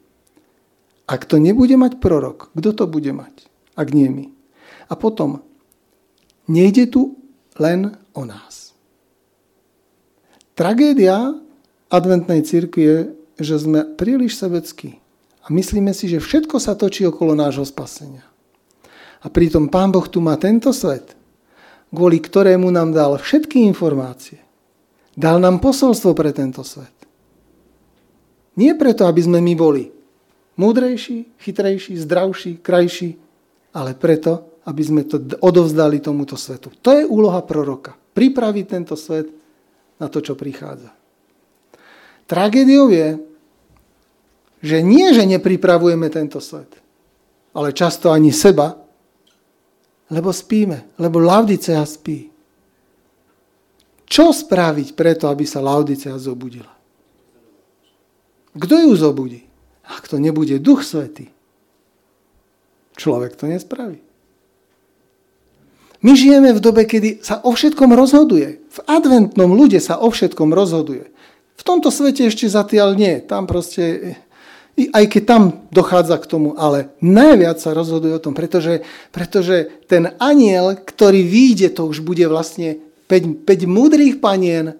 Ak 1.09 1.25
to 1.25 1.41
nebude 1.41 1.73
mať 1.79 2.03
prorok, 2.03 2.53
kto 2.53 2.75
to 2.75 2.85
bude 2.85 3.09
mať? 3.15 3.49
Ak 3.79 3.95
nie 3.95 4.11
my. 4.11 4.27
A 4.91 4.99
potom, 4.99 5.41
nejde 6.51 6.91
tu 6.91 7.17
len 7.57 7.95
o 8.13 8.27
nás. 8.27 8.75
Tragédia 10.59 11.39
adventnej 11.89 12.43
cirkvi 12.45 12.83
je, 12.83 12.97
že 13.39 13.57
sme 13.57 13.87
príliš 13.87 14.37
sebeckí 14.37 14.99
a 15.47 15.55
myslíme 15.55 15.95
si, 15.95 16.11
že 16.11 16.21
všetko 16.21 16.59
sa 16.59 16.75
točí 16.75 17.07
okolo 17.07 17.39
nášho 17.39 17.65
spasenia. 17.65 18.27
A 19.23 19.27
pritom 19.31 19.71
Pán 19.71 19.91
Boh 19.91 20.05
tu 20.07 20.19
má 20.23 20.39
tento 20.39 20.71
svet, 20.75 21.15
kvôli 21.91 22.23
ktorému 22.23 22.69
nám 22.69 22.93
dal 22.93 23.17
všetky 23.19 23.65
informácie. 23.67 24.39
Dal 25.19 25.43
nám 25.43 25.59
posolstvo 25.59 26.15
pre 26.15 26.31
tento 26.31 26.63
svet. 26.63 26.95
Nie 28.55 28.79
preto, 28.79 29.07
aby 29.07 29.19
sme 29.23 29.43
my 29.43 29.55
boli 29.55 29.91
múdrejší, 30.59 31.39
chytrejší, 31.39 31.99
zdravší, 31.99 32.63
krajší, 32.63 33.19
ale 33.75 33.95
preto, 33.95 34.63
aby 34.67 34.83
sme 34.83 35.03
to 35.07 35.23
odovzdali 35.43 36.03
tomuto 36.03 36.35
svetu. 36.35 36.75
To 36.83 36.91
je 36.95 37.07
úloha 37.07 37.43
proroka. 37.43 37.95
Pripraviť 37.95 38.67
tento 38.67 38.95
svet 38.99 39.31
na 39.99 40.11
to, 40.11 40.19
čo 40.23 40.35
prichádza. 40.35 40.91
Tragédiou 42.29 42.93
je, 42.93 43.28
že 44.59 44.83
nie, 44.83 45.15
že 45.15 45.27
nepripravujeme 45.27 46.09
tento 46.11 46.43
svet, 46.43 46.71
ale 47.55 47.75
často 47.75 48.11
ani 48.11 48.35
seba, 48.35 48.75
lebo 50.09 50.33
spíme, 50.33 50.97
lebo 50.97 51.21
Laudicea 51.21 51.85
spí. 51.85 52.33
Čo 54.09 54.33
spraviť 54.33 54.97
preto, 54.97 55.29
aby 55.29 55.45
sa 55.45 55.61
Laudicea 55.61 56.17
zobudila? 56.17 56.73
Kto 58.57 58.75
ju 58.89 58.93
zobudí? 58.97 59.45
Ak 59.85 60.09
to 60.09 60.17
nebude 60.17 60.57
Duch 60.61 60.85
Svetý, 60.85 61.29
človek 62.97 63.37
to 63.37 63.49
nespraví. 63.49 64.01
My 65.99 66.15
žijeme 66.15 66.55
v 66.55 66.63
dobe, 66.63 66.87
kedy 66.87 67.27
sa 67.27 67.43
o 67.43 67.51
všetkom 67.51 67.91
rozhoduje. 67.91 68.63
V 68.71 68.79
adventnom 68.87 69.51
ľude 69.51 69.83
sa 69.83 69.99
o 69.99 70.09
všetkom 70.15 70.55
rozhoduje. 70.55 71.11
V 71.59 71.63
tomto 71.67 71.91
svete 71.91 72.31
ešte 72.31 72.47
zatiaľ 72.47 72.95
nie. 72.95 73.19
Tam 73.19 73.51
proste, 73.51 74.15
aj 74.79 75.05
keď 75.11 75.23
tam 75.27 75.43
dochádza 75.75 76.23
k 76.23 76.31
tomu, 76.31 76.55
ale 76.55 76.95
najviac 77.03 77.59
sa 77.59 77.75
rozhoduje 77.75 78.15
o 78.15 78.23
tom, 78.23 78.31
pretože, 78.31 78.87
pretože 79.11 79.67
ten 79.91 80.15
aniel, 80.23 80.79
ktorý 80.79 81.27
vyjde, 81.27 81.75
to 81.75 81.91
už 81.91 82.07
bude 82.07 82.23
vlastne 82.31 82.79
5, 83.11 83.43
5 83.43 83.67
múdrych 83.67 84.23
panien, 84.23 84.79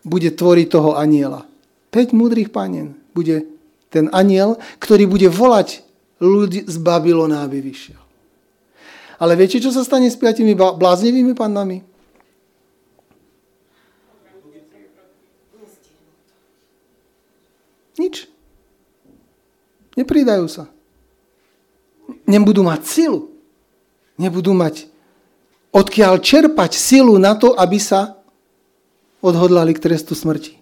bude 0.00 0.32
tvoriť 0.32 0.66
toho 0.72 0.96
aniela. 0.96 1.44
5 1.92 2.16
múdrych 2.16 2.48
panien 2.48 2.96
bude 3.12 3.44
ten 3.92 4.08
aniel, 4.16 4.56
ktorý 4.80 5.04
bude 5.04 5.28
volať 5.28 5.84
ľudí 6.16 6.64
z 6.64 6.76
Babylona, 6.80 7.44
aby 7.44 7.60
vyšiel. 7.60 8.00
Ale 9.20 9.36
viete, 9.36 9.60
čo 9.60 9.70
sa 9.70 9.84
stane 9.84 10.08
s 10.08 10.16
piatimi 10.16 10.56
bláznivými 10.56 11.36
pannami? 11.36 11.84
Nič. 18.00 18.31
Nepridajú 20.02 20.46
sa. 20.50 20.66
Nebudú 22.26 22.66
mať 22.66 22.82
silu. 22.82 23.30
Nebudú 24.18 24.50
mať 24.50 24.90
odkiaľ 25.70 26.18
čerpať 26.18 26.74
silu 26.74 27.16
na 27.22 27.38
to, 27.38 27.54
aby 27.54 27.78
sa 27.78 28.18
odhodlali 29.22 29.70
k 29.72 29.82
trestu 29.86 30.18
smrti. 30.18 30.58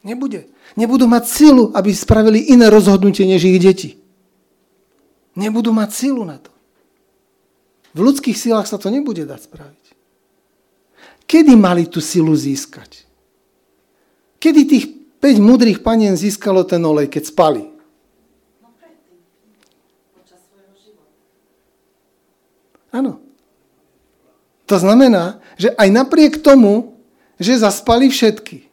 Nebude. 0.00 0.48
Nebudú 0.74 1.04
mať 1.04 1.24
silu, 1.28 1.70
aby 1.76 1.92
spravili 1.92 2.50
iné 2.50 2.72
rozhodnutie 2.72 3.28
než 3.28 3.44
ich 3.44 3.60
deti. 3.60 3.90
Nebudú 5.36 5.70
mať 5.70 5.92
silu 5.92 6.24
na 6.24 6.40
to. 6.40 6.48
V 7.92 8.00
ľudských 8.00 8.34
silách 8.34 8.64
sa 8.64 8.80
to 8.80 8.88
nebude 8.88 9.28
dať 9.28 9.40
spraviť. 9.44 9.84
Kedy 11.28 11.52
mali 11.54 11.84
tú 11.84 12.00
silu 12.00 12.32
získať? 12.32 13.04
Kedy 14.40 14.60
tých 14.64 14.84
5 15.20 15.38
mudrých 15.38 15.84
panien 15.84 16.16
získalo 16.16 16.64
ten 16.64 16.80
olej, 16.82 17.12
keď 17.12 17.28
spali? 17.28 17.71
Áno. 22.92 23.18
To 24.68 24.76
znamená, 24.78 25.40
že 25.56 25.72
aj 25.74 25.88
napriek 25.90 26.38
tomu, 26.44 26.94
že 27.40 27.58
zaspali 27.58 28.12
všetky, 28.12 28.68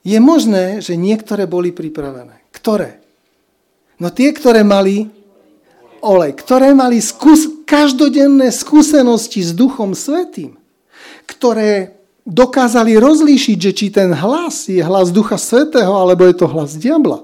je 0.00 0.18
možné, 0.20 0.80
že 0.80 0.96
niektoré 0.96 1.44
boli 1.44 1.74
pripravené. 1.74 2.40
Ktoré? 2.52 3.04
No 4.00 4.08
tie, 4.08 4.32
ktoré 4.32 4.64
mali 4.64 5.12
olej, 6.00 6.32
ktoré 6.40 6.72
mali 6.72 7.04
skús, 7.04 7.44
každodenné 7.68 8.48
skúsenosti 8.48 9.44
s 9.44 9.52
Duchom 9.52 9.92
Svetým, 9.92 10.56
ktoré 11.28 12.00
dokázali 12.24 12.96
rozlíšiť, 12.96 13.58
že 13.60 13.72
či 13.76 13.86
ten 13.92 14.16
hlas 14.16 14.68
je 14.72 14.80
hlas 14.80 15.12
Ducha 15.12 15.36
Svetého, 15.36 15.92
alebo 15.92 16.24
je 16.24 16.34
to 16.36 16.48
hlas 16.48 16.80
diabla. 16.80 17.20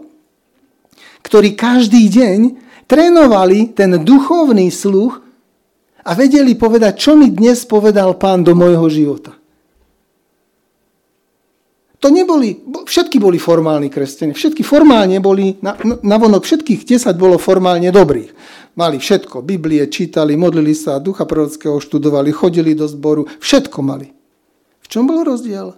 Ktorí 1.25 1.57
každý 1.57 2.07
deň 2.13 2.39
trénovali 2.87 3.73
ten 3.73 3.97
duchovný 3.99 4.69
sluch 4.69 5.26
a 6.07 6.15
vedeli 6.15 6.55
povedať, 6.55 6.95
čo 7.03 7.19
mi 7.19 7.35
dnes 7.35 7.67
povedal 7.67 8.15
pán 8.15 8.47
do 8.47 8.55
môjho 8.55 8.87
života. 8.87 9.35
To 11.99 12.13
neboli, 12.15 12.63
všetky 12.87 13.19
boli 13.19 13.41
formálni 13.41 13.91
kresťania, 13.91 14.37
všetky 14.39 14.63
formálne 14.63 15.19
boli, 15.19 15.59
na, 15.59 15.75
navonok 15.83 16.47
všetkých 16.47 16.87
10 16.87 17.11
bolo 17.19 17.35
formálne 17.35 17.91
dobrých. 17.91 18.31
Mali 18.79 19.01
všetko, 19.01 19.43
Biblie 19.43 19.83
čítali, 19.91 20.37
modlili 20.39 20.77
sa, 20.77 21.03
ducha 21.03 21.27
prorockého 21.27 21.81
študovali, 21.81 22.31
chodili 22.31 22.77
do 22.77 22.87
zboru, 22.87 23.27
všetko 23.43 23.79
mali. 23.83 24.13
V 24.85 24.87
čom 24.87 25.09
bol 25.09 25.27
rozdiel? 25.27 25.75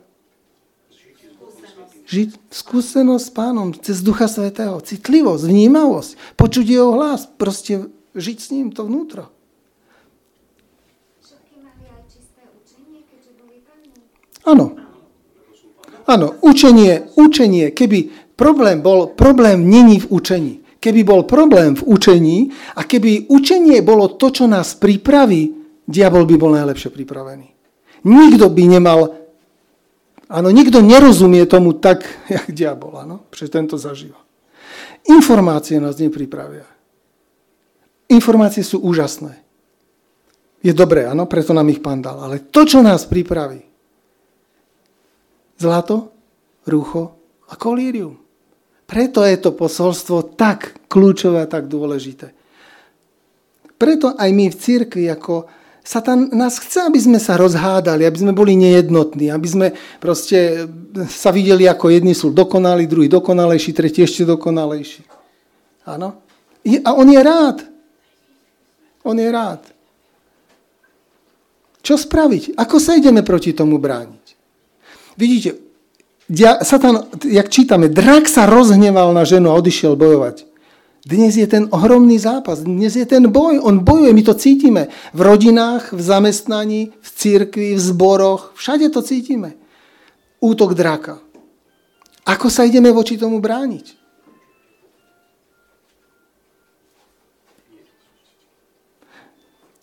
Žiť 2.09 2.31
skúsenosť 2.53 3.25
s 3.25 3.33
pánom 3.33 3.69
cez 3.73 4.01
Ducha 4.01 4.29
Svetého, 4.29 4.81
citlivosť, 4.81 5.45
vnímavosť, 5.45 6.37
počuť 6.37 6.67
jeho 6.67 6.93
hlas, 6.97 7.25
proste 7.25 7.89
žiť 8.17 8.37
s 8.37 8.49
ním 8.53 8.69
to 8.75 8.85
vnútro. 8.85 9.38
Áno. 14.49 14.67
Áno, 16.09 16.41
učenie, 16.41 17.13
učenie, 17.21 17.69
keby 17.77 18.33
problém 18.33 18.81
bol, 18.81 19.13
problém 19.13 19.61
není 19.61 20.01
v 20.01 20.09
učení. 20.09 20.55
Keby 20.81 21.05
bol 21.05 21.29
problém 21.29 21.77
v 21.77 21.85
učení 21.85 22.39
a 22.79 22.87
keby 22.87 23.29
učenie 23.29 23.85
bolo 23.85 24.17
to, 24.17 24.33
čo 24.33 24.49
nás 24.49 24.73
pripraví, 24.79 25.53
diabol 25.85 26.25
by 26.25 26.35
bol 26.41 26.57
najlepšie 26.57 26.89
pripravený. 26.95 27.49
Nikto 28.09 28.49
by 28.49 28.65
nemal, 28.65 29.01
áno, 30.33 30.49
nikto 30.49 30.81
nerozumie 30.81 31.45
tomu 31.45 31.77
tak, 31.77 32.09
jak 32.33 32.49
diabol, 32.49 33.05
áno, 33.05 33.29
pretože 33.29 33.53
tento 33.53 33.77
zažíva. 33.77 34.17
Informácie 35.13 35.77
nás 35.77 36.01
nepripravia. 36.01 36.65
Informácie 38.09 38.65
sú 38.65 38.81
úžasné. 38.81 39.45
Je 40.65 40.73
dobré, 40.73 41.05
áno, 41.05 41.29
preto 41.29 41.53
nám 41.53 41.69
ich 41.69 41.85
pán 41.85 42.01
dal. 42.01 42.17
Ale 42.25 42.49
to, 42.49 42.65
čo 42.65 42.81
nás 42.81 43.05
pripraví, 43.05 43.68
zlato, 45.59 46.15
rúcho 46.65 47.19
a 47.51 47.59
kolírium. 47.59 48.17
Preto 48.89 49.21
je 49.21 49.37
to 49.37 49.53
posolstvo 49.53 50.39
tak 50.39 50.81
kľúčové 50.89 51.45
a 51.45 51.51
tak 51.51 51.69
dôležité. 51.69 52.33
Preto 53.77 54.17
aj 54.17 54.31
my 54.33 54.49
v 54.49 54.57
cirkvi 54.57 55.05
ako 55.13 55.47
Satan 55.89 56.29
nás 56.37 56.61
chce, 56.61 56.85
aby 56.85 57.01
sme 57.01 57.17
sa 57.17 57.41
rozhádali, 57.41 58.05
aby 58.05 58.19
sme 58.21 58.37
boli 58.37 58.61
nejednotní, 58.61 59.33
aby 59.33 59.49
sme 59.49 59.67
proste 59.97 60.69
sa 61.09 61.33
videli 61.33 61.65
ako 61.65 61.89
jedni 61.89 62.13
sú 62.13 62.29
dokonalí, 62.29 62.85
druhý 62.85 63.09
dokonalejší, 63.09 63.73
tretí 63.73 64.05
ešte 64.05 64.29
dokonalejší. 64.29 65.09
Áno? 65.89 66.21
A 66.85 66.91
on 66.93 67.09
je 67.09 67.21
rád. 67.25 67.65
On 69.09 69.17
je 69.17 69.29
rád. 69.33 69.65
Čo 71.81 71.97
spraviť? 71.97 72.61
Ako 72.61 72.77
sa 72.77 72.93
ideme 72.93 73.25
proti 73.25 73.57
tomu 73.57 73.81
brániť? 73.81 74.18
Vidíte, 75.19 75.59
Satan, 76.63 77.11
jak 77.27 77.51
čítame, 77.51 77.91
drak 77.91 78.31
sa 78.31 78.47
rozhneval 78.47 79.11
na 79.11 79.27
ženu 79.27 79.51
a 79.51 79.59
odišiel 79.59 79.99
bojovať. 79.99 80.47
Dnes 81.03 81.35
je 81.35 81.49
ten 81.51 81.67
ohromný 81.75 82.23
zápas, 82.23 82.63
dnes 82.63 82.95
je 82.95 83.03
ten 83.03 83.27
boj, 83.27 83.59
on 83.59 83.83
bojuje, 83.83 84.15
my 84.15 84.23
to 84.23 84.39
cítime. 84.39 84.95
V 85.11 85.21
rodinách, 85.27 85.91
v 85.91 85.99
zamestnaní, 85.99 86.95
v 87.03 87.09
cirkvi, 87.11 87.75
v 87.75 87.81
zboroch, 87.81 88.55
všade 88.55 88.87
to 88.95 89.03
cítime. 89.03 89.59
Útok 90.39 90.79
draka. 90.79 91.19
Ako 92.23 92.47
sa 92.47 92.63
ideme 92.63 92.95
voči 92.95 93.19
tomu 93.19 93.43
brániť? 93.43 93.98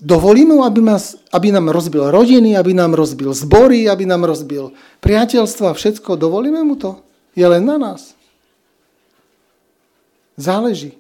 Dovolíme 0.05 0.53
mu, 0.53 0.61
aby, 0.61 0.85
nás, 0.85 1.17
aby 1.33 1.49
nám 1.49 1.73
rozbil 1.73 2.13
rodiny, 2.13 2.53
aby 2.53 2.77
nám 2.77 2.93
rozbil 2.93 3.33
zbory, 3.33 3.89
aby 3.89 4.05
nám 4.05 4.29
rozbil 4.29 4.69
priateľstva, 5.01 5.73
všetko. 5.73 6.13
Dovolíme 6.13 6.61
mu 6.61 6.77
to? 6.77 7.01
Je 7.33 7.41
len 7.41 7.65
na 7.65 7.81
nás. 7.81 8.13
Záleží. 10.37 10.93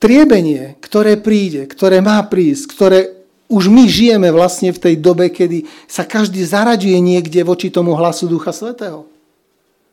Triebenie, 0.00 0.80
ktoré 0.80 1.20
príde, 1.20 1.68
ktoré 1.68 2.00
má 2.00 2.16
prísť, 2.24 2.64
ktoré 2.72 2.98
už 3.52 3.68
my 3.68 3.84
žijeme 3.84 4.32
vlastne 4.32 4.72
v 4.72 4.80
tej 4.80 4.94
dobe, 4.96 5.28
kedy 5.28 5.68
sa 5.84 6.08
každý 6.08 6.48
zaraďuje 6.48 6.96
niekde 6.96 7.44
voči 7.44 7.68
tomu 7.68 7.92
hlasu 7.92 8.24
Ducha 8.24 8.56
Svetého. 8.56 9.04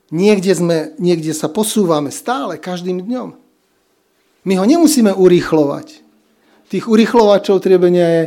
Niekde, 0.07 0.55
sme, 0.55 0.77
niekde 1.03 1.35
sa 1.35 1.51
posúvame 1.51 2.15
stále, 2.15 2.55
každým 2.55 3.03
dňom. 3.03 3.35
My 4.47 4.53
ho 4.55 4.63
nemusíme 4.63 5.11
urýchlovať 5.11 6.03
tých 6.73 6.89
urychlovačov 6.89 7.61
triebenia 7.61 8.07
je 8.09 8.23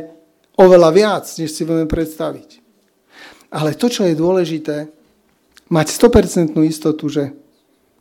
oveľa 0.55 0.91
viac, 0.95 1.27
než 1.27 1.51
si 1.51 1.67
budeme 1.67 1.91
predstaviť. 1.91 2.63
Ale 3.51 3.75
to, 3.75 3.91
čo 3.91 4.07
je 4.07 4.15
dôležité, 4.15 4.87
mať 5.67 5.87
100% 5.91 6.55
istotu, 6.63 7.11
že 7.11 7.35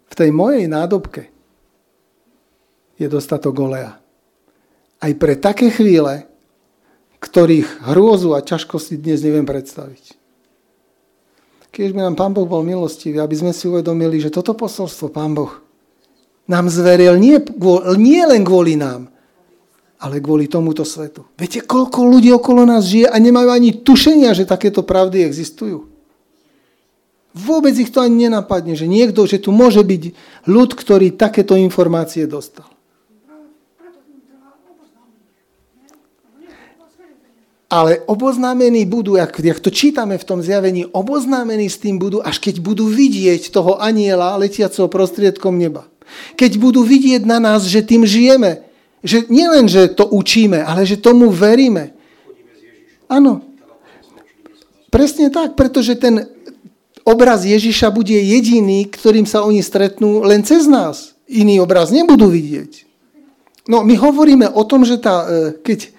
v 0.06 0.14
tej 0.14 0.30
mojej 0.30 0.70
nádobke 0.70 1.34
je 3.02 3.10
dostatok 3.10 3.58
oleja. 3.58 3.98
Aj 5.02 5.12
pre 5.18 5.34
také 5.34 5.74
chvíle, 5.74 6.30
ktorých 7.18 7.90
hrôzu 7.90 8.38
a 8.38 8.46
ťažkosti 8.46 9.02
dnes 9.02 9.26
neviem 9.26 9.50
predstaviť. 9.50 10.14
Keď 11.74 11.90
by 11.92 12.00
nám 12.06 12.16
Pán 12.16 12.38
Boh 12.38 12.46
bol 12.46 12.62
milostivý, 12.62 13.18
aby 13.18 13.34
sme 13.34 13.52
si 13.52 13.66
uvedomili, 13.66 14.22
že 14.22 14.30
toto 14.30 14.54
posolstvo 14.54 15.10
Pán 15.10 15.34
Boh 15.34 15.52
nám 16.46 16.70
zveril 16.70 17.18
nie, 17.18 17.42
nie 17.98 18.24
len 18.24 18.46
kvôli 18.46 18.78
nám, 18.78 19.10
ale 20.06 20.22
kvôli 20.22 20.46
tomuto 20.46 20.86
svetu. 20.86 21.26
Viete, 21.34 21.66
koľko 21.66 22.06
ľudí 22.06 22.30
okolo 22.30 22.62
nás 22.62 22.86
žije 22.86 23.10
a 23.10 23.18
nemajú 23.18 23.50
ani 23.50 23.82
tušenia, 23.82 24.38
že 24.38 24.46
takéto 24.46 24.86
pravdy 24.86 25.26
existujú. 25.26 25.90
Vôbec 27.34 27.74
ich 27.74 27.90
to 27.90 28.06
ani 28.06 28.30
nenapadne, 28.30 28.78
že 28.78 28.86
niekto, 28.86 29.26
že 29.26 29.42
tu 29.42 29.50
môže 29.50 29.82
byť 29.82 30.14
ľud, 30.46 30.70
ktorý 30.78 31.10
takéto 31.18 31.58
informácie 31.58 32.30
dostal. 32.30 32.70
Ale 37.66 38.06
oboznámení 38.06 38.86
budú, 38.86 39.18
jak, 39.18 39.42
jak 39.42 39.58
to 39.58 39.74
čítame 39.74 40.22
v 40.22 40.24
tom 40.24 40.40
zjavení, 40.40 40.86
oboznámení 40.86 41.66
s 41.66 41.82
tým 41.82 41.98
budú, 41.98 42.22
až 42.22 42.38
keď 42.38 42.62
budú 42.62 42.86
vidieť 42.88 43.50
toho 43.50 43.82
aniela 43.82 44.38
letiaceho 44.38 44.86
prostriedkom 44.86 45.58
neba. 45.58 45.90
Keď 46.38 46.62
budú 46.62 46.86
vidieť 46.86 47.26
na 47.26 47.42
nás, 47.42 47.66
že 47.66 47.82
tým 47.82 48.06
žijeme, 48.06 48.64
že 49.06 49.30
nielen, 49.30 49.70
že 49.70 49.94
to 49.94 50.10
učíme, 50.10 50.66
ale 50.66 50.82
že 50.82 50.98
tomu 50.98 51.30
veríme. 51.30 51.94
Áno. 53.06 53.46
Presne 54.90 55.30
tak, 55.30 55.54
pretože 55.54 55.94
ten 55.94 56.26
obraz 57.06 57.46
Ježiša 57.46 57.94
bude 57.94 58.18
jediný, 58.18 58.90
ktorým 58.90 59.30
sa 59.30 59.46
oni 59.46 59.62
stretnú 59.62 60.26
len 60.26 60.42
cez 60.42 60.66
nás. 60.66 61.14
Iný 61.30 61.62
obraz 61.62 61.94
nebudú 61.94 62.34
vidieť. 62.34 62.86
No, 63.70 63.86
my 63.86 63.94
hovoríme 63.98 64.50
o 64.50 64.64
tom, 64.66 64.86
že, 64.86 64.98
tá, 64.98 65.26
e, 65.26 65.58
keď, 65.62 65.80
e, 65.86 65.90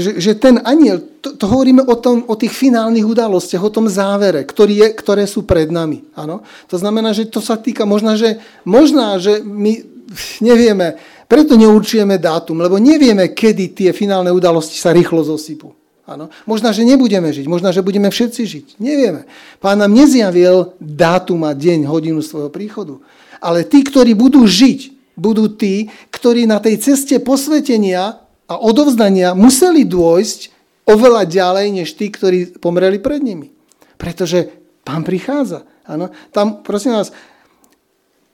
že, 0.00 0.10
že 0.16 0.32
ten 0.36 0.60
aniel, 0.64 1.00
to, 1.20 1.36
to 1.36 1.44
hovoríme 1.44 1.84
o, 1.84 1.96
tom, 1.96 2.24
o 2.24 2.34
tých 2.36 2.56
finálnych 2.56 3.04
udalostiach, 3.04 3.60
o 3.60 3.72
tom 3.72 3.84
závere, 3.84 4.44
ktorý 4.44 4.74
je, 4.84 4.88
ktoré 4.96 5.28
sú 5.28 5.44
pred 5.44 5.68
nami. 5.68 6.08
Áno? 6.16 6.40
To 6.72 6.76
znamená, 6.80 7.12
že 7.12 7.28
to 7.28 7.44
sa 7.44 7.60
týka, 7.60 7.84
možná, 7.84 8.16
že, 8.16 8.40
možná, 8.64 9.20
že 9.20 9.44
my 9.44 9.84
nevieme, 10.48 10.96
preto 11.30 11.54
neurčujeme 11.54 12.18
dátum, 12.18 12.58
lebo 12.58 12.82
nevieme, 12.82 13.30
kedy 13.30 13.70
tie 13.70 13.90
finálne 13.94 14.34
udalosti 14.34 14.74
sa 14.74 14.90
rýchlo 14.90 15.22
zosypú. 15.22 15.70
Áno. 16.02 16.26
Možná, 16.42 16.74
že 16.74 16.82
nebudeme 16.82 17.30
žiť, 17.30 17.46
možná, 17.46 17.70
že 17.70 17.86
budeme 17.86 18.10
všetci 18.10 18.42
žiť. 18.42 18.66
Nevieme. 18.82 19.30
Pán 19.62 19.78
nám 19.78 19.94
nezjavil 19.94 20.74
dátum 20.82 21.46
a 21.46 21.54
deň, 21.54 21.86
hodinu 21.86 22.18
svojho 22.18 22.50
príchodu. 22.50 22.98
Ale 23.38 23.62
tí, 23.62 23.86
ktorí 23.86 24.18
budú 24.18 24.42
žiť, 24.42 24.90
budú 25.14 25.46
tí, 25.46 25.86
ktorí 26.10 26.50
na 26.50 26.58
tej 26.58 26.82
ceste 26.82 27.22
posvetenia 27.22 28.18
a 28.50 28.54
odovzdania 28.58 29.38
museli 29.38 29.86
dôjsť 29.86 30.50
oveľa 30.82 31.30
ďalej, 31.30 31.66
než 31.78 31.94
tí, 31.94 32.10
ktorí 32.10 32.58
pomreli 32.58 32.98
pred 32.98 33.22
nimi. 33.22 33.54
Pretože 33.94 34.50
pán 34.82 35.06
prichádza. 35.06 35.62
Áno. 35.86 36.10
Tam, 36.34 36.66
prosím 36.66 36.98
vás, 36.98 37.14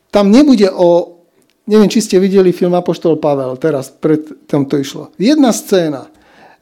tam 0.09 0.33
nebude 0.33 0.73
o 0.73 1.16
Neviem, 1.67 1.91
či 1.91 1.99
ste 1.99 2.23
videli 2.23 2.55
film 2.55 2.79
Apoštol 2.79 3.19
Pavel, 3.19 3.59
teraz 3.59 3.91
pred 3.91 4.47
tomto 4.47 4.79
išlo. 4.79 5.11
Jedna 5.19 5.51
scéna. 5.51 6.07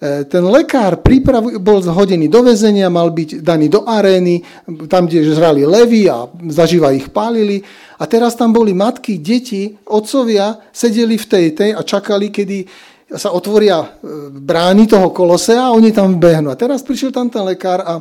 E, 0.01 0.25
ten 0.25 0.41
lekár 0.49 1.05
príprav, 1.05 1.45
bol 1.61 1.85
zhodený 1.85 2.33
do 2.33 2.41
väzenia, 2.41 2.89
mal 2.89 3.13
byť 3.13 3.45
daný 3.45 3.69
do 3.69 3.85
arény, 3.85 4.41
tam, 4.89 5.05
kde 5.05 5.29
žrali 5.29 5.69
levy 5.69 6.09
a 6.09 6.25
zaživa 6.49 6.89
ich 6.97 7.13
pálili. 7.13 7.61
A 8.01 8.09
teraz 8.09 8.33
tam 8.33 8.57
boli 8.57 8.73
matky, 8.73 9.21
deti, 9.21 9.77
otcovia, 9.93 10.57
sedeli 10.73 11.21
v 11.21 11.27
tej, 11.29 11.45
tej 11.53 11.71
a 11.77 11.85
čakali, 11.85 12.33
kedy 12.33 12.65
sa 13.13 13.29
otvoria 13.37 13.85
e, 13.85 13.89
brány 14.33 14.89
toho 14.89 15.13
kolosea 15.13 15.69
a 15.69 15.77
oni 15.77 15.93
tam 15.93 16.17
behnú. 16.17 16.49
A 16.49 16.57
teraz 16.57 16.81
prišiel 16.81 17.13
tam 17.13 17.29
ten 17.29 17.45
lekár 17.45 17.85
a, 17.85 18.01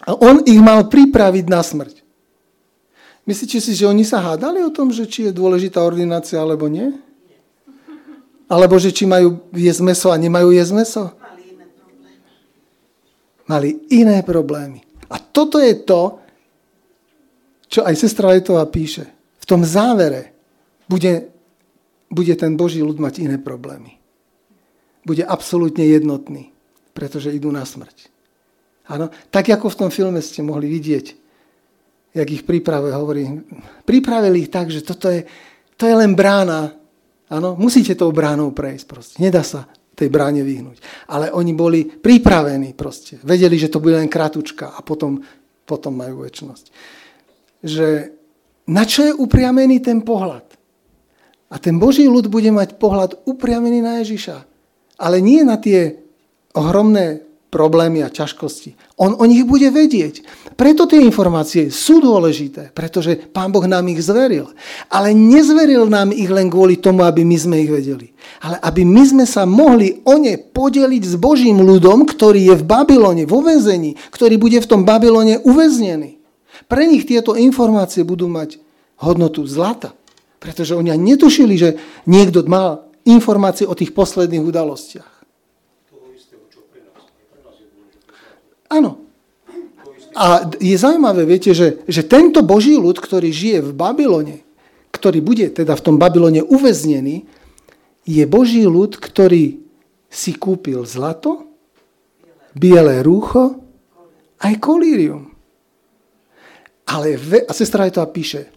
a 0.00 0.10
on 0.16 0.40
ich 0.48 0.64
mal 0.64 0.88
pripraviť 0.88 1.44
na 1.44 1.60
smrť. 1.60 2.05
Myslíte 3.26 3.58
si, 3.58 3.74
že 3.74 3.90
oni 3.90 4.06
sa 4.06 4.22
hádali 4.22 4.62
o 4.62 4.70
tom, 4.70 4.94
že 4.94 5.02
či 5.10 5.26
je 5.26 5.32
dôležitá 5.34 5.82
ordinácia 5.82 6.38
alebo 6.38 6.70
nie? 6.70 6.94
Alebo 8.46 8.78
že 8.78 8.94
či 8.94 9.02
majú 9.02 9.50
jesť 9.50 9.82
meso 9.82 10.08
a 10.14 10.16
nemajú 10.16 10.54
jesť 10.54 10.72
meso? 10.78 11.04
Mali 13.50 13.82
iné 13.90 14.22
problémy. 14.22 14.86
A 15.10 15.18
toto 15.18 15.58
je 15.58 15.74
to, 15.82 16.22
čo 17.66 17.82
aj 17.82 17.94
sestra 17.98 18.30
Letová 18.30 18.62
píše. 18.70 19.10
V 19.42 19.44
tom 19.46 19.66
závere 19.66 20.30
bude, 20.86 21.30
bude 22.06 22.34
ten 22.38 22.54
Boží 22.54 22.78
ľud 22.78 23.02
mať 23.02 23.26
iné 23.26 23.42
problémy. 23.42 23.98
Bude 25.02 25.26
absolútne 25.26 25.82
jednotný, 25.82 26.54
pretože 26.94 27.34
idú 27.34 27.50
na 27.50 27.66
smrť. 27.66 28.10
Áno? 28.86 29.10
Tak 29.34 29.50
ako 29.50 29.66
v 29.70 29.78
tom 29.82 29.90
filme 29.90 30.22
ste 30.22 30.46
mohli 30.46 30.70
vidieť, 30.70 31.25
jak 32.16 32.28
ich 32.32 32.42
pripravuje, 32.48 32.92
hovorí, 32.96 33.24
pripravili 33.84 34.48
ich 34.48 34.50
tak, 34.50 34.72
že 34.72 34.80
toto 34.80 35.12
je, 35.12 35.28
to 35.76 35.84
je 35.84 35.92
len 35.92 36.16
brána. 36.16 36.72
Áno, 37.28 37.52
musíte 37.60 37.92
tou 37.92 38.08
bránou 38.08 38.56
prejsť 38.56 38.84
proste. 38.88 39.16
Nedá 39.20 39.44
sa 39.44 39.68
tej 39.92 40.08
bráne 40.08 40.40
vyhnúť. 40.40 40.80
Ale 41.12 41.28
oni 41.32 41.52
boli 41.52 41.84
pripravení 41.84 42.72
proste. 42.72 43.20
Vedeli, 43.20 43.60
že 43.60 43.68
to 43.68 43.80
bude 43.84 43.96
len 43.96 44.08
kratučka 44.08 44.72
a 44.72 44.80
potom, 44.80 45.20
potom 45.68 45.92
majú 45.92 46.24
väčšnosť. 46.24 46.64
Že 47.60 47.88
na 48.72 48.84
čo 48.88 49.04
je 49.04 49.12
upriamený 49.12 49.84
ten 49.84 50.00
pohľad? 50.00 50.44
A 51.52 51.56
ten 51.62 51.76
Boží 51.78 52.08
ľud 52.08 52.26
bude 52.32 52.50
mať 52.50 52.80
pohľad 52.80 53.22
upriamený 53.28 53.78
na 53.84 54.02
Ježiša. 54.02 54.36
Ale 54.96 55.20
nie 55.20 55.44
na 55.44 55.60
tie 55.60 56.00
ohromné 56.56 57.25
problémy 57.56 58.04
a 58.04 58.12
ťažkosti. 58.12 58.76
On 59.00 59.16
o 59.16 59.24
nich 59.24 59.48
bude 59.48 59.72
vedieť. 59.72 60.20
Preto 60.60 60.84
tie 60.84 61.00
informácie 61.00 61.72
sú 61.72 62.04
dôležité, 62.04 62.76
pretože 62.76 63.16
Pán 63.16 63.48
Boh 63.48 63.64
nám 63.64 63.88
ich 63.88 64.04
zveril. 64.04 64.52
Ale 64.92 65.16
nezveril 65.16 65.88
nám 65.88 66.12
ich 66.12 66.28
len 66.28 66.52
kvôli 66.52 66.76
tomu, 66.76 67.00
aby 67.08 67.24
my 67.24 67.36
sme 67.40 67.56
ich 67.64 67.72
vedeli. 67.72 68.12
Ale 68.44 68.60
aby 68.60 68.84
my 68.84 69.02
sme 69.08 69.24
sa 69.24 69.48
mohli 69.48 70.04
o 70.04 70.20
ne 70.20 70.36
podeliť 70.36 71.02
s 71.08 71.16
Božím 71.16 71.64
ľudom, 71.64 72.04
ktorý 72.04 72.52
je 72.52 72.54
v 72.60 72.68
Babylone, 72.68 73.24
vo 73.24 73.40
väzení, 73.40 73.96
ktorý 74.12 74.36
bude 74.36 74.60
v 74.60 74.68
tom 74.68 74.84
Babylone 74.84 75.40
uväznený. 75.40 76.20
Pre 76.68 76.84
nich 76.84 77.08
tieto 77.08 77.32
informácie 77.32 78.04
budú 78.04 78.28
mať 78.28 78.60
hodnotu 79.00 79.48
zlata. 79.48 79.96
Pretože 80.36 80.76
oni 80.76 80.92
netušili, 80.92 81.56
že 81.56 81.80
niekto 82.04 82.44
mal 82.44 82.92
informácie 83.08 83.64
o 83.64 83.72
tých 83.72 83.96
posledných 83.96 84.44
udalostiach. 84.44 85.15
Áno. 88.70 89.06
A 90.16 90.48
je 90.56 90.76
zaujímavé, 90.80 91.28
viete, 91.28 91.52
že, 91.52 91.84
že 91.84 92.00
tento 92.00 92.40
Boží 92.40 92.72
ľud, 92.72 92.96
ktorý 92.96 93.28
žije 93.28 93.58
v 93.60 93.70
Babylone, 93.76 94.36
ktorý 94.88 95.20
bude 95.20 95.52
teda 95.52 95.76
v 95.76 95.84
tom 95.84 95.96
Babylone 96.00 96.40
uväznený, 96.40 97.28
je 98.08 98.24
Boží 98.24 98.64
ľud, 98.64 98.96
ktorý 98.96 99.60
si 100.08 100.32
kúpil 100.32 100.88
zlato, 100.88 101.44
biele 102.56 103.04
rúcho, 103.04 103.60
aj 104.40 104.54
kolírium. 104.56 105.28
Ale, 106.88 107.20
ve, 107.20 107.44
a 107.44 107.52
sestra 107.52 107.84
aj 107.84 107.98
to 107.98 108.02
píše, 108.08 108.48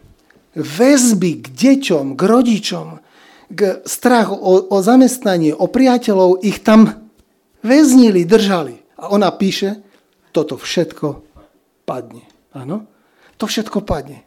väzby 0.56 1.44
k 1.44 1.46
deťom, 1.50 2.16
k 2.16 2.22
rodičom, 2.24 2.88
k 3.50 3.82
strach 3.84 4.30
o, 4.32 4.70
o 4.70 4.78
zamestnanie, 4.80 5.52
o 5.52 5.66
priateľov, 5.66 6.46
ich 6.46 6.62
tam 6.62 7.10
väznili, 7.66 8.24
držali. 8.24 8.78
A 9.02 9.12
ona 9.12 9.34
píše, 9.34 9.82
toto 10.30 10.56
všetko 10.58 11.08
padne. 11.86 12.26
Áno? 12.54 12.86
To 13.40 13.46
všetko 13.46 13.82
padne 13.86 14.26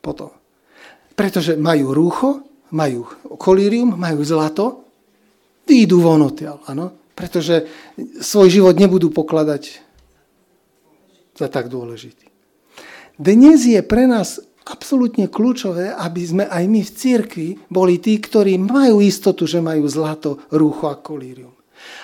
potom. 0.00 0.30
Pretože 1.12 1.60
majú 1.60 1.92
rúcho, 1.92 2.30
majú 2.72 3.04
kolírium, 3.36 3.94
majú 3.94 4.24
zlato, 4.24 4.88
výjdu 5.68 6.02
von 6.02 6.24
odtiaľ, 6.26 6.58
áno? 6.66 6.90
Pretože 7.12 7.68
svoj 8.18 8.48
život 8.48 8.74
nebudú 8.80 9.12
pokladať 9.12 9.78
za 11.36 11.46
tak 11.52 11.68
dôležitý. 11.68 12.28
Dnes 13.20 13.68
je 13.68 13.78
pre 13.84 14.08
nás 14.08 14.40
absolútne 14.64 15.28
kľúčové, 15.28 15.92
aby 15.92 16.22
sme 16.24 16.44
aj 16.48 16.64
my 16.66 16.80
v 16.80 16.94
cirkvi 16.96 17.48
boli 17.68 18.00
tí, 18.00 18.16
ktorí 18.16 18.56
majú 18.56 19.04
istotu, 19.04 19.44
že 19.44 19.60
majú 19.60 19.84
zlato, 19.86 20.40
rúcho 20.50 20.88
a 20.88 20.96
kolírium. 20.96 21.52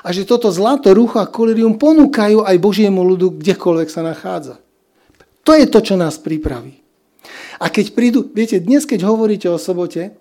A 0.03 0.14
že 0.14 0.28
toto 0.28 0.51
zlato, 0.55 0.94
rucho 0.94 1.18
a 1.18 1.26
kolirium 1.26 1.74
ponúkajú 1.74 2.46
aj 2.46 2.57
Božiemu 2.62 3.03
ľudu, 3.03 3.42
kdekoľvek 3.42 3.88
sa 3.90 4.03
nachádza. 4.07 4.62
To 5.42 5.57
je 5.57 5.66
to, 5.66 5.80
čo 5.82 5.94
nás 5.99 6.20
pripraví. 6.20 6.78
A 7.59 7.66
keď 7.72 7.96
prídu, 7.96 8.20
viete, 8.30 8.62
dnes 8.62 8.86
keď 8.86 9.09
hovoríte 9.09 9.51
o 9.51 9.59
sobote, 9.59 10.14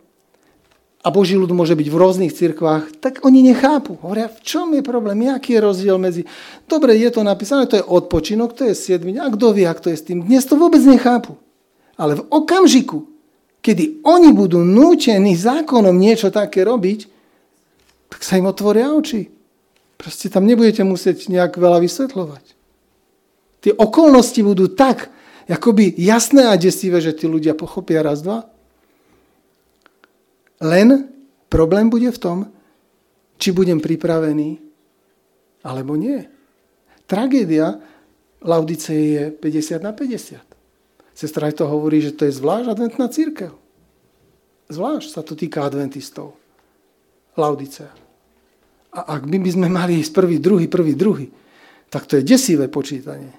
a 1.06 1.14
Boží 1.14 1.40
ľud 1.40 1.48
môže 1.56 1.72
byť 1.72 1.88
v 1.88 2.00
rôznych 2.04 2.36
cirkvách, 2.36 3.00
tak 3.00 3.24
oni 3.24 3.40
nechápu. 3.40 3.96
Hovoria, 4.04 4.28
v 4.28 4.44
čom 4.44 4.76
je 4.76 4.84
problém, 4.84 5.32
aký 5.32 5.56
je 5.56 5.64
rozdiel 5.64 5.96
medzi... 5.96 6.28
Dobre, 6.68 7.00
je 7.00 7.08
to 7.08 7.24
napísané, 7.24 7.64
to 7.64 7.80
je 7.80 7.86
odpočinok, 7.86 8.52
to 8.52 8.68
je 8.68 8.76
7 8.76 9.08
a 9.16 9.32
kto 9.32 9.56
vie, 9.56 9.64
ak 9.64 9.80
to 9.80 9.88
je 9.94 9.98
s 9.98 10.04
tým. 10.04 10.28
Dnes 10.28 10.44
to 10.44 10.60
vôbec 10.60 10.84
nechápu. 10.84 11.40
Ale 11.96 12.20
v 12.20 12.28
okamžiku, 12.28 13.08
kedy 13.64 14.04
oni 14.04 14.36
budú 14.36 14.68
nútení 14.68 15.32
zákonom 15.38 15.96
niečo 15.96 16.28
také 16.28 16.68
robiť, 16.68 17.08
tak 18.12 18.20
sa 18.26 18.36
im 18.36 18.50
otvoria 18.50 18.92
oči. 18.92 19.37
Proste 19.98 20.30
tam 20.30 20.46
nebudete 20.46 20.86
musieť 20.86 21.28
nejak 21.28 21.58
veľa 21.58 21.82
vysvetľovať. 21.82 22.46
Tie 23.66 23.74
okolnosti 23.74 24.38
budú 24.46 24.70
tak 24.70 25.10
akoby 25.50 25.98
jasné 25.98 26.46
a 26.46 26.60
desivé, 26.60 27.02
že 27.02 27.18
tí 27.18 27.26
ľudia 27.26 27.58
pochopia 27.58 28.06
raz, 28.06 28.22
dva. 28.22 28.46
Len 30.62 31.10
problém 31.50 31.90
bude 31.90 32.14
v 32.14 32.22
tom, 32.22 32.38
či 33.42 33.54
budem 33.54 33.82
pripravený, 33.82 34.62
alebo 35.66 35.98
nie. 35.98 36.26
Tragédia 37.10 37.82
Laudice 38.42 38.94
je 38.94 39.24
50 39.34 39.82
na 39.82 39.94
50. 39.94 40.42
Sestra 41.18 41.50
to 41.50 41.66
hovorí, 41.66 41.98
že 42.02 42.14
to 42.14 42.30
je 42.30 42.38
zvlášť 42.38 42.68
adventná 42.70 43.10
církev. 43.10 43.58
Zvlášť 44.70 45.10
sa 45.10 45.22
to 45.26 45.34
týka 45.34 45.66
adventistov. 45.66 46.38
Laudicea. 47.34 48.07
A 48.98 49.22
ak 49.22 49.30
my 49.30 49.38
by 49.38 49.50
sme 49.54 49.68
mali 49.70 50.02
ísť 50.02 50.12
prvý, 50.18 50.42
druhý, 50.42 50.66
prvý, 50.66 50.98
druhý, 50.98 51.30
tak 51.94 52.10
to 52.10 52.18
je 52.18 52.26
desivé 52.26 52.66
počítanie. 52.66 53.30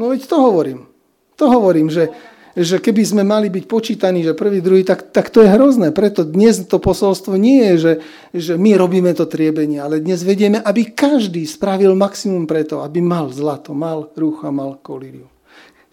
No 0.00 0.08
veď 0.08 0.26
to 0.26 0.36
hovorím. 0.40 0.88
To 1.36 1.52
hovorím, 1.52 1.92
že 1.92 2.08
že 2.54 2.78
keby 2.78 3.02
sme 3.02 3.22
mali 3.26 3.50
byť 3.50 3.64
počítaní, 3.66 4.22
že 4.22 4.30
prvý, 4.30 4.62
druhý, 4.62 4.86
tak, 4.86 5.10
tak 5.10 5.26
to 5.26 5.42
je 5.42 5.50
hrozné. 5.50 5.90
Preto 5.90 6.22
dnes 6.22 6.62
to 6.70 6.78
posolstvo 6.78 7.34
nie 7.34 7.74
je, 7.74 7.74
že, 7.74 7.92
že 8.30 8.54
my 8.54 8.78
robíme 8.78 9.10
to 9.10 9.26
triebenie, 9.26 9.82
ale 9.82 9.98
dnes 9.98 10.22
vedieme, 10.22 10.62
aby 10.62 10.94
každý 10.94 11.42
spravil 11.50 11.98
maximum 11.98 12.46
preto, 12.46 12.78
aby 12.86 13.02
mal 13.02 13.26
zlato, 13.34 13.74
mal 13.74 14.06
rúcha, 14.14 14.54
mal 14.54 14.78
kolíriu. 14.78 15.26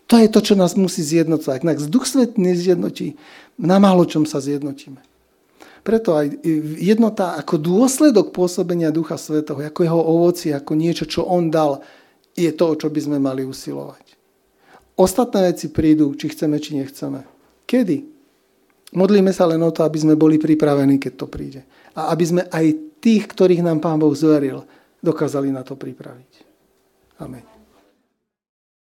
To 0.05 0.21
je 0.21 0.29
to, 0.29 0.39
čo 0.45 0.53
nás 0.53 0.77
musí 0.77 1.01
zjednocovať. 1.01 1.55
Ak 1.57 1.65
nás 1.65 1.89
Duch 1.89 2.05
Svet 2.05 2.37
nezjednotí, 2.37 3.17
na 3.57 3.81
málo 3.81 4.05
čom 4.05 4.29
sa 4.29 4.37
zjednotíme. 4.37 5.01
Preto 5.81 6.13
aj 6.13 6.45
jednota 6.77 7.33
ako 7.41 7.57
dôsledok 7.57 8.29
pôsobenia 8.29 8.93
Ducha 8.93 9.17
Svetého, 9.17 9.57
ako 9.57 9.81
jeho 9.81 10.01
ovoci, 10.01 10.53
ako 10.53 10.77
niečo, 10.77 11.09
čo 11.09 11.25
on 11.25 11.49
dal, 11.49 11.81
je 12.37 12.53
to, 12.53 12.63
o 12.69 12.77
čo 12.77 12.87
by 12.93 13.01
sme 13.01 13.17
mali 13.17 13.41
usilovať. 13.41 14.13
Ostatné 14.93 15.49
veci 15.49 15.73
prídu, 15.73 16.13
či 16.13 16.29
chceme, 16.29 16.61
či 16.61 16.77
nechceme. 16.77 17.25
Kedy? 17.65 17.97
Modlíme 18.93 19.31
sa 19.33 19.47
len 19.47 19.63
o 19.63 19.71
to, 19.71 19.81
aby 19.81 19.97
sme 19.97 20.19
boli 20.19 20.37
pripravení, 20.37 20.99
keď 21.01 21.13
to 21.15 21.25
príde. 21.25 21.65
A 21.97 22.13
aby 22.13 22.23
sme 22.27 22.41
aj 22.51 22.99
tých, 23.01 23.25
ktorých 23.25 23.65
nám 23.65 23.81
Pán 23.81 23.97
Boh 23.97 24.13
zveril, 24.13 24.61
dokázali 25.01 25.49
na 25.49 25.65
to 25.65 25.73
pripraviť. 25.73 26.31
Amen. 27.23 27.60